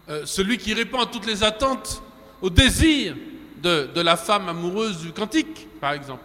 euh, 0.08 0.22
celui 0.24 0.58
qui 0.58 0.74
répond 0.74 1.00
à 1.00 1.06
toutes 1.06 1.26
les 1.26 1.42
attentes, 1.42 2.02
aux 2.40 2.50
désirs 2.50 3.16
de, 3.62 4.00
la 4.00 4.16
femme 4.16 4.48
amoureuse 4.48 4.98
du 4.98 5.12
cantique, 5.12 5.68
par 5.80 5.92
exemple, 5.92 6.24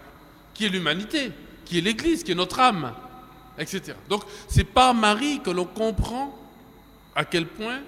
qui 0.54 0.66
est 0.66 0.70
l'humanité, 0.70 1.32
qui 1.66 1.78
est 1.78 1.82
l'Église, 1.82 2.24
qui 2.24 2.32
est 2.32 2.36
notre 2.36 2.60
âme, 2.60 2.94
etc. 3.58 3.94
Donc 4.10 4.24
c'est 4.48 4.64
par 4.64 4.94
Marie 4.94 5.42
que 5.42 5.50
l'on 5.50 5.66
comprend 5.66 6.38
à 7.16 7.26
quel 7.26 7.46
point 7.46 7.80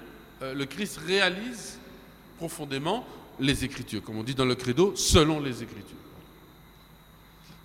euh, 0.42 0.54
le 0.54 0.66
Christ 0.66 1.00
réalise 1.06 1.80
profondément 2.38 3.06
les 3.40 3.64
Écritures, 3.64 4.04
comme 4.04 4.18
on 4.18 4.24
dit 4.24 4.36
dans 4.36 4.46
le 4.46 4.56
credo, 4.56 4.96
selon 4.96 5.40
les 5.40 5.64
Écritures. 5.64 5.96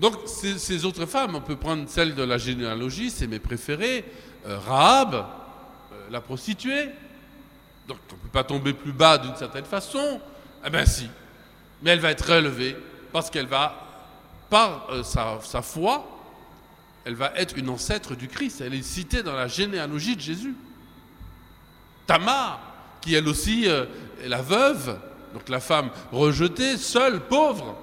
Donc 0.01 0.14
ces, 0.27 0.85
autres 0.85 1.07
femmes, 1.07 1.37
on 1.37 1.40
peut 1.40 1.57
prendre 1.57 1.88
celle 1.88 2.14
de 2.14 2.23
la 2.23 2.38
généalogie, 2.38 3.11
c'est 3.11 3.27
mes 3.27 3.38
préférées, 3.38 4.05
euh, 4.47 4.59
Rahab, 4.59 5.14
euh, 5.14 6.11
la 6.11 6.20
prostituée, 6.20 6.90
donc 7.87 7.99
on 8.11 8.14
ne 8.14 8.20
peut 8.20 8.29
pas 8.33 8.44
tomber 8.44 8.73
plus 8.73 8.92
bas 8.92 9.18
d'une 9.18 9.37
certaine 9.37 9.64
façon, 9.64 10.20
eh 10.66 10.70
bien 10.70 10.85
si, 10.85 11.09
mais 11.85 11.90
elle 11.90 12.01
va 12.01 12.11
être 12.11 12.27
relevée 12.27 12.77
parce 13.12 13.31
qu'elle 13.31 13.47
va, 13.47 13.77
par 14.49 14.88
euh, 14.90 15.03
sa, 15.03 15.62
foi, 15.62 16.09
elle 17.05 17.14
va 17.14 17.33
être 17.37 17.59
une 17.59 17.68
ancêtre 17.68 18.16
du 18.16 18.27
Christ. 18.27 18.62
Elle 18.62 18.75
est 18.75 18.83
citée 18.83 19.23
dans 19.23 19.35
la 19.35 19.47
généalogie 19.47 20.16
de 20.16 20.20
Jésus. 20.20 20.55
Tamar, 22.07 22.61
qui 23.03 23.14
elle 23.14 23.29
aussi 23.29 23.68
euh, 23.68 23.85
est 24.25 24.29
la 24.29 24.40
veuve, 24.40 24.99
donc 25.35 25.49
la 25.51 25.61
femme 25.61 25.90
rejetée, 26.11 26.79
seule, 26.79 27.20
pauvre, 27.20 27.77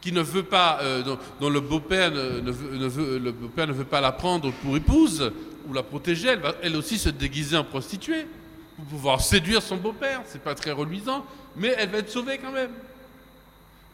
qui 0.00 0.12
ne 0.12 0.22
veut 0.22 0.44
pas, 0.44 0.78
euh, 0.82 1.02
dont, 1.40 1.50
le 1.50 1.60
beau-père 1.60 2.12
ne, 2.12 2.50
veut, 2.50 3.18
ne 3.18 3.72
veut 3.72 3.84
pas 3.84 4.00
la 4.00 4.12
prendre 4.12 4.52
pour 4.62 4.76
épouse 4.76 5.32
ou 5.66 5.72
la 5.72 5.82
protéger, 5.82 6.28
elle 6.28 6.40
va 6.40 6.54
elle 6.62 6.76
aussi 6.76 6.98
se 6.98 7.08
déguiser 7.08 7.56
en 7.56 7.64
prostituée 7.64 8.26
pour 8.76 8.84
pouvoir 8.86 9.20
séduire 9.20 9.62
son 9.62 9.76
beau-père. 9.76 10.22
C'est 10.26 10.42
pas 10.42 10.54
très 10.54 10.72
reluisant, 10.72 11.24
mais 11.56 11.74
elle 11.78 11.90
va 11.90 11.98
être 11.98 12.10
sauvée 12.10 12.38
quand 12.38 12.52
même. 12.52 12.72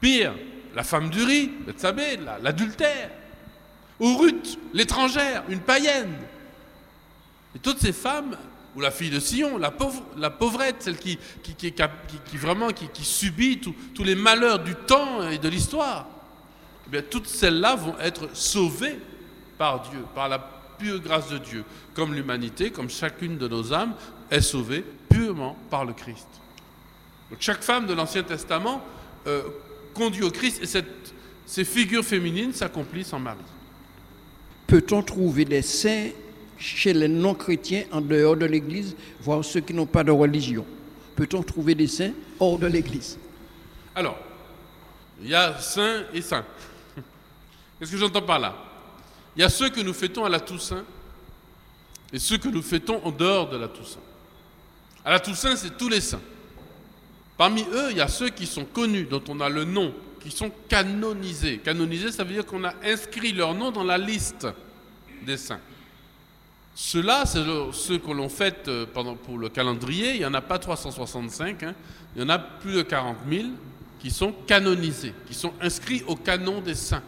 Pire, 0.00 0.34
la 0.74 0.82
femme 0.82 1.10
du 1.10 1.22
riz, 1.22 1.50
Bethsabée, 1.66 2.18
l'adultère. 2.42 3.10
Ou 3.98 4.16
Ruth, 4.16 4.58
l'étrangère, 4.72 5.44
une 5.48 5.60
païenne. 5.60 6.16
Et 7.54 7.58
toutes 7.58 7.80
ces 7.80 7.92
femmes, 7.92 8.36
ou 8.74 8.80
la 8.80 8.90
fille 8.90 9.10
de 9.10 9.20
Sion, 9.20 9.58
la, 9.58 9.70
pauvre, 9.70 10.02
la 10.16 10.30
pauvrette, 10.30 10.76
celle 10.80 10.96
qui, 10.96 11.18
qui, 11.42 11.54
qui, 11.54 12.36
vraiment 12.36 12.68
subit 12.94 13.60
tous 13.60 14.04
les 14.04 14.14
malheurs 14.14 14.60
du 14.60 14.74
temps 14.74 15.28
et 15.28 15.38
de 15.38 15.48
l'histoire, 15.48 16.06
eh 16.92 17.02
toutes 17.02 17.26
celles-là 17.26 17.76
vont 17.76 17.98
être 17.98 18.34
sauvées 18.34 18.98
par 19.58 19.83
Dieu, 19.83 20.00
par 20.14 20.28
la 20.28 20.38
pure 20.38 21.00
grâce 21.00 21.28
de 21.28 21.38
Dieu, 21.38 21.64
comme 21.94 22.14
l'humanité, 22.14 22.70
comme 22.70 22.88
chacune 22.88 23.37
de 23.37 23.48
nos 23.48 23.72
âmes 23.72 23.94
est 24.31 24.40
sauvée 24.40 24.85
purement 25.08 25.56
par 25.70 25.85
le 25.85 25.92
Christ. 25.92 26.28
Donc 27.31 27.40
chaque 27.40 27.62
femme 27.62 27.87
de 27.87 27.94
l'Ancien 27.94 28.22
Testament 28.22 28.83
euh, 29.26 29.42
conduit 29.94 30.22
au 30.22 30.31
Christ 30.31 30.60
et 30.62 30.66
cette, 30.66 31.14
ces 31.46 31.64
figures 31.64 32.04
féminines 32.04 32.52
s'accomplissent 32.52 33.12
en 33.12 33.18
Marie. 33.18 33.38
Peut-on 34.66 35.02
trouver 35.02 35.44
des 35.44 35.62
saints 35.62 36.10
chez 36.58 36.92
les 36.92 37.08
non-chrétiens 37.08 37.85
en 37.90 38.00
dehors 38.00 38.37
de 38.37 38.46
l'Église, 38.46 38.94
voire 39.20 39.44
ceux 39.44 39.60
qui 39.60 39.74
n'ont 39.74 39.87
pas 39.87 40.04
de 40.04 40.10
religion? 40.10 40.64
Peut-on 41.16 41.42
trouver 41.42 41.74
des 41.74 41.87
saints 41.88 42.12
hors 42.38 42.58
de 42.58 42.66
l'Église? 42.66 43.18
Alors, 43.94 44.18
il 45.22 45.28
y 45.28 45.35
a 45.35 45.58
saints 45.58 46.04
et 46.14 46.22
saints. 46.22 46.44
Qu'est-ce 47.78 47.90
que 47.90 47.96
j'entends 47.96 48.22
par 48.22 48.38
là? 48.38 48.54
Il 49.35 49.42
y 49.42 49.44
a 49.44 49.48
ceux 49.48 49.70
que 49.70 49.81
nous 49.81 49.94
fêtons 49.94 50.24
à 50.24 50.28
la 50.28 50.40
Toussaint 50.40 50.85
et 52.12 52.18
ceux 52.18 52.38
que 52.38 52.48
nous 52.48 52.62
fêtons 52.62 53.00
en 53.04 53.10
dehors 53.10 53.48
de 53.48 53.56
la 53.56 53.68
Toussaint. 53.68 54.00
À 55.05 55.11
la 55.11 55.21
Toussaint, 55.21 55.57
c'est 55.57 55.77
tous 55.77 55.88
les 55.88 56.01
saints. 56.01 56.21
Parmi 57.37 57.63
eux, 57.73 57.90
il 57.90 57.96
y 57.96 58.03
a 58.03 58.09
ceux 58.09 58.29
qui 58.29 58.46
sont 58.46 58.65
connus, 58.65 59.05
dont 59.05 59.23
on 59.29 59.40
a 59.40 59.48
le 59.48 59.65
nom 59.65 59.94
qui 60.21 60.31
sont 60.31 60.51
canonisés. 60.69 61.59
Canonisés, 61.59 62.13
ça 62.13 62.25
veut 62.25 62.35
dire 62.35 62.44
qu'on 62.44 62.65
a 62.65 62.75
inscrit 62.85 63.33
leur 63.33 63.55
nom 63.55 63.71
dans 63.71 63.85
la 63.85 63.96
liste 63.96 64.46
des 65.25 65.38
saints. 65.38 65.61
Ceux-là, 66.75 67.25
c'est 67.27 67.42
ceux 67.73 67.98
que 67.98 68.11
l'on 68.11 68.29
fête 68.29 68.69
euh, 68.69 68.87
pour 68.87 69.38
le 69.38 69.48
calendrier. 69.48 70.15
Il 70.15 70.19
n'y 70.19 70.27
en 70.27 70.35
a 70.35 70.40
pas 70.40 70.59
365, 70.59 71.63
hein. 71.63 71.75
il 72.15 72.23
y 72.23 72.25
en 72.25 72.29
a 72.29 72.38
plus 72.38 72.75
de 72.75 72.83
40 72.83 73.17
000 73.29 73.44
qui 73.98 74.11
sont 74.11 74.33
canonisés, 74.46 75.15
qui 75.27 75.35
sont 75.35 75.53
inscrits 75.61 76.03
au 76.07 76.17
canon 76.17 76.61
des 76.61 76.75
saints. 76.75 77.03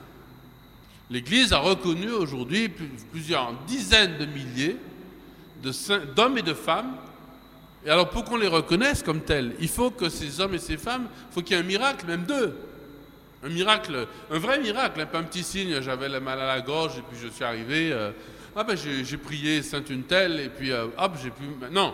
L'Église 1.10 1.52
a 1.52 1.58
reconnu 1.58 2.10
aujourd'hui 2.10 2.70
plusieurs 3.10 3.52
dizaines 3.66 4.18
de 4.18 4.26
milliers 4.26 4.76
d'hommes 6.16 6.38
et 6.38 6.42
de 6.42 6.54
femmes. 6.54 6.94
Et 7.84 7.90
alors 7.90 8.10
pour 8.10 8.24
qu'on 8.24 8.36
les 8.36 8.48
reconnaisse 8.48 9.02
comme 9.02 9.20
tels, 9.22 9.54
il 9.60 9.68
faut 9.68 9.90
que 9.90 10.08
ces 10.08 10.40
hommes 10.40 10.54
et 10.54 10.58
ces 10.58 10.76
femmes, 10.76 11.08
il 11.30 11.34
faut 11.34 11.42
qu'il 11.42 11.56
y 11.56 11.58
ait 11.58 11.62
un 11.62 11.66
miracle, 11.66 12.06
même 12.06 12.24
d'eux. 12.24 12.56
Un 13.44 13.48
miracle, 13.48 14.06
un 14.30 14.38
vrai 14.38 14.60
miracle, 14.60 15.00
hein, 15.00 15.06
pas 15.06 15.18
un 15.18 15.24
petit 15.24 15.42
signe, 15.42 15.80
j'avais 15.80 16.08
le 16.08 16.20
mal 16.20 16.40
à 16.40 16.46
la 16.46 16.60
gorge 16.60 16.98
et 16.98 17.02
puis 17.02 17.18
je 17.20 17.26
suis 17.26 17.42
arrivé, 17.42 17.92
euh, 17.92 18.12
ah 18.54 18.62
ben 18.62 18.76
j'ai 18.76 19.16
prié 19.16 19.62
Sainte 19.62 19.90
une 19.90 20.04
telle 20.04 20.38
et 20.38 20.48
puis 20.48 20.70
euh, 20.70 20.86
hop, 20.96 21.16
j'ai 21.20 21.30
pu... 21.30 21.42
Non, 21.72 21.92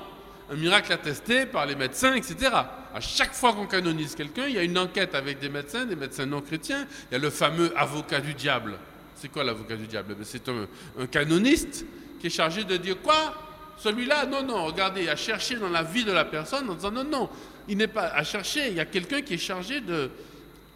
un 0.51 0.57
miracle 0.57 0.93
attesté 0.93 1.47
par 1.47 1.67
les 1.67 1.75
médecins, 1.75 2.15
etc. 2.15 2.51
À 2.95 3.01
chaque 3.01 3.33
fois 3.33 3.53
qu'on 3.53 3.67
canonise 3.67 4.15
quelqu'un, 4.15 4.47
il 4.47 4.55
y 4.55 4.59
a 4.59 4.63
une 4.63 4.79
enquête 4.79 5.15
avec 5.15 5.39
des 5.39 5.49
médecins, 5.49 5.85
des 5.85 5.97
médecins 5.97 6.27
non 6.27 6.41
chrétiens, 6.41 6.87
il 7.11 7.15
y 7.15 7.17
a 7.17 7.19
le 7.19 7.31
fameux 7.31 7.73
avocat 7.77 8.21
du 8.21 8.35
diable. 8.35 8.79
C'est 9.15 9.31
quoi 9.31 9.45
l'avocat 9.45 9.77
du 9.77 9.87
diable? 9.87 10.15
Ben, 10.15 10.25
C'est 10.25 10.49
un, 10.49 11.07
canoniste 11.07 11.85
qui 12.21 12.29
est 12.29 12.31
chargé 12.31 12.65
de 12.65 12.77
dire 12.77 13.01
quoi? 13.03 13.35
Celui-là, 13.79 14.27
non, 14.27 14.43
non, 14.43 14.65
regardez, 14.67 15.09
à 15.09 15.17
chercher 15.17 15.57
dans 15.57 15.69
la 15.69 15.83
vie 15.83 16.05
de 16.05 16.13
la 16.13 16.25
personne 16.25 16.69
en 16.69 16.75
disant 16.75 16.91
non, 16.91 17.05
non, 17.05 17.29
il 17.69 17.77
n'est 17.77 17.87
pas 17.87 18.09
à 18.09 18.25
chercher, 18.25 18.69
il 18.69 18.75
y 18.75 18.81
a 18.81 18.87
quelqu'un 18.87 19.23
qui 19.23 19.35
est 19.35 19.39
chargé 19.39 19.81
de, 19.81 20.11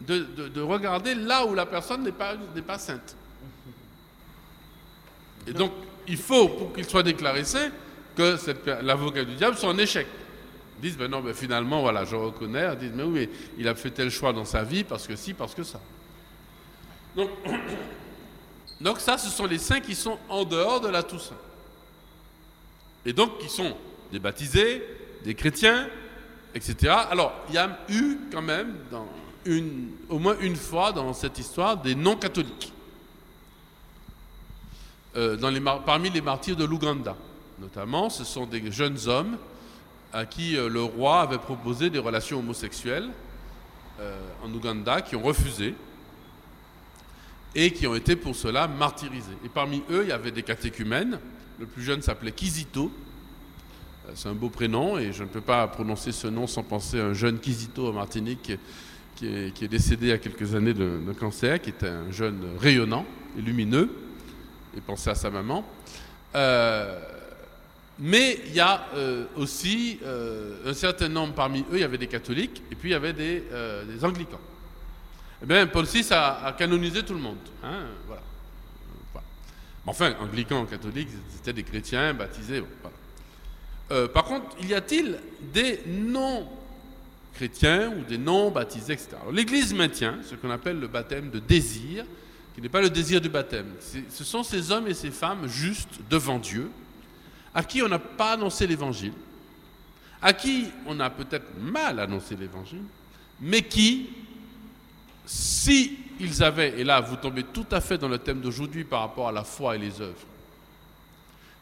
de, 0.01 0.61
regarder 0.61 1.15
là 1.15 1.45
où 1.45 1.53
la 1.53 1.65
personne 1.65 2.03
n'est 2.03 2.11
pas, 2.11 2.77
sainte. 2.77 3.15
Et 5.47 5.53
donc, 5.53 5.71
il 6.07 6.17
faut, 6.17 6.47
pour 6.47 6.73
qu'il 6.73 6.85
soit 6.85 7.03
déclaré 7.03 7.43
saint, 7.43 7.71
que 8.15 8.37
l'avocat 8.81 9.25
du 9.25 9.35
diable 9.35 9.57
soit 9.57 9.69
en 9.69 9.77
échec. 9.77 10.07
Ils 10.77 10.81
disent, 10.89 10.97
ben 10.97 11.09
non, 11.09 11.21
ben 11.21 11.33
finalement, 11.33 11.81
voilà, 11.81 12.05
je 12.05 12.15
reconnais. 12.15 12.67
Ils 12.73 12.79
disent, 12.79 12.93
mais 12.95 13.03
oui, 13.03 13.29
il 13.57 13.67
a 13.67 13.75
fait 13.75 13.91
tel 13.91 14.09
choix 14.11 14.31
dans 14.31 14.45
sa 14.45 14.63
vie, 14.63 14.83
parce 14.83 15.07
que 15.07 15.15
si, 15.15 15.33
parce 15.33 15.53
que 15.53 15.63
ça. 15.63 15.81
Donc 18.81 18.99
ça, 18.99 19.17
ce 19.17 19.29
sont 19.29 19.45
les 19.45 19.57
saints 19.57 19.79
qui 19.79 19.95
sont 19.95 20.17
en 20.29 20.45
dehors 20.45 20.79
de 20.81 20.89
la 20.89 21.03
Toussaint. 21.03 21.35
Et 23.05 23.13
donc, 23.13 23.37
qui 23.39 23.49
sont 23.49 23.75
des 24.11 24.19
baptisés, 24.19 24.83
des 25.23 25.35
chrétiens, 25.35 25.87
etc. 26.55 26.93
Alors, 27.09 27.33
il 27.49 27.55
y 27.55 27.57
a 27.57 27.79
eu 27.89 28.17
quand 28.31 28.41
même, 28.41 28.75
au 30.09 30.19
moins 30.19 30.35
une 30.39 30.55
fois 30.55 30.91
dans 30.91 31.13
cette 31.13 31.39
histoire, 31.39 31.77
des 31.77 31.95
non-catholiques. 31.95 32.71
Euh, 35.15 35.37
parmi 35.85 36.09
les 36.09 36.21
martyrs 36.21 36.55
de 36.55 36.65
l'Ouganda, 36.65 37.15
notamment, 37.59 38.09
ce 38.09 38.23
sont 38.23 38.47
des 38.47 38.71
jeunes 38.71 38.97
hommes 39.07 39.37
à 40.11 40.25
qui 40.25 40.57
euh, 40.57 40.69
le 40.69 40.81
roi 40.81 41.21
avait 41.21 41.37
proposé 41.37 41.89
des 41.89 41.99
relations 41.99 42.39
homosexuelles 42.39 43.09
euh, 43.99 44.17
en 44.43 44.51
Ouganda, 44.53 45.01
qui 45.01 45.15
ont 45.15 45.21
refusé 45.21 45.75
et 47.55 47.71
qui 47.71 47.85
ont 47.85 47.95
été 47.95 48.15
pour 48.15 48.35
cela 48.35 48.67
martyrisés. 48.67 49.37
Et 49.45 49.49
parmi 49.49 49.83
eux, 49.91 50.03
il 50.03 50.09
y 50.09 50.13
avait 50.13 50.31
des 50.31 50.43
catéchumènes. 50.43 51.19
Le 51.63 51.69
plus 51.69 51.83
jeune 51.83 52.01
s'appelait 52.01 52.33
Kizito. 52.33 52.91
Euh, 54.05 54.11
c'est 54.15 54.27
un 54.27 54.33
beau 54.33 54.49
prénom 54.49 54.97
et 54.97 55.13
je 55.13 55.23
ne 55.23 55.29
peux 55.29 55.39
pas 55.39 55.65
prononcer 55.69 56.11
ce 56.11 56.27
nom 56.27 56.45
sans 56.45 56.61
penser 56.61 56.99
à 56.99 57.05
un 57.05 57.13
jeune 57.13 57.39
Kizito 57.39 57.87
en 57.87 57.93
Martinique 57.93 58.51
qui 59.15 59.27
est, 59.27 59.67
décédé 59.69 60.07
il 60.07 60.09
y 60.09 60.11
a 60.11 60.17
quelques 60.17 60.55
années 60.55 60.73
d'un 60.73 61.13
cancer, 61.17 61.61
qui 61.61 61.69
était 61.69 61.87
un 61.87 62.11
jeune 62.11 62.41
rayonnant 62.59 63.05
et 63.37 63.41
lumineux, 63.41 63.89
et 64.75 64.81
penser 64.81 65.11
à 65.11 65.15
sa 65.15 65.29
maman. 65.29 65.65
Euh, 66.35 66.99
mais 67.97 68.41
il 68.47 68.53
y 68.53 68.59
a 68.59 68.85
euh, 68.95 69.23
aussi 69.37 69.99
un 70.65 70.73
certain 70.73 71.07
nombre 71.07 71.33
parmi 71.33 71.61
eux, 71.71 71.75
il 71.75 71.79
y 71.79 71.85
avait 71.85 71.97
des 71.97 72.07
catholiques 72.07 72.61
et 72.73 72.75
puis 72.75 72.89
il 72.89 72.91
y 72.91 72.95
avait 72.95 73.13
des 73.13 74.03
anglicans. 74.03 74.41
Eh 75.41 75.45
bien, 75.45 75.65
Paul 75.67 75.85
VI 75.85 76.05
a, 76.11 76.53
canonisé 76.57 77.03
tout 77.03 77.13
le 77.13 77.21
monde. 77.21 77.37
Hein, 77.63 77.85
voilà. 78.05 78.21
Enfin, 79.85 80.15
anglicans, 80.21 80.65
catholiques, 80.65 81.09
c'était 81.35 81.53
des 81.53 81.63
chrétiens 81.63 82.13
baptisés. 82.13 82.63
Euh, 83.91 84.07
par 84.07 84.23
contre, 84.23 84.45
y 84.63 84.73
a-t-il 84.73 85.19
des 85.53 85.81
non-chrétiens 85.87 87.93
ou 87.97 88.03
des 88.03 88.17
non-baptisés, 88.17 88.93
etc. 88.93 89.17
L'Église 89.31 89.73
maintient 89.73 90.19
ce 90.23 90.35
qu'on 90.35 90.51
appelle 90.51 90.79
le 90.79 90.87
baptême 90.87 91.29
de 91.29 91.39
désir, 91.39 92.05
qui 92.55 92.61
n'est 92.61 92.69
pas 92.69 92.81
le 92.81 92.89
désir 92.89 93.19
du 93.19 93.29
baptême. 93.29 93.67
Ce 94.09 94.23
sont 94.23 94.43
ces 94.43 94.71
hommes 94.71 94.87
et 94.87 94.93
ces 94.93 95.11
femmes 95.11 95.47
justes 95.47 95.99
devant 96.09 96.39
Dieu, 96.39 96.69
à 97.53 97.63
qui 97.63 97.81
on 97.81 97.89
n'a 97.89 97.99
pas 97.99 98.33
annoncé 98.33 98.65
l'Évangile, 98.65 99.13
à 100.21 100.31
qui 100.31 100.67
on 100.85 100.99
a 101.01 101.09
peut-être 101.09 101.57
mal 101.59 101.99
annoncé 101.99 102.37
l'Évangile, 102.37 102.83
mais 103.41 103.63
qui, 103.63 104.11
si 105.25 105.97
ils 106.19 106.43
avaient, 106.43 106.79
et 106.79 106.83
là 106.83 107.01
vous 107.01 107.15
tombez 107.15 107.43
tout 107.43 107.65
à 107.71 107.81
fait 107.81 107.97
dans 107.97 108.07
le 108.07 108.17
thème 108.17 108.41
d'aujourd'hui 108.41 108.83
par 108.83 109.01
rapport 109.01 109.27
à 109.27 109.31
la 109.31 109.43
foi 109.43 109.75
et 109.75 109.79
les 109.79 110.01
œuvres, 110.01 110.25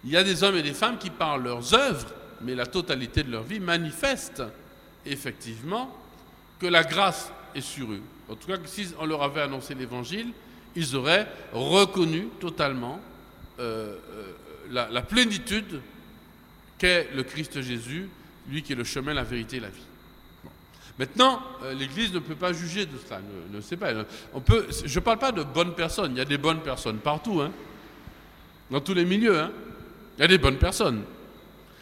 il 0.04 0.12
y 0.12 0.18
a 0.18 0.24
des 0.24 0.44
hommes 0.44 0.58
et 0.58 0.64
des 0.64 0.74
femmes 0.74 0.98
qui 0.98 1.10
par 1.10 1.38
leurs 1.38 1.74
œuvres, 1.74 2.08
mais 2.42 2.56
la 2.56 2.66
totalité 2.66 3.24
de 3.24 3.32
leur 3.32 3.44
vie, 3.44 3.60
manifestent 3.60 4.44
effectivement 5.06 5.96
que 6.60 6.66
la 6.66 6.84
grâce 6.84 7.32
est 7.54 7.62
sur 7.62 7.92
eux. 7.92 8.02
En 8.30 8.36
tout 8.36 8.48
cas, 8.48 8.58
si 8.66 8.88
on 9.00 9.06
leur 9.06 9.22
avait 9.22 9.42
annoncé 9.42 9.76
l'évangile, 9.76 10.30
ils 10.76 10.96
auraient 10.96 11.28
reconnu 11.54 12.28
totalement 12.40 13.00
euh, 13.60 13.96
euh, 14.14 14.32
la, 14.72 14.90
la 14.90 15.02
plénitude 15.02 15.82
qu'est 16.78 17.10
le 17.14 17.24
Christ 17.24 17.62
Jésus, 17.62 18.10
lui 18.50 18.64
qui 18.64 18.74
est 18.74 18.76
le 18.76 18.84
chemin, 18.84 19.14
la 19.14 19.24
vérité 19.24 19.58
et 19.58 19.60
la 19.60 19.70
vie. 19.70 19.86
Maintenant, 21.00 21.42
euh, 21.64 21.74
l'Église 21.74 22.14
ne 22.14 22.20
peut 22.20 22.36
pas 22.36 22.54
juger 22.54 22.86
de 22.86 22.98
cela, 23.04 23.22
ne, 23.52 23.62
sait 23.62 23.78
pas. 23.78 23.92
On 24.34 24.42
peut, 24.42 24.68
je 24.86 25.00
ne 25.00 25.04
parle 25.04 25.20
pas 25.20 25.32
de 25.32 25.44
bonnes 25.44 25.74
personnes, 25.74 26.12
il 26.14 26.18
y 26.18 26.22
a 26.22 26.26
des 26.26 26.38
bonnes 26.38 26.62
personnes 26.62 26.98
partout, 26.98 27.42
hein, 27.42 27.52
dans 28.70 28.82
tous 28.82 28.94
les 28.94 29.06
milieux. 29.06 29.40
Hein. 29.40 29.52
Il 30.18 30.22
y 30.22 30.26
a 30.26 30.28
des 30.28 30.38
bonnes 30.38 30.58
personnes. 30.58 31.04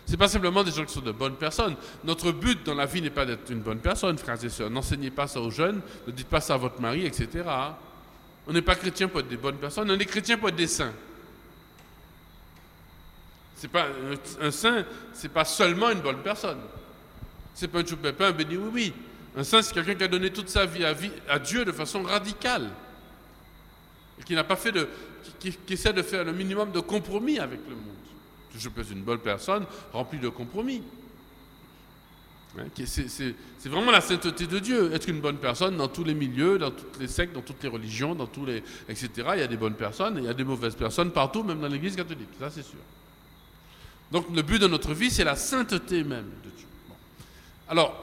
Ce 0.05 0.12
n'est 0.12 0.18
pas 0.18 0.28
simplement 0.28 0.64
des 0.64 0.72
gens 0.72 0.86
qui 0.86 0.93
sont 0.93 1.01
de 1.01 1.12
bonnes 1.12 1.36
personnes. 1.36 1.76
Notre 2.03 2.32
but 2.32 2.66
dans 2.66 2.74
la 2.74 2.86
vie 2.86 3.01
n'est 3.01 3.10
pas 3.10 3.26
d'être 3.26 3.51
une 3.51 3.60
bonne 3.60 3.80
personne, 3.80 4.18
frères 4.18 4.43
et 4.43 4.49
sœurs. 4.49 4.70
N'enseignez 4.70 5.12
pas 5.12 5.28
ça 5.28 5.39
aux 5.39 5.51
jeunes, 5.51 5.82
ne 6.07 6.12
dites 6.12 6.28
pas 6.28 6.41
ça 6.41 6.55
à 6.55 6.57
votre 6.57 6.82
mari, 6.82 7.05
etc. 7.05 7.43
On 8.47 8.53
n'est 8.53 8.64
pas 8.64 8.76
chrétien 8.76 9.07
pour 9.07 9.20
être 9.20 9.28
des 9.28 9.38
bonnes 9.38 9.57
personnes, 9.57 9.91
on 9.91 9.99
est 9.99 10.05
chrétien 10.05 10.38
pour 10.38 10.49
être 10.49 10.55
des 10.55 10.68
saints. 10.68 10.93
C'est 13.55 13.68
pas, 13.68 13.88
un 14.41 14.51
saint, 14.51 14.86
ce 15.14 15.24
n'est 15.24 15.34
pas 15.34 15.45
seulement 15.45 15.91
une 15.91 15.99
bonne 15.99 16.24
personne. 16.24 16.60
C'est 17.60 17.68
pas 17.68 17.80
un 17.80 17.86
choupépin, 17.86 18.28
un 18.28 18.32
béni 18.32 18.55
oui 18.55 18.70
oui. 18.74 18.93
Un 19.36 19.43
saint, 19.43 19.62
c'est 19.62 19.74
quelqu'un 19.74 19.93
qui 19.93 20.03
a 20.05 20.07
donné 20.07 20.32
toute 20.32 20.47
sa 20.47 20.66
vie 20.66 20.86
à, 21.28 21.39
Dieu 21.39 21.66
de 21.66 21.74
façon 21.74 22.03
radicale. 22.03 22.70
Et 24.18 24.24
qui 24.24 24.34
n'a 24.34 24.45
pas 24.45 24.55
fait 24.55 24.72
de. 24.72 24.88
Qui, 25.41 25.57
essaie 25.70 25.91
de 25.91 26.01
faire 26.01 26.24
le 26.24 26.32
minimum 26.32 26.72
de 26.72 26.80
compromis 26.80 27.38
avec 27.38 27.60
le 27.68 27.76
monde. 27.76 27.84
Je 28.57 28.70
peux 28.70 28.82
une 28.89 29.01
bonne 29.01 29.20
personne 29.20 29.66
remplie 29.91 30.20
de 30.20 30.30
compromis. 30.30 30.82
Hein, 32.57 32.64
c'est 32.86 33.36
vraiment 33.66 33.91
la 33.91 33.99
sainteté 33.99 34.47
de 34.47 34.60
Dieu. 34.60 34.93
Être 34.93 35.10
une 35.10 35.20
bonne 35.20 35.38
personne 35.38 35.76
dans 35.76 35.89
tous 35.89 36.05
les 36.05 36.14
milieux, 36.14 36.57
dans 36.60 36.72
toutes 36.72 36.97
les 36.97 37.10
sectes, 37.10 37.34
dans 37.34 37.41
toutes 37.41 37.62
les 37.62 37.70
religions, 37.70 38.16
dans 38.16 38.28
tous 38.28 38.45
les. 38.45 38.64
etc. 38.88 39.10
Il 39.34 39.39
y 39.41 39.43
a 39.43 39.47
des 39.47 39.57
bonnes 39.57 39.76
personnes 39.76 40.18
et 40.18 40.22
il 40.22 40.28
y 40.28 40.30
a 40.30 40.34
des 40.34 40.45
mauvaises 40.45 40.76
personnes 40.76 41.12
partout, 41.12 41.43
même 41.43 41.60
dans 41.60 41.68
l'église 41.68 41.97
catholique. 41.97 42.30
Ça, 42.39 42.49
c'est 42.49 42.64
sûr. 42.64 42.80
Donc, 44.14 44.28
le 44.34 44.43
but 44.43 44.62
de 44.62 44.68
notre 44.68 44.93
vie, 44.93 45.12
c'est 45.12 45.26
la 45.26 45.36
sainteté 45.36 46.05
même 46.05 46.30
de 46.45 46.49
Dieu. 46.51 46.68
Alors, 47.70 47.93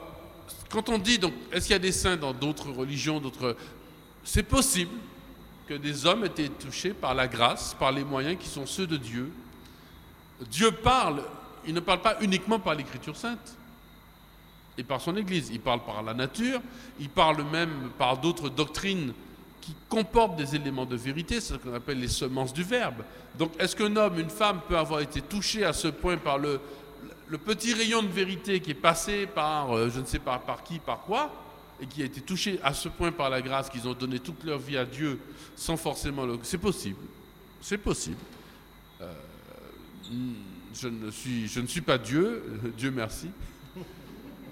quand 0.69 0.87
on 0.89 0.97
dit, 0.97 1.19
donc, 1.19 1.33
est-ce 1.51 1.65
qu'il 1.65 1.73
y 1.73 1.75
a 1.75 1.79
des 1.79 1.91
saints 1.91 2.17
dans 2.17 2.33
d'autres 2.33 2.71
religions, 2.71 3.19
d'autres... 3.19 3.55
C'est 4.23 4.43
possible 4.43 4.91
que 5.67 5.73
des 5.73 6.05
hommes 6.05 6.23
aient 6.23 6.27
été 6.27 6.49
touchés 6.49 6.93
par 6.93 7.13
la 7.13 7.27
grâce, 7.27 7.73
par 7.73 7.91
les 7.91 8.05
moyens 8.05 8.37
qui 8.39 8.47
sont 8.47 8.65
ceux 8.65 8.87
de 8.87 8.97
Dieu. 8.97 9.31
Dieu 10.49 10.71
parle, 10.71 11.21
il 11.65 11.73
ne 11.73 11.81
parle 11.81 12.01
pas 12.01 12.17
uniquement 12.21 12.59
par 12.59 12.75
l'écriture 12.75 13.15
sainte 13.15 13.57
et 14.77 14.83
par 14.83 15.01
son 15.01 15.17
Église, 15.17 15.49
il 15.51 15.59
parle 15.59 15.83
par 15.83 16.03
la 16.03 16.13
nature, 16.13 16.61
il 16.99 17.09
parle 17.09 17.43
même 17.43 17.89
par 17.97 18.17
d'autres 18.17 18.49
doctrines 18.49 19.11
qui 19.59 19.73
comportent 19.89 20.37
des 20.37 20.55
éléments 20.55 20.85
de 20.85 20.95
vérité, 20.95 21.41
ce 21.41 21.55
qu'on 21.55 21.73
appelle 21.73 21.99
les 21.99 22.07
semences 22.07 22.53
du 22.53 22.63
Verbe. 22.63 23.03
Donc 23.37 23.51
est-ce 23.59 23.75
qu'un 23.75 23.95
homme, 23.95 24.19
une 24.19 24.29
femme 24.29 24.61
peut 24.67 24.77
avoir 24.77 25.01
été 25.01 25.21
touché 25.21 25.65
à 25.65 25.73
ce 25.73 25.87
point 25.89 26.17
par 26.17 26.37
le, 26.37 26.61
le 27.29 27.37
petit 27.37 27.73
rayon 27.73 28.03
de 28.03 28.07
vérité 28.07 28.59
qui 28.59 28.71
est 28.71 28.75
passé 28.75 29.27
par, 29.27 29.75
euh, 29.75 29.89
je 29.89 29.99
ne 29.99 30.05
sais 30.05 30.19
pas 30.19 30.39
par 30.39 30.63
qui, 30.63 30.79
par 30.79 31.01
quoi, 31.01 31.33
et 31.81 31.85
qui 31.85 32.01
a 32.01 32.05
été 32.05 32.21
touché 32.21 32.59
à 32.63 32.73
ce 32.73 32.89
point 32.89 33.11
par 33.11 33.29
la 33.29 33.41
grâce 33.41 33.69
qu'ils 33.69 33.87
ont 33.87 33.93
donné 33.93 34.19
toute 34.19 34.43
leur 34.43 34.59
vie 34.59 34.77
à 34.77 34.85
Dieu 34.85 35.19
sans 35.55 35.77
forcément 35.77 36.25
le... 36.25 36.39
C'est 36.43 36.57
possible. 36.57 36.99
C'est 37.61 37.77
possible. 37.77 38.17
Euh, 39.01 39.11
je, 40.73 40.87
ne 40.87 41.11
suis, 41.11 41.47
je 41.47 41.59
ne 41.59 41.67
suis 41.67 41.81
pas 41.81 41.97
Dieu, 41.97 42.43
Dieu 42.77 42.91
merci. 42.91 43.29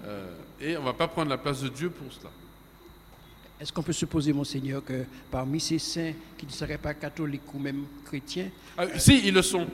Euh, 0.04 0.34
et 0.60 0.76
on 0.76 0.80
ne 0.80 0.86
va 0.86 0.92
pas 0.92 1.08
prendre 1.08 1.30
la 1.30 1.38
place 1.38 1.62
de 1.62 1.68
Dieu 1.68 1.90
pour 1.90 2.12
cela. 2.12 2.30
Est-ce 3.58 3.72
qu'on 3.72 3.82
peut 3.82 3.92
supposer, 3.92 4.32
Monseigneur, 4.34 4.84
que 4.84 5.04
parmi 5.30 5.58
ces 5.60 5.78
saints 5.78 6.12
qui 6.36 6.44
ne 6.46 6.50
seraient 6.50 6.78
pas 6.78 6.92
catholiques 6.92 7.52
ou 7.54 7.58
même 7.58 7.86
chrétiens, 8.04 8.50
Ah, 8.76 8.98
si, 8.98 9.26
ils 9.26 9.32
le 9.34 9.40
sont. 9.42 9.66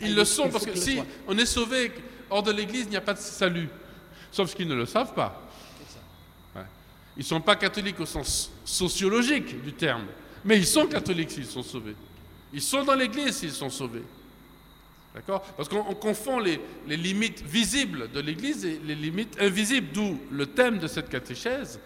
Ils 0.00 0.12
Ah, 0.12 0.16
le 0.16 0.24
sont 0.24 0.48
parce 0.48 0.64
que 0.64 0.74
si 0.74 0.98
on 1.28 1.36
est 1.36 1.46
sauvé 1.46 1.92
hors 2.32 2.42
de 2.42 2.50
l'Église, 2.52 2.84
il 2.84 2.90
n'y 2.90 2.96
a 2.96 3.02
pas 3.02 3.14
de 3.14 3.18
salut. 3.18 3.68
Sauf 4.30 4.54
qu'ils 4.54 4.68
ne 4.68 4.74
le 4.74 4.86
savent 4.86 5.14
pas. 5.14 5.40
Ils 7.16 7.20
ne 7.20 7.24
sont 7.24 7.40
pas 7.40 7.56
catholiques 7.56 8.00
au 8.00 8.06
sens 8.06 8.50
sociologique 8.64 9.62
du 9.62 9.74
terme. 9.74 10.06
Mais 10.44 10.56
ils 10.56 10.66
sont 10.66 10.86
catholiques 10.86 11.30
s'ils 11.30 11.46
sont 11.46 11.62
sauvés. 11.62 11.94
Ils 12.52 12.62
sont 12.62 12.84
dans 12.84 12.94
l'Église 12.94 13.36
s'ils 13.36 13.52
sont 13.52 13.70
sauvés. 13.70 14.02
D'accord? 15.14 15.42
Parce 15.56 15.68
qu'on 15.68 15.84
on 15.86 15.94
confond 15.94 16.38
les, 16.38 16.58
les 16.88 16.96
limites 16.96 17.42
visibles 17.42 18.10
de 18.10 18.20
l'Église 18.20 18.64
et 18.64 18.80
les 18.82 18.94
limites 18.94 19.36
invisibles, 19.38 19.88
d'où 19.92 20.18
le 20.30 20.46
thème 20.46 20.78
de 20.78 20.86
cette 20.86 21.10
catéchèse, 21.10 21.78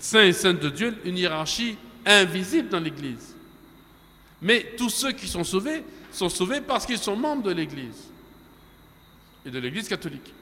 Saint 0.00 0.24
et 0.24 0.32
Sainte 0.32 0.58
de 0.58 0.70
Dieu, 0.70 0.98
une 1.04 1.16
hiérarchie 1.16 1.76
invisible 2.04 2.68
dans 2.68 2.80
l'Église. 2.80 3.36
Mais 4.42 4.74
tous 4.76 4.90
ceux 4.90 5.12
qui 5.12 5.28
sont 5.28 5.44
sauvés 5.44 5.84
sont 6.10 6.28
sauvés 6.28 6.60
parce 6.60 6.84
qu'ils 6.84 6.98
sont 6.98 7.16
membres 7.16 7.44
de 7.44 7.52
l'Église 7.52 8.10
et 9.46 9.50
de 9.50 9.58
l'Église 9.58 9.88
catholique, 9.88 10.32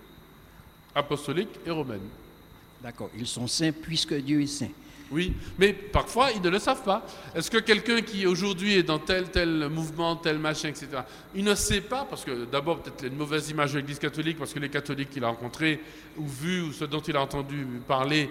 apostolique 0.94 1.60
et 1.66 1.70
romaine. 1.70 2.00
d'accord, 2.82 3.10
ils 3.16 3.26
sont 3.26 3.46
saints 3.46 3.72
puisque 3.72 4.14
Dieu 4.14 4.42
est 4.42 4.46
saint. 4.46 4.70
Oui, 5.10 5.34
mais 5.58 5.74
parfois 5.74 6.30
ils 6.32 6.40
ne 6.40 6.48
le 6.48 6.58
savent 6.58 6.84
pas. 6.84 7.04
Est-ce 7.34 7.50
que 7.50 7.58
quelqu'un 7.58 8.00
qui 8.00 8.26
aujourd'hui 8.26 8.76
est 8.76 8.82
dans 8.82 8.98
tel 8.98 9.30
tel 9.30 9.68
mouvement, 9.68 10.16
tel 10.16 10.38
machin, 10.38 10.68
etc., 10.68 10.88
il 11.34 11.44
ne 11.44 11.54
sait 11.54 11.82
pas, 11.82 12.06
parce 12.08 12.24
que 12.24 12.46
d'abord 12.46 12.78
peut-être 12.78 13.02
il 13.02 13.04
a 13.04 13.08
une 13.08 13.18
mauvaise 13.18 13.50
image 13.50 13.74
de 13.74 13.78
l'Église 13.78 13.98
catholique, 13.98 14.38
parce 14.38 14.54
que 14.54 14.58
les 14.58 14.70
catholiques 14.70 15.10
qu'il 15.10 15.24
a 15.24 15.28
rencontrés 15.28 15.80
ou 16.16 16.26
vus, 16.26 16.62
ou 16.62 16.72
ceux 16.72 16.86
dont 16.86 17.00
il 17.00 17.16
a 17.16 17.20
entendu 17.20 17.66
parler, 17.86 18.30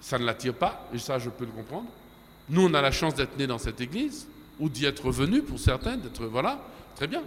ça 0.00 0.18
ne 0.18 0.24
l'attire 0.24 0.54
pas, 0.54 0.88
et 0.92 0.98
ça 0.98 1.20
je 1.20 1.30
peux 1.30 1.44
le 1.44 1.52
comprendre. 1.52 1.86
Nous 2.48 2.66
on 2.66 2.74
a 2.74 2.82
la 2.82 2.90
chance 2.90 3.14
d'être 3.14 3.38
nés 3.38 3.46
dans 3.46 3.58
cette 3.58 3.80
Église, 3.80 4.26
ou 4.58 4.68
d'y 4.68 4.84
être 4.84 5.10
venus 5.12 5.44
pour 5.46 5.60
certains, 5.60 5.96
d'être, 5.96 6.24
voilà, 6.24 6.60
très 6.96 7.06
bien. 7.06 7.22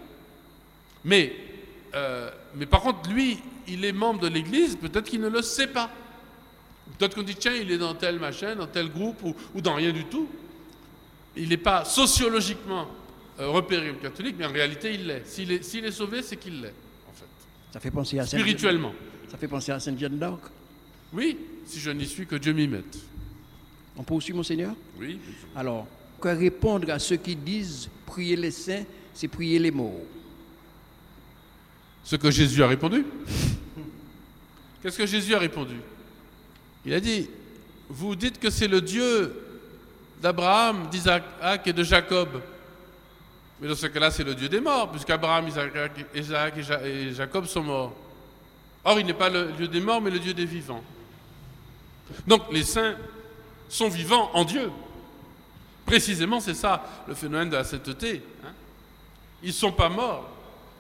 Mais, 1.06 1.34
euh, 1.96 2.30
mais 2.56 2.66
par 2.66 2.82
contre, 2.82 3.10
lui, 3.10 3.40
il 3.68 3.84
est 3.86 3.92
membre 3.92 4.22
de 4.22 4.28
l'Église, 4.28 4.76
peut-être 4.76 5.10
qu'il 5.10 5.22
ne 5.22 5.30
le 5.30 5.42
sait 5.42 5.68
pas. 5.68 5.90
Peut-être 6.98 7.16
qu'on 7.16 7.24
dit, 7.24 7.36
tiens, 7.36 7.54
il 7.54 7.72
est 7.72 7.78
dans 7.78 7.96
tel 7.96 8.20
machin, 8.20 8.56
dans 8.56 8.68
tel 8.68 8.90
groupe, 8.90 9.24
ou, 9.24 9.36
ou 9.56 9.62
dans 9.62 9.76
rien 9.76 9.92
du 9.92 10.06
tout. 10.06 10.28
Il 11.36 11.50
n'est 11.50 11.58
pas 11.58 11.86
sociologiquement 11.86 12.88
euh, 13.40 13.48
repéré 13.48 13.88
comme 13.90 14.00
catholique, 14.00 14.36
mais 14.38 14.46
en 14.46 14.52
réalité, 14.52 14.94
il 14.94 15.08
l'est. 15.08 15.26
S'il 15.26 15.52
est, 15.52 15.64
s'il 15.64 15.86
est 15.86 15.92
sauvé, 15.92 16.22
c'est 16.22 16.38
qu'il 16.38 16.62
l'est, 16.62 16.74
en 17.10 17.14
fait. 17.14 17.26
Ça 17.72 17.80
fait 17.80 17.92
penser 17.92 18.20
à 18.20 18.26
Spirituellement. 18.26 18.94
Ça 19.30 19.38
fait 19.38 19.48
penser 19.48 19.72
à 19.72 19.80
Sainte 19.80 19.98
Jeanne 19.98 20.20
d'Arc. 20.20 20.42
Oui, 21.14 21.38
si 21.66 21.80
je 21.80 21.92
n'y 21.92 22.06
suis, 22.06 22.26
que 22.28 22.36
Dieu 22.36 22.52
m'y 22.54 22.68
mette. 22.68 22.98
On 23.96 24.04
poursuit, 24.04 24.34
Monseigneur? 24.34 24.74
Oui. 25.00 25.20
Alors, 25.56 25.88
que 26.20 26.30
répondre 26.30 26.90
à 26.92 27.00
ceux 27.00 27.18
qui 27.18 27.36
disent 27.36 27.90
prier 28.06 28.36
les 28.36 28.52
saints, 28.52 28.84
c'est 29.14 29.28
prier 29.28 29.60
les 29.60 29.72
morts? 29.72 30.02
Ce 32.04 32.16
que 32.16 32.32
Jésus 32.32 32.64
a 32.64 32.68
répondu. 32.68 33.06
Qu'est-ce 34.82 34.98
que 34.98 35.06
Jésus 35.06 35.36
a 35.36 35.40
répondu? 35.40 35.76
Il 36.86 36.94
a 36.94 37.00
dit, 37.00 37.30
vous 37.90 38.16
dites 38.16 38.40
que 38.40 38.50
c'est 38.50 38.68
le 38.68 38.82
Dieu 38.82 39.34
d'Abraham, 40.22 40.88
d'Isaac 40.90 41.24
et 41.66 41.74
de 41.74 41.84
Jacob. 41.84 42.42
Mais 43.60 43.68
dans 43.68 43.76
ce 43.76 43.86
cas-là, 43.86 44.10
c'est 44.10 44.24
le 44.24 44.34
Dieu 44.34 44.50
des 44.50 44.60
morts, 44.60 44.90
puisqu'Abraham, 44.90 45.48
Isaac, 45.48 46.54
et 46.84 47.14
Jacob 47.14 47.46
sont 47.46 47.62
morts. 47.62 47.96
Or, 48.84 49.00
il 49.00 49.06
n'est 49.06 49.14
pas 49.14 49.30
le 49.30 49.52
Dieu 49.52 49.68
des 49.68 49.80
morts, 49.80 50.02
mais 50.02 50.10
le 50.10 50.18
Dieu 50.18 50.34
des 50.34 50.46
vivants. 50.46 50.84
Donc, 52.26 52.52
les 52.52 52.64
saints 52.64 52.96
sont 53.70 53.90
vivants 53.90 54.32
en 54.34 54.44
Dieu. 54.44 54.72
Précisément, 55.86 56.40
c'est 56.40 56.56
ça 56.56 56.84
le 57.08 57.14
phénomène 57.14 57.50
de 57.52 57.58
la 57.58 57.64
sainteté. 57.64 58.24
hein. 58.44 58.54
Ils 59.44 59.50
ne 59.50 59.54
sont 59.54 59.72
pas 59.72 59.90
morts, 59.90 60.31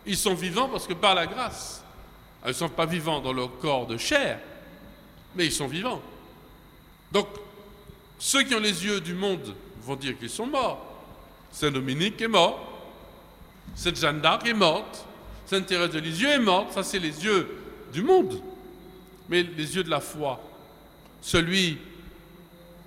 ils 0.05 0.17
sont 0.17 0.33
vivants 0.33 0.69
parce 0.69 0.87
que 0.87 0.93
par 0.93 1.15
la 1.15 1.27
grâce. 1.27 1.83
Alors, 2.41 2.49
Ils 2.55 2.63
ne 2.63 2.67
sont 2.67 2.69
pas 2.69 2.85
vivants 2.85 3.19
dans 3.19 3.33
leur 3.33 3.57
corps 3.59 3.85
de 3.85 3.97
chair, 3.97 4.39
mais 5.35 5.45
ils 5.45 5.51
sont 5.51 5.67
vivants. 5.67 6.01
Donc, 7.11 7.27
ceux 8.17 8.43
qui 8.43 8.55
ont 8.55 8.59
les 8.59 8.85
yeux 8.85 9.01
du 9.01 9.13
monde 9.13 9.55
vont 9.83 9.95
dire 9.95 10.17
qu'ils 10.17 10.29
sont 10.29 10.47
morts. 10.47 10.85
Saint 11.51 11.71
Dominique 11.71 12.21
est 12.21 12.27
mort, 12.27 12.71
Sainte 13.75 13.99
Jeanne 13.99 14.21
d'Arc 14.21 14.47
est 14.47 14.53
morte, 14.53 15.05
Sainte 15.45 15.65
Thérèse 15.65 15.91
de 15.91 15.99
Lisieux 15.99 16.29
est 16.29 16.39
morte, 16.39 16.71
ça 16.71 16.83
c'est 16.83 16.99
les 16.99 17.23
yeux 17.23 17.57
du 17.91 18.03
monde. 18.03 18.41
Mais 19.27 19.43
les 19.43 19.75
yeux 19.75 19.83
de 19.83 19.89
la 19.89 19.99
foi, 19.99 20.41
celui 21.21 21.77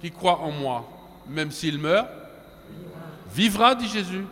qui 0.00 0.10
croit 0.10 0.38
en 0.38 0.50
moi, 0.50 0.88
même 1.28 1.50
s'il 1.50 1.78
meurt, 1.78 2.08
vivra, 3.32 3.74
dit 3.74 3.88
Jésus. 3.88 4.24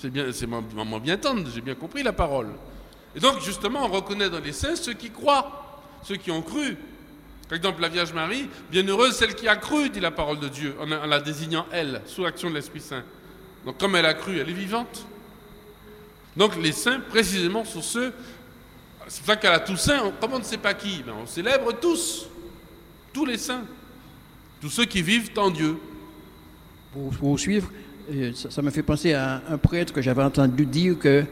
C'est 0.00 0.08
bien, 0.08 0.32
c'est 0.32 0.46
bien 0.46 1.16
tendre, 1.18 1.46
j'ai 1.54 1.60
bien 1.60 1.74
compris 1.74 2.02
la 2.02 2.14
parole. 2.14 2.48
Et 3.14 3.20
donc, 3.20 3.42
justement, 3.42 3.84
on 3.84 3.88
reconnaît 3.88 4.30
dans 4.30 4.40
les 4.40 4.52
saints 4.52 4.74
ceux 4.74 4.94
qui 4.94 5.10
croient, 5.10 5.82
ceux 6.02 6.16
qui 6.16 6.30
ont 6.30 6.40
cru. 6.40 6.74
Par 7.50 7.56
exemple, 7.56 7.82
la 7.82 7.90
Vierge 7.90 8.14
Marie, 8.14 8.48
bienheureuse 8.70 9.14
celle 9.14 9.34
qui 9.34 9.46
a 9.46 9.56
cru, 9.56 9.90
dit 9.90 10.00
la 10.00 10.10
parole 10.10 10.40
de 10.40 10.48
Dieu, 10.48 10.74
en, 10.80 10.86
la 10.86 11.20
désignant 11.20 11.66
elle, 11.70 12.00
sous 12.06 12.22
l'action 12.22 12.48
de 12.48 12.54
l'Esprit 12.54 12.80
Saint. 12.80 13.02
Donc, 13.66 13.76
comme 13.76 13.94
elle 13.94 14.06
a 14.06 14.14
cru, 14.14 14.38
elle 14.38 14.48
est 14.48 14.54
vivante. 14.54 15.06
Donc, 16.34 16.56
les 16.56 16.72
saints, 16.72 17.00
précisément, 17.00 17.66
sont 17.66 17.82
ceux. 17.82 18.14
C'est 19.06 19.18
pour 19.18 19.26
ça 19.26 19.36
qu'à 19.36 19.50
la 19.50 19.60
Toussaint, 19.60 20.00
on, 20.02 20.12
comme 20.12 20.32
on 20.32 20.38
ne 20.38 20.44
sait 20.44 20.56
pas 20.56 20.72
qui, 20.72 21.04
on 21.08 21.26
célèbre 21.26 21.72
tous, 21.78 22.26
tous 23.12 23.26
les 23.26 23.36
saints, 23.36 23.64
tous 24.62 24.70
ceux 24.70 24.86
qui 24.86 25.02
vivent 25.02 25.30
en 25.36 25.50
Dieu. 25.50 25.76
Pour 26.92 27.10
poursuivre, 27.10 27.70
euh, 27.70 27.89
ça, 28.34 28.50
ça 28.50 28.62
me 28.62 28.70
fait 28.70 28.82
penser 28.82 29.12
à 29.12 29.42
un 29.48 29.58
prêtre 29.58 29.92
que 29.92 30.02
j'avais 30.02 30.22
entendu 30.22 30.66
dire 30.66 30.98
que 30.98 31.24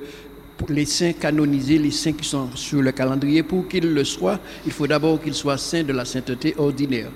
pour 0.57 0.71
les 0.71 0.87
saints 0.87 1.13
canonisés, 1.13 1.79
les 1.79 1.93
saints 1.93 2.13
qui 2.13 2.29
sont 2.29 2.51
sur 2.55 2.83
le 2.83 2.91
calendrier, 2.93 3.43
pour 3.43 3.69
qu'ils 3.69 3.93
le 3.95 4.05
soient, 4.05 4.41
il 4.67 4.73
faut 4.73 4.87
d'abord 4.87 5.21
qu'ils 5.21 5.35
soient 5.35 5.57
saints 5.57 5.85
de 5.85 5.93
la 5.93 6.05
sainteté 6.05 6.55
ordinaire. 6.59 7.11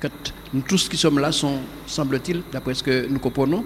Quand 0.00 0.10
nous 0.52 0.62
tous 0.62 0.88
qui 0.88 0.96
sommes 0.96 1.20
là 1.20 1.30
sont, 1.30 1.60
semble-t-il, 1.86 2.42
d'après 2.52 2.74
ce 2.74 2.82
que 2.82 3.06
nous 3.06 3.20
comprenons, 3.20 3.64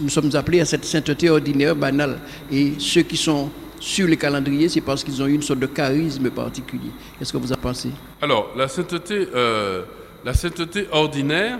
nous 0.00 0.08
sommes 0.08 0.30
appelés 0.34 0.60
à 0.60 0.64
cette 0.64 0.84
sainteté 0.84 1.28
ordinaire 1.28 1.74
banale. 1.74 2.20
Et 2.52 2.74
ceux 2.78 3.02
qui 3.02 3.16
sont 3.16 3.50
sur 3.80 4.06
les 4.06 4.16
calendriers, 4.16 4.68
c'est 4.68 4.80
parce 4.80 5.02
qu'ils 5.02 5.20
ont 5.20 5.26
eu 5.26 5.34
une 5.34 5.42
sorte 5.42 5.58
de 5.58 5.66
charisme 5.66 6.30
particulier. 6.30 6.90
Qu'est-ce 7.18 7.32
que 7.32 7.38
vous 7.38 7.52
en 7.52 7.56
pensez? 7.56 7.90
Alors, 8.20 8.52
la 8.56 8.68
sainteté, 8.68 9.26
euh, 9.34 9.82
la 10.24 10.34
sainteté 10.34 10.86
ordinaire, 10.92 11.58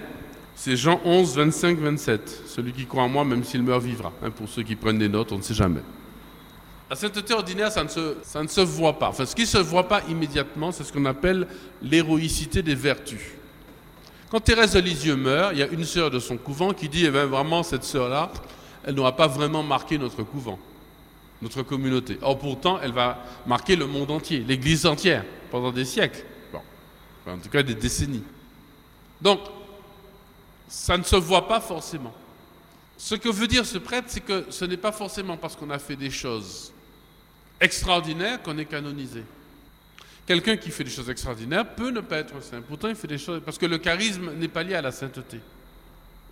c'est 0.54 0.76
Jean 0.76 1.00
11, 1.04 1.36
25, 1.36 1.78
27. 1.78 2.42
Celui 2.46 2.72
qui 2.72 2.86
croit 2.86 3.02
en 3.02 3.08
moi, 3.08 3.24
même 3.24 3.44
s'il 3.44 3.62
meurt, 3.62 3.82
vivra. 3.82 4.12
Hein, 4.22 4.30
pour 4.30 4.48
ceux 4.48 4.62
qui 4.62 4.76
prennent 4.76 4.98
des 4.98 5.08
notes, 5.08 5.32
on 5.32 5.38
ne 5.38 5.42
sait 5.42 5.54
jamais. 5.54 5.80
La 6.90 6.96
sainteté 6.96 7.32
ordinaire, 7.32 7.72
ça 7.72 7.82
ne, 7.82 7.88
se, 8.48 8.60
voit 8.60 8.98
pas. 8.98 9.08
Enfin, 9.08 9.24
ce 9.24 9.34
qui 9.34 9.42
ne 9.42 9.46
se 9.46 9.58
voit 9.58 9.88
pas 9.88 10.02
immédiatement, 10.10 10.72
c'est 10.72 10.84
ce 10.84 10.92
qu'on 10.92 11.06
appelle 11.06 11.46
l'héroïcité 11.80 12.62
des 12.62 12.74
vertus. 12.74 13.22
Quand 14.30 14.40
Thérèse 14.40 14.74
de 14.74 14.80
Lisieux 14.80 15.16
meurt, 15.16 15.52
il 15.54 15.58
y 15.60 15.62
a 15.62 15.68
une 15.68 15.84
sœur 15.84 16.10
de 16.10 16.18
son 16.18 16.36
couvent 16.36 16.72
qui 16.74 16.88
dit, 16.88 17.06
eh 17.06 17.10
bien, 17.10 17.24
vraiment, 17.24 17.62
cette 17.62 17.84
sœur-là, 17.84 18.30
elle 18.84 18.94
n'aura 18.94 19.16
pas 19.16 19.26
vraiment 19.26 19.62
marqué 19.62 19.96
notre 19.96 20.22
couvent, 20.22 20.58
notre 21.40 21.62
communauté. 21.62 22.18
Or, 22.20 22.38
pourtant, 22.38 22.78
elle 22.82 22.92
va 22.92 23.24
marquer 23.46 23.74
le 23.74 23.86
monde 23.86 24.10
entier, 24.10 24.44
l'Église 24.46 24.84
entière, 24.84 25.24
pendant 25.50 25.72
des 25.72 25.86
siècles. 25.86 26.24
Bon. 26.52 26.60
Enfin, 27.24 27.36
en 27.36 27.40
tout 27.40 27.48
cas, 27.48 27.62
des 27.62 27.74
décennies. 27.74 28.24
Donc, 29.20 29.40
ça 30.72 30.96
ne 30.96 31.02
se 31.02 31.16
voit 31.16 31.46
pas 31.46 31.60
forcément. 31.60 32.14
Ce 32.96 33.14
que 33.14 33.28
veut 33.28 33.46
dire 33.46 33.66
ce 33.66 33.76
prêtre, 33.76 34.06
c'est 34.08 34.20
que 34.22 34.46
ce 34.48 34.64
n'est 34.64 34.78
pas 34.78 34.90
forcément 34.92 35.36
parce 35.36 35.54
qu'on 35.54 35.68
a 35.68 35.78
fait 35.78 35.96
des 35.96 36.10
choses 36.10 36.72
extraordinaires 37.60 38.40
qu'on 38.42 38.56
est 38.56 38.64
canonisé. 38.64 39.22
Quelqu'un 40.26 40.56
qui 40.56 40.70
fait 40.70 40.84
des 40.84 40.90
choses 40.90 41.10
extraordinaires 41.10 41.74
peut 41.74 41.90
ne 41.90 42.00
pas 42.00 42.16
être 42.18 42.42
saint. 42.42 42.62
Pourtant, 42.62 42.88
il 42.88 42.94
fait 42.94 43.06
des 43.06 43.18
choses. 43.18 43.42
Parce 43.44 43.58
que 43.58 43.66
le 43.66 43.76
charisme 43.76 44.32
n'est 44.34 44.48
pas 44.48 44.62
lié 44.62 44.74
à 44.74 44.80
la 44.80 44.92
sainteté. 44.92 45.40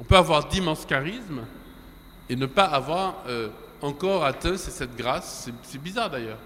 On 0.00 0.04
peut 0.04 0.16
avoir 0.16 0.48
d'immenses 0.48 0.86
charismes 0.86 1.44
et 2.30 2.34
ne 2.36 2.46
pas 2.46 2.64
avoir 2.64 3.16
euh, 3.26 3.50
encore 3.82 4.24
atteint 4.24 4.56
cette 4.56 4.96
grâce. 4.96 5.42
C'est- 5.44 5.52
C'est 5.64 5.82
bizarre 5.82 6.08
d'ailleurs. 6.08 6.38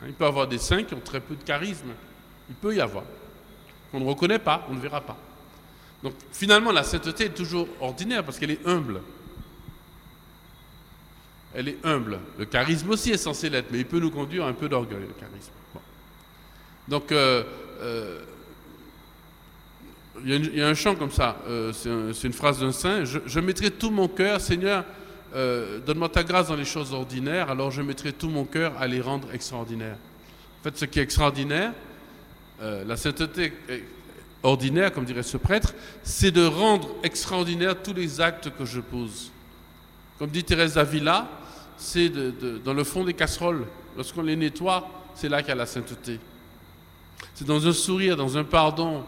Hein, 0.00 0.06
Il 0.08 0.14
peut 0.14 0.24
y 0.24 0.28
avoir 0.28 0.46
des 0.48 0.58
saints 0.58 0.82
qui 0.84 0.94
ont 0.94 1.00
très 1.00 1.20
peu 1.20 1.34
de 1.36 1.42
charisme. 1.42 1.90
Il 2.48 2.54
peut 2.54 2.74
y 2.74 2.80
avoir. 2.80 3.04
On 3.92 4.00
ne 4.00 4.06
reconnaît 4.06 4.38
pas, 4.38 4.66
on 4.70 4.74
ne 4.74 4.80
verra 4.80 5.02
pas. 5.02 5.16
Donc 6.02 6.14
finalement, 6.32 6.72
la 6.72 6.84
sainteté 6.84 7.24
est 7.24 7.34
toujours 7.34 7.68
ordinaire 7.80 8.24
parce 8.24 8.38
qu'elle 8.38 8.52
est 8.52 8.66
humble. 8.66 9.00
Elle 11.54 11.68
est 11.68 11.78
humble. 11.84 12.20
Le 12.38 12.44
charisme 12.44 12.90
aussi 12.90 13.10
est 13.10 13.16
censé 13.16 13.50
l'être, 13.50 13.68
mais 13.72 13.78
il 13.78 13.86
peut 13.86 13.98
nous 13.98 14.10
conduire 14.10 14.44
à 14.44 14.48
un 14.48 14.52
peu 14.52 14.68
d'orgueil, 14.68 15.00
le 15.00 15.14
charisme. 15.18 15.52
Donc, 16.86 17.10
euh, 17.10 17.42
euh, 17.80 18.20
il 20.24 20.56
y, 20.56 20.62
a 20.62 20.68
un 20.68 20.74
chant 20.74 20.94
comme 20.96 21.10
ça, 21.10 21.36
euh, 21.46 21.72
c'est 21.72 21.90
un- 21.90 22.12
c'est 22.12 22.26
une 22.26 22.32
phrase 22.32 22.60
d'un 22.60 22.72
saint, 22.72 23.04
je, 23.04 23.40
mettrai 23.40 23.70
tout 23.70 23.90
mon 23.90 24.08
cœur, 24.08 24.40
Seigneur, 24.40 24.84
donne-moi 25.32 26.08
ta 26.08 26.24
grâce 26.24 26.48
dans 26.48 26.56
les 26.56 26.64
choses 26.64 26.92
ordinaires, 26.92 27.50
alors 27.50 27.70
je 27.70 27.82
mettrai 27.82 28.12
tout 28.12 28.28
mon 28.28 28.44
cœur 28.44 28.72
à 28.80 28.86
les 28.86 29.00
rendre 29.00 29.28
extraordinaires. 29.32 29.98
En 30.60 30.64
fait, 30.64 30.76
ce 30.76 30.86
qui 30.86 30.98
est 30.98 31.02
extraordinaire, 31.02 31.72
la 32.60 32.96
sainteté 32.96 33.52
ordinaire, 34.42 34.92
comme 34.92 35.04
dirait 35.04 35.22
ce 35.22 35.36
prêtre, 35.36 35.74
c'est 36.02 36.30
de 36.30 36.44
rendre 36.46 36.88
extraordinaire 37.02 37.82
tous 37.82 37.92
les 37.92 38.20
actes 38.20 38.50
que 38.56 38.64
je 38.64 38.80
pose. 38.80 39.30
Comme 40.18 40.30
dit 40.30 40.44
Thérèse 40.44 40.78
Avila, 40.78 41.28
c'est 41.76 42.10
dans 42.64 42.74
le 42.74 42.84
fond 42.84 43.04
des 43.04 43.14
casseroles. 43.14 43.66
Lorsqu'on 43.96 44.22
les 44.22 44.36
nettoie, 44.36 44.88
c'est 45.14 45.28
là 45.28 45.42
qu'il 45.42 45.50
y 45.50 45.52
a 45.52 45.56
la 45.56 45.66
sainteté. 45.66 46.18
C'est 47.34 47.46
dans 47.46 47.66
un 47.66 47.72
sourire, 47.72 48.16
dans 48.16 48.36
un 48.36 48.44
pardon 48.44 49.04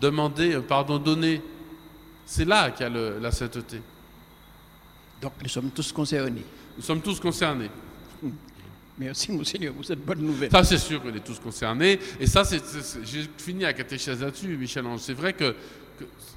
demandé, 0.00 0.54
un 0.54 0.60
pardon 0.60 0.98
donné. 0.98 1.40
C'est 2.26 2.44
là 2.44 2.70
qu'il 2.70 2.86
y 2.86 2.88
a 2.88 3.10
la 3.20 3.32
sainteté. 3.32 3.80
Donc 5.20 5.32
nous 5.42 5.48
sommes 5.48 5.70
tous 5.70 5.92
concernés. 5.92 6.44
Nous 6.76 6.82
sommes 6.82 7.00
tous 7.00 7.20
concernés. 7.20 7.70
Merci, 8.98 9.32
Monseigneur, 9.32 9.72
pour 9.72 9.84
cette 9.84 10.04
bonne 10.04 10.20
nouvelle. 10.20 10.50
Ça, 10.50 10.62
c'est 10.64 10.78
sûr 10.78 11.02
qu'on 11.02 11.14
est 11.14 11.24
tous 11.24 11.38
concernés. 11.40 11.98
Et 12.20 12.26
ça, 12.26 12.44
c'est, 12.44 12.62
j'ai 13.04 13.26
fini 13.38 13.64
à 13.64 13.72
catéchèse 13.72 14.20
là-dessus, 14.20 14.56
Michel. 14.56 14.84
C'est 14.98 15.14
vrai 15.14 15.32
que, 15.32 15.54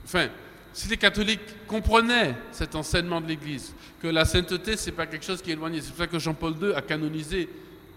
enfin, 0.06 0.28
si 0.72 0.88
les 0.88 0.98
catholiques 0.98 1.68
comprenaient 1.68 2.36
cet 2.52 2.76
enseignement 2.76 3.20
de 3.20 3.28
l'Église, 3.28 3.74
que 4.02 4.08
la 4.08 4.24
sainteté, 4.24 4.78
c'est 4.78 4.94
pas 4.94 5.06
quelque 5.06 5.26
chose 5.26 5.42
qui 5.42 5.50
est 5.50 5.54
éloigné, 5.54 5.82
c'est 5.82 5.90
pour 5.90 5.98
ça 5.98 6.08
que 6.08 6.20
Jean-Paul 6.20 6.56
II 6.62 6.74
a 6.74 6.82
canonisé 6.82 7.50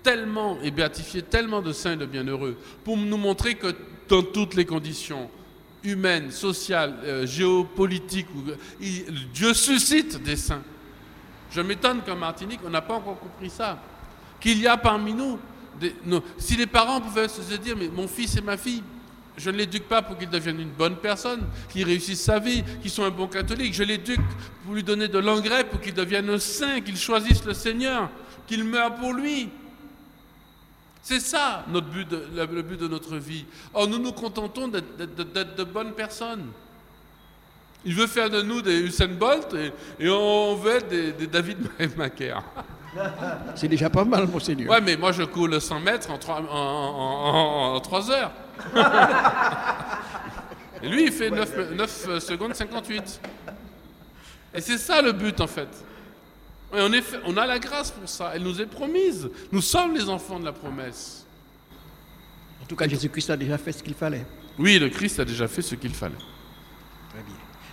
tellement 0.03 0.61
et 0.63 0.71
béatifié 0.71 1.23
tellement 1.23 1.63
de 1.63 1.73
saints 1.73 1.93
et 1.93 1.97
de 1.97 2.07
bienheureux, 2.07 2.57
pour 2.85 2.97
nous 2.97 3.17
montrer 3.17 3.55
que 3.55 3.75
dans 4.09 4.23
toutes 4.23 4.55
les 4.55 4.65
conditions, 4.65 5.31
humaines, 5.85 6.33
sociales, 6.33 6.95
euh, 7.05 7.27
géopolitiques, 7.27 8.27
Dieu 9.33 9.55
suscite 9.55 10.21
des 10.23 10.37
saints. 10.37 10.63
Je 11.53 11.61
m'étonne 11.61 12.01
qu'en 12.03 12.17
Martinique, 12.17 12.61
on 12.65 12.71
n'a 12.71 12.83
pas 12.83 12.95
encore 12.95 13.21
compris 13.21 13.51
ça 13.51 13.81
qu'il 14.41 14.61
y 14.61 14.67
a 14.67 14.77
parmi 14.77 15.15
nous. 15.15 15.39
si 16.39 16.57
les 16.57 16.67
parents 16.67 17.01
pouvaient 17.01 17.29
se 17.29 17.55
dire, 17.57 17.77
mais 17.77 17.89
mon 17.89 18.09
fils 18.09 18.37
et 18.37 18.41
ma 18.41 18.57
fille, 18.57 18.83
je 19.37 19.51
ne 19.51 19.57
l'éduque 19.57 19.85
pas 19.85 20.03
pour 20.03 20.19
qu'il 20.19 20.29
devienne 20.29 20.61
une 20.61 20.71
bonne 20.71 20.97
personne, 20.97 21.47
qu'il 21.71 21.85
réussisse 21.85 22.21
sa 22.21 22.39
vie, 22.39 22.65
qu'il 22.83 22.91
soit 22.91 23.07
un 23.07 23.11
bon 23.11 23.29
catholique. 23.29 23.73
Je 23.73 23.85
l'éduque 23.85 24.21
pour 24.65 24.75
lui 24.75 24.83
donner 24.83 25.07
de 25.07 25.19
l'engrais, 25.19 25.65
pour 25.65 25.81
qu'il 25.81 25.95
devienne 25.95 26.29
un 26.29 26.41
saint, 26.41 26.81
qu'il 26.81 26.97
choisisse 26.97 27.45
le 27.45 27.55
Seigneur, 27.55 28.11
qu'il 28.47 28.65
meure 28.65 28.95
pour 28.97 29.13
lui. 29.13 29.49
C'est 31.03 31.21
ça 31.21 31.65
notre 31.69 31.87
but 31.87 32.07
le 32.11 32.63
but 32.63 32.81
de 32.81 32.89
notre 32.89 33.17
vie. 33.17 33.47
Or, 33.73 33.87
nous 33.89 33.99
nous 33.99 34.13
contentons 34.13 34.69
d'être 34.69 35.57
de 35.57 35.65
bonnes 35.65 35.93
personnes. 35.93 36.47
Il 37.85 37.95
veut 37.95 38.07
faire 38.07 38.29
de 38.29 38.43
nous 38.43 38.61
des 38.61 38.81
Usain 38.81 39.09
Bolt 39.09 39.55
et, 40.01 40.09
on 40.09 40.57
veut 40.57 40.77
être 40.77 40.89
des, 40.89 41.27
David 41.27 41.59
Macaire. 41.97 42.43
C'est 43.55 43.69
déjà 43.69 43.91
pas 43.91 44.05
mal, 44.05 44.27
monseigneur. 44.27 44.71
Ouais, 44.71 44.81
mais 44.81 44.97
moi 44.97 45.13
je 45.13 45.23
coule 45.23 45.61
100 45.61 45.81
mètres 45.81 46.11
en 46.11 46.19
3, 46.19 46.43
en, 46.51 47.81
heures. 48.11 48.33
Et 50.83 50.89
lui, 50.89 51.07
il 51.07 51.13
fait 51.13 51.31
9, 51.31 52.21
secondes 52.21 52.55
58. 52.55 53.21
Et 54.55 54.61
c'est 54.61 54.79
ça 54.79 55.03
le 55.03 55.13
but 55.13 55.41
en 55.41 55.47
fait. 55.47 55.69
Et 56.75 56.81
on, 56.81 56.91
on 57.27 57.37
a 57.37 57.47
la 57.47 57.59
grâce 57.59 57.91
pour 57.91 58.09
ça. 58.09 58.33
Elle 58.35 58.43
nous 58.43 58.61
est 58.61 58.67
promise. 58.67 59.31
Nous 59.51 59.63
sommes 59.63 59.95
les 59.95 60.09
enfants 60.09 60.39
de 60.39 60.45
la 60.45 60.53
promesse. 60.53 61.27
En 62.63 62.67
tout 62.67 62.77
cas, 62.77 62.87
Jésus-Christ 62.87 63.31
a 63.31 63.37
déjà 63.37 63.59
fait 63.59 63.73
ce 63.73 63.83
qu'il 63.83 63.95
fallait. 63.95 64.27
Oui, 64.59 64.79
le 64.79 64.89
Christ 64.89 65.21
a 65.21 65.25
déjà 65.25 65.49
fait 65.49 65.63
ce 65.63 65.75
qu'il 65.75 65.95
fallait. 65.95 66.15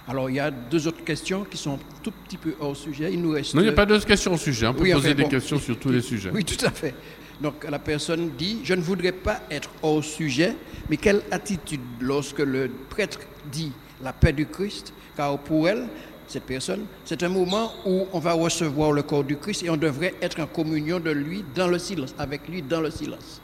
Alors, 0.07 0.29
il 0.29 0.35
y 0.35 0.39
a 0.39 0.51
deux 0.51 0.87
autres 0.87 1.03
questions 1.03 1.43
qui 1.43 1.57
sont 1.57 1.79
tout 2.03 2.11
petit 2.11 2.37
peu 2.37 2.53
hors 2.59 2.75
sujet. 2.75 3.11
Il 3.11 3.21
nous 3.21 3.31
reste... 3.31 3.55
Non, 3.55 3.61
il 3.61 3.65
n'y 3.65 3.69
a 3.69 3.73
pas 3.73 3.87
de 3.87 3.97
questions 3.99 4.33
au 4.33 4.37
sujet. 4.37 4.67
On 4.67 4.73
peut 4.73 4.89
poser 4.91 5.15
des 5.15 5.27
questions 5.27 5.59
sur 5.59 5.77
tous 5.79 5.89
les 5.89 6.01
sujets. 6.01 6.29
Oui, 6.31 6.43
tout 6.43 6.63
à 6.63 6.69
fait. 6.69 6.93
Donc, 7.41 7.65
la 7.69 7.79
personne 7.79 8.31
dit 8.37 8.59
Je 8.63 8.75
ne 8.75 8.81
voudrais 8.81 9.11
pas 9.11 9.41
être 9.49 9.69
hors 9.81 10.03
sujet, 10.03 10.55
mais 10.89 10.97
quelle 10.97 11.21
attitude 11.31 11.81
lorsque 11.99 12.39
le 12.39 12.69
prêtre 12.89 13.19
dit 13.51 13.71
la 14.01 14.13
paix 14.13 14.31
du 14.31 14.45
Christ 14.45 14.93
Car 15.17 15.37
pour 15.39 15.67
elle, 15.67 15.87
cette 16.27 16.43
personne, 16.43 16.85
c'est 17.03 17.21
un 17.23 17.29
moment 17.29 17.71
où 17.85 18.07
on 18.13 18.19
va 18.19 18.33
recevoir 18.33 18.91
le 18.91 19.03
corps 19.03 19.23
du 19.23 19.37
Christ 19.37 19.63
et 19.63 19.69
on 19.69 19.77
devrait 19.77 20.13
être 20.21 20.39
en 20.39 20.47
communion 20.47 20.99
de 20.99 21.11
lui 21.11 21.43
dans 21.55 21.67
le 21.67 21.79
silence, 21.79 22.15
avec 22.17 22.47
lui 22.47 22.61
dans 22.61 22.81
le 22.81 22.91
silence. 22.91 23.41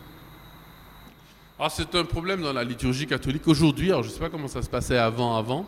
Ah, 1.59 1.69
c'est 1.69 1.93
un 1.95 2.05
problème 2.05 2.41
dans 2.41 2.53
la 2.53 2.63
liturgie 2.63 3.05
catholique 3.05 3.47
aujourd'hui. 3.47 3.89
Alors, 3.89 4.03
je 4.03 4.09
ne 4.09 4.13
sais 4.13 4.19
pas 4.19 4.29
comment 4.29 4.47
ça 4.47 4.61
se 4.61 4.69
passait 4.69 4.97
avant, 4.97 5.37
avant. 5.37 5.65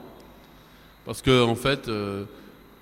Parce 1.05 1.21
que, 1.21 1.43
en 1.43 1.55
fait, 1.55 1.87
euh, 1.87 2.25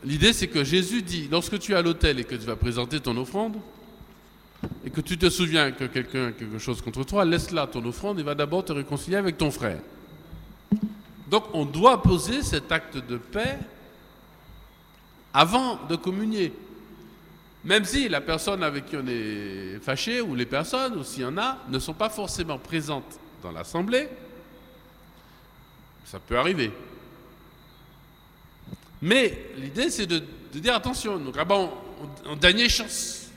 l'idée 0.04 0.34
c'est 0.34 0.48
que 0.48 0.64
Jésus 0.64 1.02
dit 1.02 1.28
lorsque 1.32 1.60
tu 1.60 1.74
es 1.74 1.76
à 1.76 1.82
l'autel 1.82 2.20
et 2.20 2.24
que 2.24 2.36
tu 2.36 2.46
vas 2.46 2.56
présenter 2.56 3.00
ton 3.00 3.18
offrande, 3.18 3.58
et 4.86 4.90
que 4.92 5.02
tu 5.02 5.18
te 5.18 5.30
souviens 5.30 5.72
que 5.72 5.86
quelqu'un 5.86 6.28
a 6.28 6.32
quelque 6.32 6.60
chose 6.60 6.82
contre 6.82 7.04
toi, 7.04 7.26
laisse 7.26 7.52
là 7.52 7.68
ton 7.68 7.84
offrande 7.86 8.20
et 8.20 8.24
va 8.24 8.36
d'abord 8.36 8.64
te 8.64 8.74
réconcilier 8.74 9.18
avec 9.18 9.38
ton 9.38 9.50
frère. 9.50 9.80
Donc 11.30 11.46
on 11.54 11.66
doit 11.66 12.02
poser 12.02 12.44
cet 12.44 12.72
acte 12.72 12.98
de 12.98 13.18
paix 13.18 13.58
avant 15.34 15.80
de 15.90 15.96
communier. 15.96 16.54
Même 17.64 17.86
si 17.86 18.10
la 18.10 18.22
personne 18.22 18.64
avec 18.64 18.88
qui 18.88 18.98
on 18.98 19.08
est 19.08 19.80
fâché, 19.82 20.20
ou 20.20 20.36
les 20.36 20.46
personnes, 20.46 20.98
ou 20.98 21.04
s'il 21.04 21.24
y 21.24 21.26
en 21.26 21.38
a, 21.38 21.60
ne 21.70 21.80
sont 21.80 21.94
pas 21.94 22.10
forcément 22.10 22.58
présentes 22.58 23.20
dans 23.44 23.52
l'assemblée, 23.52 24.10
ça 26.06 26.20
peut 26.20 26.38
arriver. 26.38 26.72
Mais 29.02 29.46
l'idée, 29.58 29.90
c'est 29.90 30.06
de, 30.06 30.22
dire 30.54 30.76
attention, 30.76 31.18
nous 31.18 31.32
grabons 31.32 31.72
en, 32.28 32.36
dernière 32.36 32.70
chance. 32.70 33.30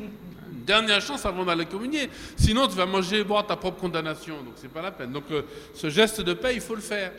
Une 0.00 0.64
dernière 0.64 1.00
chance 1.00 1.24
avant 1.26 1.44
d'aller 1.44 1.66
communier. 1.66 2.08
Sinon, 2.36 2.66
tu 2.68 2.76
vas 2.76 2.86
manger 2.86 3.18
et 3.20 3.24
boire 3.24 3.46
ta 3.46 3.56
propre 3.56 3.80
condamnation. 3.80 4.36
Donc, 4.42 4.54
c'est 4.56 4.72
pas 4.72 4.82
la 4.82 4.90
peine. 4.90 5.12
Donc, 5.12 5.24
euh, 5.30 5.42
ce 5.74 5.90
geste 5.90 6.20
de 6.20 6.34
paix, 6.34 6.54
il 6.54 6.60
faut 6.60 6.74
le 6.74 6.80
faire. 6.80 7.12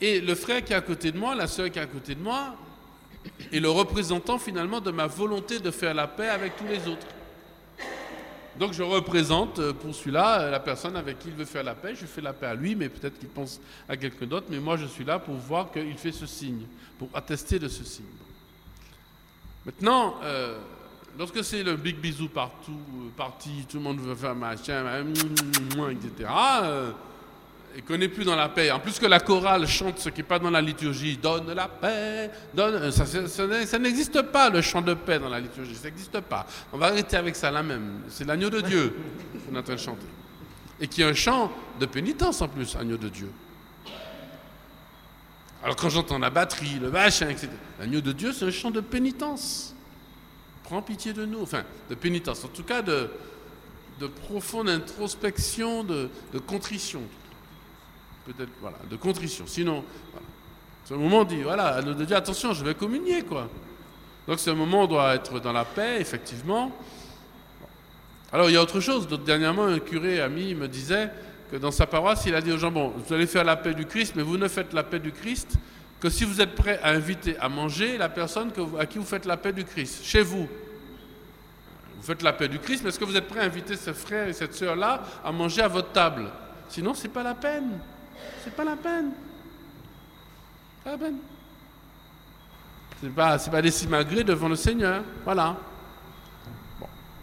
Et 0.00 0.20
le 0.20 0.34
frère 0.34 0.64
qui 0.64 0.72
est 0.72 0.76
à 0.76 0.80
côté 0.80 1.10
de 1.12 1.18
moi, 1.18 1.34
la 1.34 1.46
sœur 1.46 1.70
qui 1.70 1.78
est 1.78 1.82
à 1.82 1.86
côté 1.86 2.14
de 2.14 2.22
moi, 2.22 2.54
est 3.52 3.60
le 3.60 3.70
représentant 3.70 4.38
finalement 4.38 4.80
de 4.80 4.90
ma 4.90 5.06
volonté 5.06 5.58
de 5.58 5.70
faire 5.70 5.94
la 5.94 6.06
paix 6.06 6.28
avec 6.28 6.56
tous 6.56 6.66
les 6.66 6.86
autres. 6.88 7.06
Donc 8.58 8.72
je 8.72 8.82
représente 8.82 9.58
euh, 9.60 9.72
pour 9.72 9.94
celui-là 9.94 10.40
euh, 10.40 10.50
la 10.50 10.58
personne 10.58 10.96
avec 10.96 11.18
qui 11.20 11.28
il 11.28 11.34
veut 11.34 11.44
faire 11.44 11.62
la 11.62 11.74
paix. 11.74 11.94
Je 11.94 12.06
fais 12.06 12.20
la 12.20 12.32
paix 12.32 12.46
à 12.46 12.54
lui, 12.54 12.74
mais 12.74 12.88
peut-être 12.88 13.18
qu'il 13.18 13.28
pense 13.28 13.60
à 13.88 13.96
quelqu'un 13.96 14.26
d'autre. 14.26 14.46
Mais 14.50 14.58
moi, 14.58 14.76
je 14.76 14.86
suis 14.86 15.04
là 15.04 15.18
pour 15.18 15.34
voir 15.34 15.70
qu'il 15.70 15.96
fait 15.96 16.12
ce 16.12 16.26
signe, 16.26 16.62
pour 16.98 17.08
attester 17.14 17.58
de 17.58 17.68
ce 17.68 17.84
signe. 17.84 18.04
Maintenant, 19.64 20.16
euh, 20.22 20.58
lorsque 21.16 21.44
c'est 21.44 21.62
le 21.62 21.76
big 21.76 21.98
bisou 21.98 22.28
partout, 22.28 22.80
parti, 23.16 23.66
tout 23.68 23.76
le 23.76 23.82
monde 23.82 24.00
veut 24.00 24.14
faire 24.14 24.34
machin, 24.34 24.84
etc 25.90 26.28
et 27.76 27.82
qu'on 27.82 27.96
n'est 27.96 28.08
plus 28.08 28.24
dans 28.24 28.36
la 28.36 28.48
paix. 28.48 28.70
En 28.70 28.80
plus 28.80 28.98
que 28.98 29.06
la 29.06 29.20
chorale 29.20 29.66
chante 29.66 29.98
ce 29.98 30.08
qui 30.08 30.18
n'est 30.18 30.26
pas 30.26 30.38
dans 30.38 30.50
la 30.50 30.60
liturgie, 30.60 31.16
donne 31.16 31.52
la 31.52 31.68
paix, 31.68 32.30
donne. 32.54 32.90
Ça, 32.90 33.04
ça, 33.06 33.78
n'existe 33.78 34.22
pas 34.22 34.50
le 34.50 34.60
chant 34.60 34.82
de 34.82 34.94
paix 34.94 35.18
dans 35.18 35.28
la 35.28 35.40
liturgie, 35.40 35.74
ça 35.74 35.84
n'existe 35.84 36.20
pas. 36.20 36.46
On 36.72 36.78
va 36.78 36.86
arrêter 36.86 37.16
avec 37.16 37.36
ça 37.36 37.50
là 37.50 37.62
même. 37.62 38.02
C'est 38.08 38.26
l'agneau 38.26 38.50
de 38.50 38.60
Dieu 38.60 38.96
qu'on 39.48 39.54
est 39.54 39.58
en 39.58 39.62
train 39.62 39.74
de 39.74 39.80
chanter. 39.80 40.06
Et 40.80 40.88
qui 40.88 41.02
est 41.02 41.04
un 41.04 41.14
chant 41.14 41.52
de 41.78 41.86
pénitence 41.86 42.40
en 42.40 42.48
plus, 42.48 42.74
agneau 42.76 42.96
de 42.96 43.08
Dieu. 43.08 43.30
Alors 45.62 45.76
quand 45.76 45.88
j'entends 45.88 46.18
la 46.18 46.30
batterie, 46.30 46.78
le 46.80 46.90
machin, 46.90 47.28
etc., 47.28 47.48
l'agneau 47.80 48.00
de 48.00 48.12
Dieu, 48.12 48.32
c'est 48.32 48.46
un 48.46 48.50
chant 48.50 48.70
de 48.70 48.80
pénitence. 48.80 49.74
Prends 50.64 50.82
pitié 50.82 51.12
de 51.12 51.24
nous, 51.24 51.42
enfin, 51.42 51.64
de 51.90 51.94
pénitence, 51.94 52.44
en 52.44 52.48
tout 52.48 52.62
cas 52.62 52.82
de, 52.82 53.08
de 54.00 54.06
profonde 54.06 54.68
introspection, 54.68 55.82
de, 55.82 56.08
de 56.32 56.38
contrition 56.38 57.02
peut-être, 58.32 58.88
de 58.88 58.96
contrition. 58.96 59.44
Sinon, 59.46 59.84
voilà. 60.12 61.02
Moment 61.02 61.20
on 61.20 61.24
dit, 61.24 61.42
voilà, 61.42 61.82
de 61.82 62.04
dire 62.04 62.16
attention, 62.16 62.54
je 62.54 62.64
vais 62.64 62.74
communier, 62.74 63.22
quoi. 63.22 63.48
Donc 64.26 64.38
ce 64.38 64.50
moment 64.50 64.86
doit 64.86 65.14
être 65.14 65.38
dans 65.40 65.52
la 65.52 65.64
paix, 65.64 66.00
effectivement. 66.00 66.72
Alors 68.32 68.48
il 68.48 68.54
y 68.54 68.56
a 68.56 68.62
autre 68.62 68.80
chose. 68.80 69.06
Dernièrement, 69.24 69.64
un 69.64 69.78
curé 69.78 70.20
ami 70.20 70.54
me 70.54 70.68
disait 70.68 71.10
que 71.50 71.56
dans 71.56 71.70
sa 71.70 71.86
paroisse, 71.86 72.24
il 72.26 72.34
a 72.34 72.40
dit 72.40 72.52
aux 72.52 72.58
gens, 72.58 72.70
bon, 72.70 72.92
vous 72.96 73.14
allez 73.14 73.26
faire 73.26 73.44
la 73.44 73.56
paix 73.56 73.74
du 73.74 73.86
Christ, 73.86 74.14
mais 74.16 74.22
vous 74.22 74.36
ne 74.36 74.48
faites 74.48 74.72
la 74.72 74.82
paix 74.82 74.98
du 74.98 75.12
Christ 75.12 75.56
que 76.00 76.08
si 76.10 76.24
vous 76.24 76.40
êtes 76.40 76.54
prêt 76.54 76.78
à 76.82 76.90
inviter 76.90 77.36
à 77.38 77.48
manger 77.48 77.98
la 77.98 78.08
personne 78.08 78.50
à 78.78 78.86
qui 78.86 78.98
vous 78.98 79.04
faites 79.04 79.24
la 79.24 79.36
paix 79.36 79.52
du 79.52 79.64
Christ, 79.64 80.04
chez 80.04 80.22
vous. 80.22 80.48
Vous 81.96 82.02
faites 82.02 82.22
la 82.22 82.32
paix 82.32 82.48
du 82.48 82.60
Christ, 82.60 82.82
mais 82.82 82.90
est-ce 82.90 82.98
que 82.98 83.04
vous 83.04 83.16
êtes 83.16 83.26
prêt 83.26 83.40
à 83.40 83.44
inviter 83.44 83.76
ce 83.76 83.92
frère 83.92 84.28
et 84.28 84.32
cette 84.32 84.54
sœur-là 84.54 85.02
à 85.24 85.32
manger 85.32 85.62
à 85.62 85.68
votre 85.68 85.90
table? 85.90 86.26
Sinon, 86.68 86.94
ce 86.94 87.04
n'est 87.04 87.12
pas 87.12 87.22
la 87.22 87.34
peine. 87.34 87.80
C'est 88.48 88.56
pas 88.56 88.64
la 88.64 88.76
peine. 88.76 89.10
Pas 90.82 90.92
la 90.92 90.98
peine. 90.98 91.16
C'est 92.98 93.14
pas, 93.14 93.38
c'est 93.38 93.50
pas 93.50 93.60
des 93.60 93.70
simagrées 93.70 94.24
devant 94.24 94.48
le 94.48 94.56
Seigneur. 94.56 95.02
Voilà. 95.22 95.54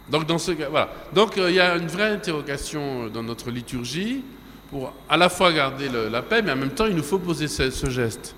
Donc, 0.08 0.24
dans 0.26 0.38
ce 0.38 0.52
voilà. 0.52 0.88
Donc, 1.12 1.36
euh, 1.36 1.50
il 1.50 1.56
y 1.56 1.60
a 1.60 1.74
une 1.74 1.88
vraie 1.88 2.12
interrogation 2.12 3.08
dans 3.08 3.24
notre 3.24 3.50
liturgie 3.50 4.22
pour 4.70 4.92
à 5.08 5.16
la 5.16 5.28
fois 5.28 5.52
garder 5.52 5.88
la 5.88 6.22
paix, 6.22 6.42
mais 6.42 6.52
en 6.52 6.56
même 6.56 6.70
temps, 6.70 6.86
il 6.86 6.94
nous 6.94 7.02
faut 7.02 7.18
poser 7.18 7.48
ce, 7.48 7.90
geste. 7.90 8.36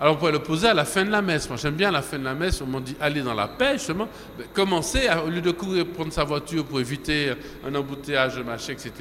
Alors 0.00 0.14
on 0.14 0.16
pourrait 0.16 0.32
le 0.32 0.38
poser 0.38 0.66
à 0.68 0.72
la 0.72 0.86
fin 0.86 1.04
de 1.04 1.10
la 1.10 1.20
messe. 1.20 1.46
Moi 1.48 1.58
j'aime 1.60 1.74
bien 1.74 1.90
la 1.90 2.00
fin 2.00 2.18
de 2.18 2.24
la 2.24 2.32
messe, 2.34 2.62
on 2.62 2.66
m'a 2.66 2.80
dit 2.80 2.96
allez 3.00 3.20
dans 3.20 3.34
la 3.34 3.48
paix 3.48 3.74
justement. 3.74 4.08
Commencez, 4.54 5.08
à- 5.08 5.22
au 5.22 5.28
lieu 5.28 5.42
de 5.42 5.50
courir 5.50 5.86
prendre 5.88 6.10
sa 6.10 6.24
voiture 6.24 6.64
pour 6.64 6.80
éviter 6.80 7.34
un 7.66 7.74
embouteillage, 7.74 8.38
machin, 8.38 8.72
etc. 8.72 8.92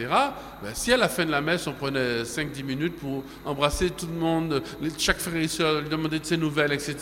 ben, 0.62 0.72
si 0.74 0.91
à 0.91 0.97
la 0.97 1.08
fin 1.08 1.24
de 1.26 1.32
la 1.32 1.39
messe 1.39 1.66
on 1.68 1.72
prenait 1.72 2.24
5-10 2.26 2.64
minutes 2.64 2.97
pour 2.97 3.24
embrasser 3.45 3.91
tout 3.91 4.08
le 4.08 4.20
monde, 4.20 4.62
chaque 4.97 5.20
frère 5.20 5.38
et 5.41 5.47
soeur, 5.47 5.80
lui 5.82 5.88
demander 5.89 6.20
de 6.20 6.26
ses 6.26 6.36
nouvelles, 6.36 6.74
etc. 6.74 6.95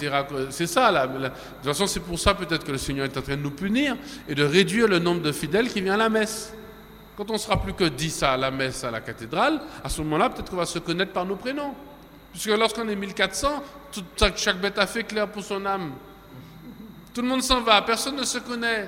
C'est 0.52 0.68
ça. 0.68 0.92
La, 0.92 1.08
la- 1.08 1.30
de 1.30 1.34
toute 1.64 1.64
façon 1.66 1.88
c'est 1.88 2.00
pour 2.02 2.20
ça 2.20 2.36
peut-être 2.36 2.64
que 2.66 2.72
le 2.74 2.78
Seigneur 2.78 3.06
est 3.06 3.18
en 3.18 3.22
train 3.24 3.36
de 3.36 3.42
nous 3.42 3.50
punir 3.52 3.96
et 4.30 4.36
de 4.36 4.44
réduire 4.44 4.88
le 4.88 5.00
nombre 5.00 5.22
de 5.24 5.32
fidèles 5.32 5.70
qui 5.70 5.82
vient 5.82 5.96
à 5.96 5.98
la 5.98 6.10
messe. 6.10 6.54
Quand 7.18 7.32
on 7.32 7.38
sera 7.40 7.60
plus 7.60 7.74
que 7.74 7.86
10 7.86 8.22
à 8.22 8.38
la 8.38 8.52
messe 8.52 8.84
à 8.84 8.92
la 8.92 9.02
cathédrale, 9.02 9.60
à 9.84 9.90
ce 9.90 10.04
moment-là 10.04 10.30
peut-être 10.30 10.52
qu'on 10.52 10.58
va 10.58 10.68
se 10.68 10.78
connaître 10.78 11.14
par 11.14 11.26
nos 11.26 11.36
prénoms. 11.36 11.74
Puisque 12.38 12.56
lorsqu'on 12.56 12.88
est 12.88 12.96
1400, 12.96 13.64
tout- 13.92 14.04
chaque- 14.36 14.62
bête 14.62 14.78
a 14.78 14.86
fait 14.86 15.04
clair 15.04 15.28
pour 15.28 15.44
son 15.44 15.66
âme. 15.66 15.94
Tout 17.12 17.24
le 17.24 17.28
monde 17.28 17.42
s'en 17.42 17.62
va, 17.62 17.82
personne 17.82 18.16
ne 18.16 18.24
se 18.24 18.38
connaît. 18.38 18.88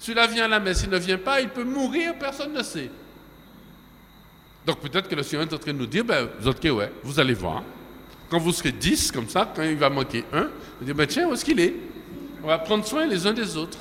Celui-là 0.00 0.26
vient 0.26 0.46
à 0.46 0.48
la 0.48 0.58
messe, 0.58 0.82
il 0.82 0.90
ne 0.90 0.98
vient 0.98 1.16
pas, 1.16 1.40
il 1.40 1.48
peut 1.48 1.62
mourir, 1.62 2.14
personne 2.18 2.52
ne 2.52 2.62
sait. 2.64 2.90
Donc 4.66 4.80
peut-être 4.80 5.08
que 5.08 5.14
le 5.14 5.22
Seigneur 5.22 5.46
est 5.48 5.54
en 5.54 5.58
train 5.58 5.72
de 5.72 5.78
nous 5.78 5.86
dire, 5.86 6.04
ben, 6.04 6.28
vous 6.40 6.48
autres, 6.48 6.68
ouais, 6.70 6.90
vous 7.04 7.20
allez 7.20 7.34
voir. 7.34 7.62
Quand 8.28 8.40
vous 8.40 8.50
serez 8.50 8.72
10, 8.72 9.12
comme 9.12 9.28
ça, 9.28 9.48
quand 9.54 9.62
il 9.62 9.76
va 9.76 9.90
manquer 9.90 10.24
un, 10.32 10.48
vous 10.80 10.84
dites, 10.84 10.96
ben, 10.96 11.06
tiens, 11.06 11.28
où 11.28 11.34
est-ce 11.34 11.44
qu'il 11.44 11.60
est? 11.60 11.74
On 12.42 12.48
va 12.48 12.58
prendre 12.58 12.84
soin 12.84 13.06
les 13.06 13.24
uns 13.28 13.32
des 13.32 13.56
autres. 13.56 13.78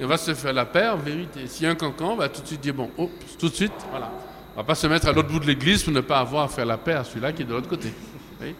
Et 0.00 0.06
on 0.06 0.08
va 0.08 0.16
se 0.16 0.32
faire 0.32 0.54
la 0.54 0.64
paix 0.64 0.88
en 0.88 0.96
vérité. 0.96 1.46
S'il 1.48 1.64
y 1.64 1.66
a 1.66 1.70
un 1.70 1.74
cancan, 1.74 2.12
on 2.12 2.16
va 2.16 2.30
tout 2.30 2.40
de 2.40 2.46
suite 2.46 2.62
dire, 2.62 2.72
bon, 2.72 2.90
oh, 2.96 3.10
tout 3.38 3.50
de 3.50 3.54
suite, 3.54 3.72
voilà. 3.90 4.10
On 4.54 4.60
va 4.60 4.64
pas 4.64 4.74
se 4.74 4.86
mettre 4.86 5.06
à 5.06 5.12
l'autre 5.12 5.28
bout 5.28 5.38
de 5.38 5.46
l'église 5.46 5.82
pour 5.82 5.92
ne 5.92 6.00
pas 6.00 6.18
avoir 6.20 6.44
à 6.44 6.48
faire 6.48 6.64
la 6.64 6.78
paix 6.78 6.94
à 6.94 7.04
celui-là 7.04 7.30
qui 7.34 7.42
est 7.42 7.44
de 7.44 7.52
l'autre 7.52 7.68
côté. 7.68 7.92
Oui. 8.44 8.54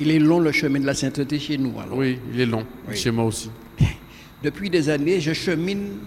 Il 0.00 0.10
est 0.10 0.18
long 0.18 0.40
le 0.40 0.52
chemin 0.52 0.80
de 0.80 0.86
la 0.86 0.94
sainteté 0.94 1.38
chez 1.38 1.56
nous. 1.58 1.78
alors. 1.80 1.96
Oui, 1.96 2.18
il 2.32 2.40
est 2.40 2.46
long, 2.46 2.66
Oui. 2.88 2.96
chez 2.96 3.10
moi 3.10 3.24
aussi. 3.24 3.50
Depuis 4.42 4.68
des 4.70 4.88
années, 4.90 5.20
je 5.20 5.32
chemine, 5.32 5.98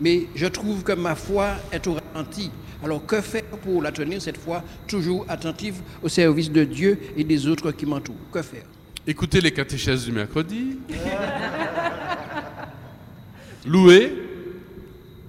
mais 0.00 0.26
je 0.34 0.46
trouve 0.46 0.82
que 0.82 0.92
ma 0.92 1.14
foi 1.14 1.50
est 1.72 1.86
au 1.86 1.96
ralenti. 2.14 2.50
Alors 2.84 3.04
que 3.06 3.20
faire 3.20 3.44
pour 3.62 3.80
la 3.80 3.92
tenir 3.92 4.20
cette 4.20 4.36
fois 4.36 4.62
toujours 4.88 5.24
attentive 5.28 5.76
au 6.02 6.08
service 6.08 6.50
de 6.50 6.64
Dieu 6.64 6.98
et 7.16 7.22
des 7.24 7.46
autres 7.46 7.70
qui 7.72 7.86
m'entourent? 7.86 8.16
Que 8.32 8.42
faire? 8.42 8.64
Écoutez 9.06 9.40
les 9.40 9.52
catéchèses 9.52 10.04
du 10.04 10.12
mercredi. 10.12 10.78
Louer. 13.66 14.12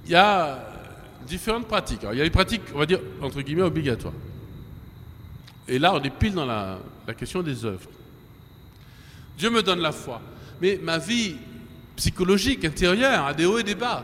Il 0.06 0.12
y 0.12 0.16
a 0.16 0.60
différentes 1.28 1.68
pratiques. 1.68 2.02
Alors, 2.02 2.14
il 2.14 2.18
y 2.18 2.22
a 2.22 2.24
les 2.24 2.30
pratiques, 2.30 2.62
on 2.76 2.80
va 2.80 2.86
dire, 2.86 3.00
entre 3.22 3.42
guillemets, 3.42 3.62
obligatoires. 3.62 4.14
Et 5.68 5.80
là, 5.80 5.94
on 5.94 6.02
est 6.02 6.10
pile 6.10 6.34
dans 6.34 6.46
la, 6.46 6.80
question 7.18 7.42
des 7.42 7.64
œuvres. 7.66 7.90
Dieu 9.38 9.50
me 9.50 9.64
donne 9.64 9.80
la 9.80 9.92
foi. 9.92 10.22
Mais 10.62 10.80
ma 10.82 10.98
vie 10.98 11.36
psychologique, 11.96 12.66
intérieure, 12.66 13.26
a 13.26 13.34
des 13.34 13.46
hauts 13.46 13.60
et 13.60 13.64
des 13.64 13.76
bas. 13.76 14.04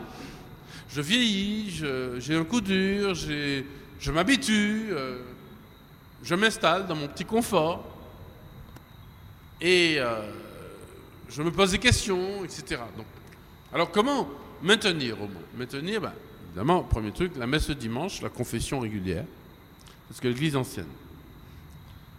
Je 0.88 1.00
vieillis, 1.00 1.82
j'ai 2.18 2.36
un 2.36 2.44
coup 2.44 2.60
dur, 2.60 3.14
je 3.14 4.10
m'habitue, 4.10 4.88
euh, 4.90 5.22
je 6.22 6.34
m'installe 6.34 6.86
dans 6.86 6.96
mon 6.96 7.06
petit 7.06 7.24
confort. 7.24 7.84
Et 9.60 9.96
euh, 9.98 10.22
je 11.28 11.42
me 11.42 11.50
pose 11.50 11.72
des 11.72 11.78
questions, 11.78 12.44
etc. 12.44 12.80
Donc, 12.96 13.06
alors 13.72 13.90
comment 13.90 14.28
maintenir 14.62 15.20
au 15.20 15.26
moins 15.28 15.42
Maintenir, 15.56 16.00
ben, 16.00 16.12
évidemment, 16.48 16.82
premier 16.82 17.12
truc, 17.12 17.32
la 17.36 17.46
messe 17.46 17.68
le 17.68 17.74
dimanche, 17.74 18.22
la 18.22 18.30
confession 18.30 18.80
régulière, 18.80 19.24
parce 20.08 20.20
que 20.20 20.28
l'église 20.28 20.56
ancienne. 20.56 20.86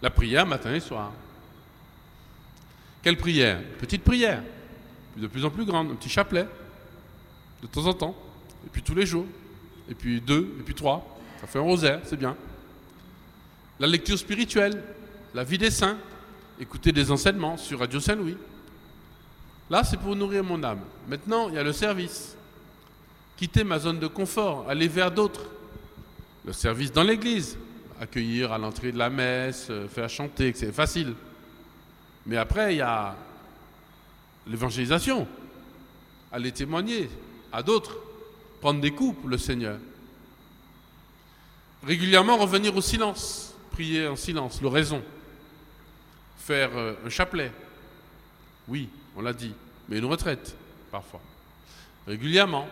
La 0.02 0.10
prière 0.10 0.44
matin 0.46 0.74
et 0.74 0.80
soir. 0.80 1.12
Quelle 3.02 3.16
prière? 3.16 3.60
Petite 3.78 4.02
prière, 4.02 4.42
de 5.16 5.26
plus 5.26 5.44
en 5.44 5.50
plus 5.50 5.64
grande, 5.64 5.92
un 5.92 5.94
petit 5.94 6.08
chapelet, 6.08 6.46
de 7.62 7.66
temps 7.68 7.86
en 7.86 7.94
temps, 7.94 8.16
et 8.66 8.68
puis 8.70 8.82
tous 8.82 8.94
les 8.94 9.06
jours, 9.06 9.26
et 9.88 9.94
puis 9.94 10.20
deux, 10.20 10.56
et 10.58 10.62
puis 10.62 10.74
trois. 10.74 11.18
Ça 11.40 11.46
fait 11.46 11.58
un 11.58 11.62
rosaire, 11.62 12.00
c'est 12.04 12.16
bien. 12.16 12.36
La 13.78 13.86
lecture 13.86 14.18
spirituelle, 14.18 14.82
la 15.34 15.44
vie 15.44 15.58
des 15.58 15.70
saints, 15.70 15.98
écouter 16.60 16.92
des 16.92 17.10
enseignements 17.10 17.56
sur 17.56 17.78
Radio 17.78 17.98
Saint-Louis. 17.98 18.36
Là, 19.70 19.82
c'est 19.84 19.96
pour 19.96 20.14
nourrir 20.14 20.44
mon 20.44 20.62
âme. 20.62 20.80
Maintenant, 21.08 21.48
il 21.48 21.54
y 21.54 21.58
a 21.58 21.62
le 21.62 21.72
service. 21.72 22.36
Quitter 23.36 23.64
ma 23.64 23.78
zone 23.78 23.98
de 23.98 24.06
confort, 24.06 24.68
aller 24.68 24.86
vers 24.86 25.10
d'autres. 25.10 25.46
Le 26.44 26.52
service 26.52 26.92
dans 26.92 27.02
l'église, 27.02 27.56
accueillir 28.02 28.52
à 28.52 28.58
l'entrée 28.58 28.90
de 28.90 28.98
la 28.98 29.10
messe, 29.10 29.68
euh, 29.70 29.86
faire 29.86 30.10
chanter, 30.10 30.52
c'est 30.56 30.72
facile. 30.72 31.14
Mais 32.26 32.36
après, 32.36 32.74
il 32.74 32.78
y 32.78 32.82
a 32.82 33.16
l'évangélisation, 34.46 35.26
aller 36.32 36.50
témoigner 36.50 37.08
à 37.52 37.62
d'autres, 37.62 37.96
prendre 38.60 38.80
des 38.80 38.90
coups 38.90 39.20
pour 39.20 39.28
le 39.28 39.38
Seigneur. 39.38 39.78
Régulièrement 41.84 42.36
revenir 42.36 42.76
au 42.76 42.80
silence, 42.80 43.54
prier 43.70 44.08
en 44.08 44.16
silence, 44.16 44.60
l'oraison 44.60 45.02
faire 46.38 46.76
euh, 46.76 46.94
un 47.06 47.08
chapelet. 47.08 47.52
Oui, 48.66 48.88
on 49.16 49.22
l'a 49.22 49.32
dit, 49.32 49.52
mais 49.88 49.98
une 49.98 50.06
retraite, 50.06 50.56
parfois. 50.90 51.20
Régulièrement, 52.08 52.66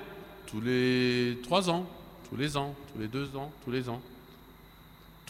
tous 0.49 0.61
les 0.61 1.39
trois 1.45 1.71
ans, 1.71 1.89
tous 2.29 2.37
les 2.37 2.57
ans, 2.57 2.75
tous 2.93 3.01
les 3.01 3.07
deux 3.07 3.37
ans, 3.37 3.53
tous 3.65 3.71
les 3.71 3.89
ans. 3.89 4.03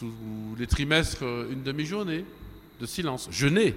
Tous 0.01 0.55
les 0.57 0.65
trimestres, 0.65 1.21
euh, 1.21 1.51
une 1.51 1.61
demi-journée 1.61 2.25
de 2.79 2.85
silence. 2.87 3.27
Jeûner. 3.29 3.75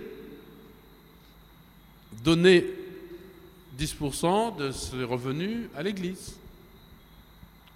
Donner 2.24 2.64
10% 3.78 4.56
de 4.56 4.70
ses 4.70 5.04
revenus 5.04 5.68
à 5.76 5.82
l'Église. 5.82 6.38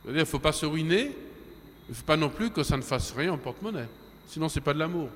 Il 0.06 0.14
ne 0.14 0.24
faut 0.24 0.38
pas 0.38 0.52
se 0.52 0.64
ruiner, 0.64 1.14
il 1.88 1.90
ne 1.90 1.94
faut 1.94 2.06
pas 2.06 2.16
non 2.16 2.30
plus 2.30 2.48
que 2.48 2.62
ça 2.62 2.78
ne 2.78 2.82
fasse 2.82 3.12
rien 3.12 3.34
en 3.34 3.36
porte-monnaie. 3.36 3.88
Sinon, 4.28 4.48
ce 4.48 4.58
n'est 4.58 4.64
pas 4.64 4.72
de 4.72 4.78
l'amour. 4.78 5.10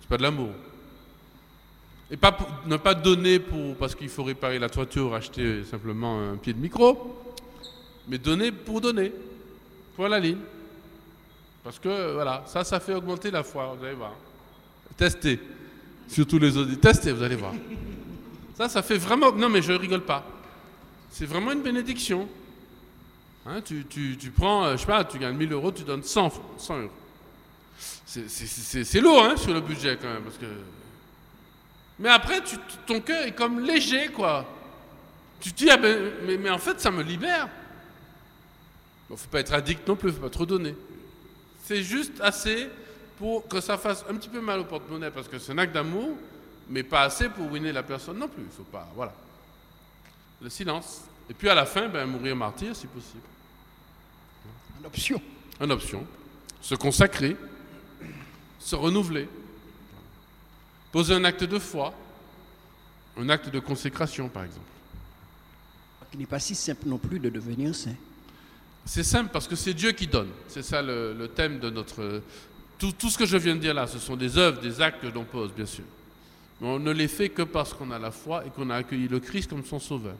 C'est 0.00 0.08
pas 0.08 0.16
de 0.16 0.22
l'amour. 0.24 0.50
Et 2.10 2.18
ne 2.66 2.76
pas 2.76 2.94
donner 2.96 3.38
pour, 3.38 3.76
parce 3.76 3.94
qu'il 3.94 4.08
faut 4.08 4.24
réparer 4.24 4.58
la 4.58 4.68
toiture, 4.68 5.14
acheter 5.14 5.62
simplement 5.62 6.32
un 6.32 6.36
pied 6.36 6.52
de 6.52 6.58
micro, 6.58 7.16
mais 8.08 8.18
donner 8.18 8.50
pour 8.50 8.80
donner. 8.80 9.12
Point 9.94 10.06
à 10.06 10.08
la 10.08 10.18
ligne. 10.18 10.38
Parce 11.64 11.78
que 11.78 12.12
voilà, 12.12 12.44
ça, 12.46 12.62
ça 12.62 12.78
fait 12.78 12.94
augmenter 12.94 13.30
la 13.30 13.42
foi, 13.42 13.74
vous 13.78 13.84
allez 13.84 13.94
voir. 13.94 14.12
Testez. 14.96 15.40
Surtout 16.06 16.38
les 16.38 16.56
autres. 16.56 16.74
Testez, 16.78 17.10
vous 17.12 17.22
allez 17.22 17.36
voir. 17.36 17.54
Ça, 18.56 18.68
ça 18.68 18.82
fait 18.82 18.98
vraiment. 18.98 19.32
Non, 19.32 19.48
mais 19.48 19.62
je 19.62 19.72
rigole 19.72 20.02
pas. 20.02 20.24
C'est 21.10 21.24
vraiment 21.26 21.52
une 21.52 21.62
bénédiction. 21.62 22.28
Hein, 23.46 23.60
tu, 23.62 23.84
tu- 23.88 24.16
tu 24.18 24.30
prends, 24.30 24.64
euh, 24.64 24.72
je 24.72 24.80
sais 24.82 24.86
pas, 24.86 25.04
tu 25.04 25.18
gagnes 25.18 25.36
1000 25.36 25.52
euros, 25.52 25.72
tu 25.72 25.82
donnes 25.84 26.02
100, 26.02 26.30
100 26.58 26.78
euros. 26.82 26.90
C'est- 28.06 29.00
lourd 29.00 29.22
hein, 29.24 29.36
sur 29.36 29.52
le 29.54 29.60
budget 29.60 29.98
quand 30.00 30.08
même. 30.08 30.22
Parce 30.22 30.36
que... 30.38 30.46
Mais 31.98 32.08
après, 32.10 32.42
tu- 32.42 32.56
ton 32.86 33.00
cœur 33.00 33.26
est 33.26 33.32
comme 33.34 33.60
léger, 33.60 34.08
quoi. 34.08 34.46
Tu 35.40 35.52
te 35.52 35.56
dis, 35.58 35.70
ah 35.70 35.76
ben, 35.76 36.12
mais, 36.26 36.36
mais 36.38 36.50
en 36.50 36.58
fait, 36.58 36.80
ça 36.80 36.90
me 36.90 37.02
libère. 37.02 37.48
Bon, 39.08 39.16
faut 39.16 39.28
pas 39.28 39.40
être 39.40 39.52
addict 39.52 39.86
non 39.88 39.96
plus, 39.96 40.12
faut 40.12 40.20
pas 40.22 40.30
trop 40.30 40.46
donner. 40.46 40.74
C'est 41.64 41.82
juste 41.82 42.20
assez 42.20 42.68
pour 43.18 43.48
que 43.48 43.60
ça 43.60 43.78
fasse 43.78 44.04
un 44.08 44.14
petit 44.16 44.28
peu 44.28 44.40
mal 44.40 44.60
au 44.60 44.64
porte-monnaie, 44.64 45.10
parce 45.10 45.28
que 45.28 45.38
c'est 45.38 45.52
un 45.52 45.58
acte 45.58 45.72
d'amour, 45.72 46.16
mais 46.68 46.82
pas 46.82 47.02
assez 47.02 47.30
pour 47.30 47.50
winner 47.50 47.72
la 47.72 47.82
personne 47.82 48.18
non 48.18 48.28
plus. 48.28 48.42
Il 48.42 48.54
faut 48.54 48.64
pas, 48.64 48.86
voilà. 48.94 49.14
Le 50.42 50.50
silence. 50.50 51.04
Et 51.30 51.32
puis 51.32 51.48
à 51.48 51.54
la 51.54 51.64
fin, 51.64 51.88
ben, 51.88 52.04
mourir 52.04 52.36
martyr 52.36 52.76
si 52.76 52.86
possible. 52.86 53.22
Une 54.78 54.86
option. 54.86 55.22
Une 55.58 55.72
option. 55.72 56.06
Se 56.60 56.74
consacrer, 56.74 57.34
se 58.58 58.76
renouveler, 58.76 59.26
poser 60.92 61.14
un 61.14 61.24
acte 61.24 61.44
de 61.44 61.58
foi, 61.58 61.94
un 63.16 63.28
acte 63.30 63.48
de 63.48 63.58
consécration 63.58 64.28
par 64.28 64.44
exemple. 64.44 64.66
Il 66.12 66.20
n'est 66.20 66.26
pas 66.26 66.40
si 66.40 66.54
simple 66.54 66.88
non 66.88 66.98
plus 66.98 67.18
de 67.18 67.30
devenir 67.30 67.74
saint. 67.74 67.96
C'est 68.84 69.02
simple 69.02 69.30
parce 69.32 69.48
que 69.48 69.56
c'est 69.56 69.74
Dieu 69.74 69.92
qui 69.92 70.06
donne. 70.06 70.28
C'est 70.48 70.62
ça 70.62 70.82
le, 70.82 71.28
thème 71.34 71.58
de 71.58 71.70
notre... 71.70 72.22
Tout, 72.78 72.92
tout 72.92 73.08
ce 73.08 73.16
que 73.16 73.26
je 73.26 73.36
viens 73.36 73.54
de 73.54 73.60
dire 73.60 73.74
là, 73.74 73.86
ce 73.86 73.98
sont 73.98 74.16
des 74.16 74.36
œuvres, 74.36 74.60
des 74.60 74.80
actes 74.80 75.00
que 75.00 75.06
l'on 75.06 75.24
pose, 75.24 75.52
bien 75.52 75.66
sûr. 75.66 75.84
Mais 76.60 76.68
on 76.68 76.78
ne 76.78 76.92
les 76.92 77.08
fait 77.08 77.28
que 77.28 77.42
parce 77.42 77.72
qu'on 77.72 77.90
a 77.90 77.98
la 77.98 78.10
foi 78.10 78.44
et 78.46 78.50
qu'on 78.50 78.70
a 78.70 78.76
accueilli 78.76 79.08
le 79.08 79.20
Christ 79.20 79.50
comme 79.50 79.64
son 79.64 79.78
sauveur. 79.78 80.16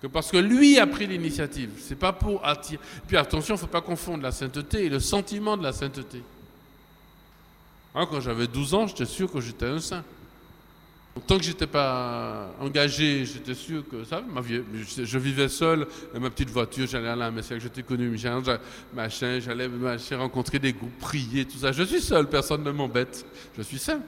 Que 0.00 0.06
parce 0.06 0.30
que 0.30 0.36
lui 0.36 0.78
a 0.78 0.86
pris 0.86 1.06
l'initiative. 1.06 1.70
C'est 1.80 1.96
pas 1.96 2.12
pour 2.12 2.44
attirer. 2.46 2.80
Puis 3.06 3.16
attention, 3.16 3.54
il 3.54 3.58
ne 3.58 3.60
faut 3.60 3.66
pas 3.66 3.80
confondre 3.80 4.22
la 4.22 4.32
sainteté 4.32 4.84
et 4.84 4.88
le 4.88 5.00
sentiment 5.00 5.56
de 5.56 5.62
la 5.62 5.72
sainteté. 5.72 6.22
Hein, 7.94 8.06
quand 8.10 8.20
j'avais 8.20 8.46
12 8.46 8.74
ans, 8.74 8.86
j'étais 8.86 9.06
sûr 9.06 9.30
que 9.30 9.40
j'étais 9.40 9.66
un 9.66 9.80
saint. 9.80 10.04
Tant 11.24 11.38
que 11.38 11.44
j'étais 11.44 11.66
pas 11.66 12.50
engagé, 12.60 13.24
j'étais 13.24 13.54
sûr 13.54 13.82
que 13.88 14.04
ça, 14.04 14.20
ma 14.20 14.42
vie, 14.42 14.60
je, 14.74 15.18
vivais 15.18 15.48
seul, 15.48 15.86
ma 16.14 16.28
petite 16.28 16.50
voiture, 16.50 16.86
j'allais 16.86 17.08
à 17.08 17.16
la 17.16 17.30
messe, 17.30 17.50
j'étais 17.58 17.82
connu, 17.82 18.18
j'allais, 18.18 18.58
machin, 18.92 19.40
j'allais 19.40 19.68
rencontrer 20.12 20.58
des 20.58 20.74
groupes, 20.74 20.98
prier, 20.98 21.46
tout 21.46 21.56
ça. 21.56 21.72
Je 21.72 21.84
suis 21.84 22.02
seul, 22.02 22.28
personne 22.28 22.62
ne 22.62 22.70
m'embête. 22.70 23.24
Je 23.56 23.62
suis 23.62 23.78
saint. 23.78 24.00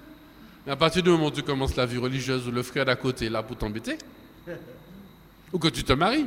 Mais 0.67 0.73
à 0.73 0.77
partir 0.77 1.03
du 1.03 1.09
moment 1.09 1.27
où 1.27 1.31
tu 1.31 1.43
commences 1.43 1.77
la 1.77 1.87
vie 1.87 1.97
religieuse 1.97 2.47
où 2.47 2.51
le 2.51 2.63
frère 2.63 2.85
d'à 2.85 2.97
côté 2.97 3.27
est 3.27 3.31
là 3.31 3.43
pour 3.43 3.57
t'embêter, 3.57 3.97
ou 5.51 5.59
que 5.59 5.69
tu 5.69 5.85
te 5.85 5.95
maries, 5.95 6.27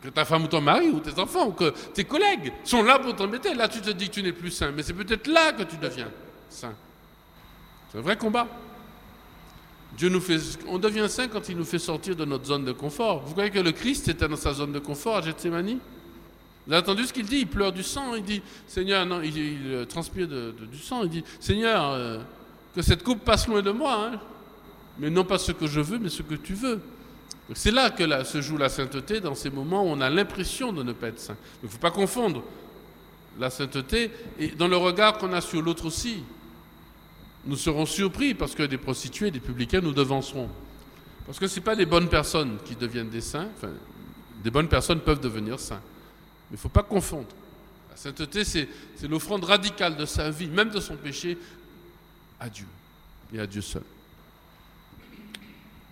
que 0.00 0.10
ta 0.10 0.24
femme 0.24 0.44
ou 0.44 0.46
ton 0.46 0.60
mari 0.60 0.90
ou 0.90 1.00
tes 1.00 1.18
enfants 1.18 1.48
ou 1.48 1.52
que 1.52 1.70
tes 1.92 2.04
collègues 2.04 2.52
sont 2.62 2.84
là 2.84 3.00
pour 3.00 3.16
t'embêter, 3.16 3.52
là 3.52 3.66
tu 3.66 3.80
te 3.80 3.90
dis 3.90 4.08
que 4.08 4.14
tu 4.14 4.22
n'es 4.22 4.32
plus 4.32 4.52
saint. 4.52 4.70
Mais 4.70 4.84
c'est 4.84 4.94
peut-être 4.94 5.26
là 5.26 5.52
que 5.52 5.64
tu 5.64 5.76
deviens 5.76 6.08
saint. 6.48 6.74
C'est 7.90 7.98
un 7.98 8.02
vrai 8.02 8.16
combat. 8.16 8.46
Dieu 9.96 10.08
nous 10.08 10.20
fait, 10.20 10.38
on 10.68 10.78
devient 10.78 11.06
saint 11.08 11.28
quand 11.28 11.48
il 11.48 11.56
nous 11.56 11.64
fait 11.64 11.78
sortir 11.78 12.14
de 12.14 12.24
notre 12.24 12.44
zone 12.46 12.64
de 12.64 12.72
confort. 12.72 13.22
Vous 13.24 13.32
croyez 13.32 13.50
que 13.50 13.58
le 13.58 13.72
Christ 13.72 14.08
était 14.08 14.28
dans 14.28 14.36
sa 14.36 14.52
zone 14.54 14.72
de 14.72 14.78
confort 14.78 15.16
à 15.16 15.22
Gethsemane? 15.22 15.78
Vous 16.66 16.72
avez 16.72 16.82
entendu 16.82 17.04
ce 17.04 17.12
qu'il 17.12 17.26
dit? 17.26 17.38
Il 17.38 17.46
pleure 17.46 17.72
du 17.72 17.82
sang. 17.82 18.14
Il 18.14 18.22
dit, 18.22 18.42
Seigneur, 18.66 19.06
non, 19.06 19.22
il, 19.22 19.32
euh, 19.66 19.84
transpire 19.86 20.28
du 20.28 20.78
sang. 20.78 21.02
Il 21.04 21.08
dit, 21.08 21.24
Seigneur, 21.40 21.90
euh, 21.92 22.18
que 22.74 22.82
cette 22.82 23.02
coupe 23.02 23.24
passe 23.24 23.48
loin 23.48 23.62
de 23.62 23.70
moi. 23.70 24.10
Hein, 24.12 24.20
mais 24.98 25.10
non 25.10 25.24
pas 25.24 25.38
ce 25.38 25.52
que 25.52 25.66
je 25.66 25.80
veux, 25.80 25.98
mais 25.98 26.10
ce 26.10 26.22
que 26.22 26.34
tu 26.34 26.54
veux. 26.54 26.80
C'est 27.54 27.70
là 27.70 27.90
que 27.90 28.04
se 28.24 28.42
joue 28.42 28.58
la 28.58 28.68
sainteté, 28.68 29.20
dans 29.20 29.34
ces 29.34 29.48
moments 29.48 29.82
où 29.84 29.86
on 29.86 30.00
a 30.00 30.10
l'impression 30.10 30.72
de 30.72 30.82
ne 30.82 30.92
pas 30.92 31.08
être 31.08 31.20
saint. 31.20 31.36
Il 31.62 31.66
ne 31.66 31.70
faut 31.70 31.78
pas 31.78 31.90
confondre 31.90 32.42
la 33.38 33.48
sainteté 33.48 34.10
et 34.38 34.48
dans 34.48 34.68
le 34.68 34.76
regard 34.76 35.16
qu'on 35.16 35.32
a 35.32 35.40
sur 35.40 35.62
l'autre 35.62 35.86
aussi. 35.86 36.22
Nous 37.46 37.56
serons 37.56 37.86
surpris 37.86 38.34
parce 38.34 38.54
que 38.54 38.62
des 38.62 38.78
prostituées, 38.78 39.30
des 39.30 39.40
publicains 39.40 39.80
nous 39.80 39.92
devanceront. 39.92 40.48
Parce 41.26 41.38
que 41.38 41.46
ce 41.46 41.56
n'est 41.56 41.64
pas 41.64 41.74
les 41.74 41.86
bonnes 41.86 42.08
personnes 42.08 42.58
qui 42.64 42.74
deviennent 42.74 43.10
des 43.10 43.20
saints. 43.20 43.48
Enfin, 43.56 43.70
des 44.42 44.50
bonnes 44.50 44.68
personnes 44.68 45.00
peuvent 45.00 45.20
devenir 45.20 45.58
saints. 45.60 45.82
Mais 46.50 46.52
il 46.52 46.54
ne 46.54 46.58
faut 46.58 46.68
pas 46.68 46.82
confondre. 46.82 47.28
La 47.90 47.96
sainteté, 47.96 48.44
c'est 48.44 48.68
l'offrande 49.08 49.44
radicale 49.44 49.96
de 49.96 50.06
sa 50.06 50.30
vie, 50.30 50.48
même 50.48 50.70
de 50.70 50.80
son 50.80 50.96
péché, 50.96 51.36
à 52.40 52.48
Dieu 52.48 52.66
et 53.34 53.40
à 53.40 53.46
Dieu 53.46 53.60
seul. 53.60 53.82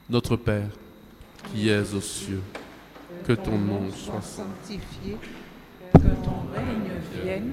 Notre 0.09 0.37
Père, 0.37 0.69
qui 1.53 1.69
es 1.69 1.95
aux 1.95 2.01
cieux, 2.01 2.43
que 3.27 3.33
ton 3.33 3.59
nom 3.59 3.91
soit 3.91 4.23
sanctifié, 4.23 5.17
que 5.93 6.25
ton 6.25 6.49
règne 6.55 7.25
vienne, 7.25 7.53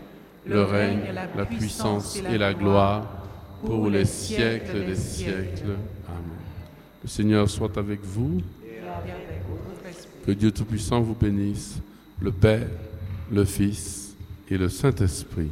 le 0.45 0.63
règne, 0.63 1.01
la 1.35 1.45
puissance 1.45 2.17
et 2.17 2.37
la 2.37 2.53
gloire 2.53 3.05
pour 3.65 3.89
les 3.89 4.05
siècles 4.05 4.85
des 4.85 4.95
siècles. 4.95 5.77
Amen. 6.07 6.37
Le 7.03 7.09
Seigneur 7.09 7.49
soit 7.49 7.77
avec 7.77 8.01
vous. 8.03 8.41
Que 10.25 10.31
Dieu 10.31 10.51
Tout-Puissant 10.51 11.01
vous 11.01 11.15
bénisse, 11.15 11.79
le 12.21 12.31
Père, 12.31 12.67
le 13.31 13.43
Fils 13.43 14.15
et 14.49 14.57
le 14.57 14.69
Saint-Esprit. 14.69 15.49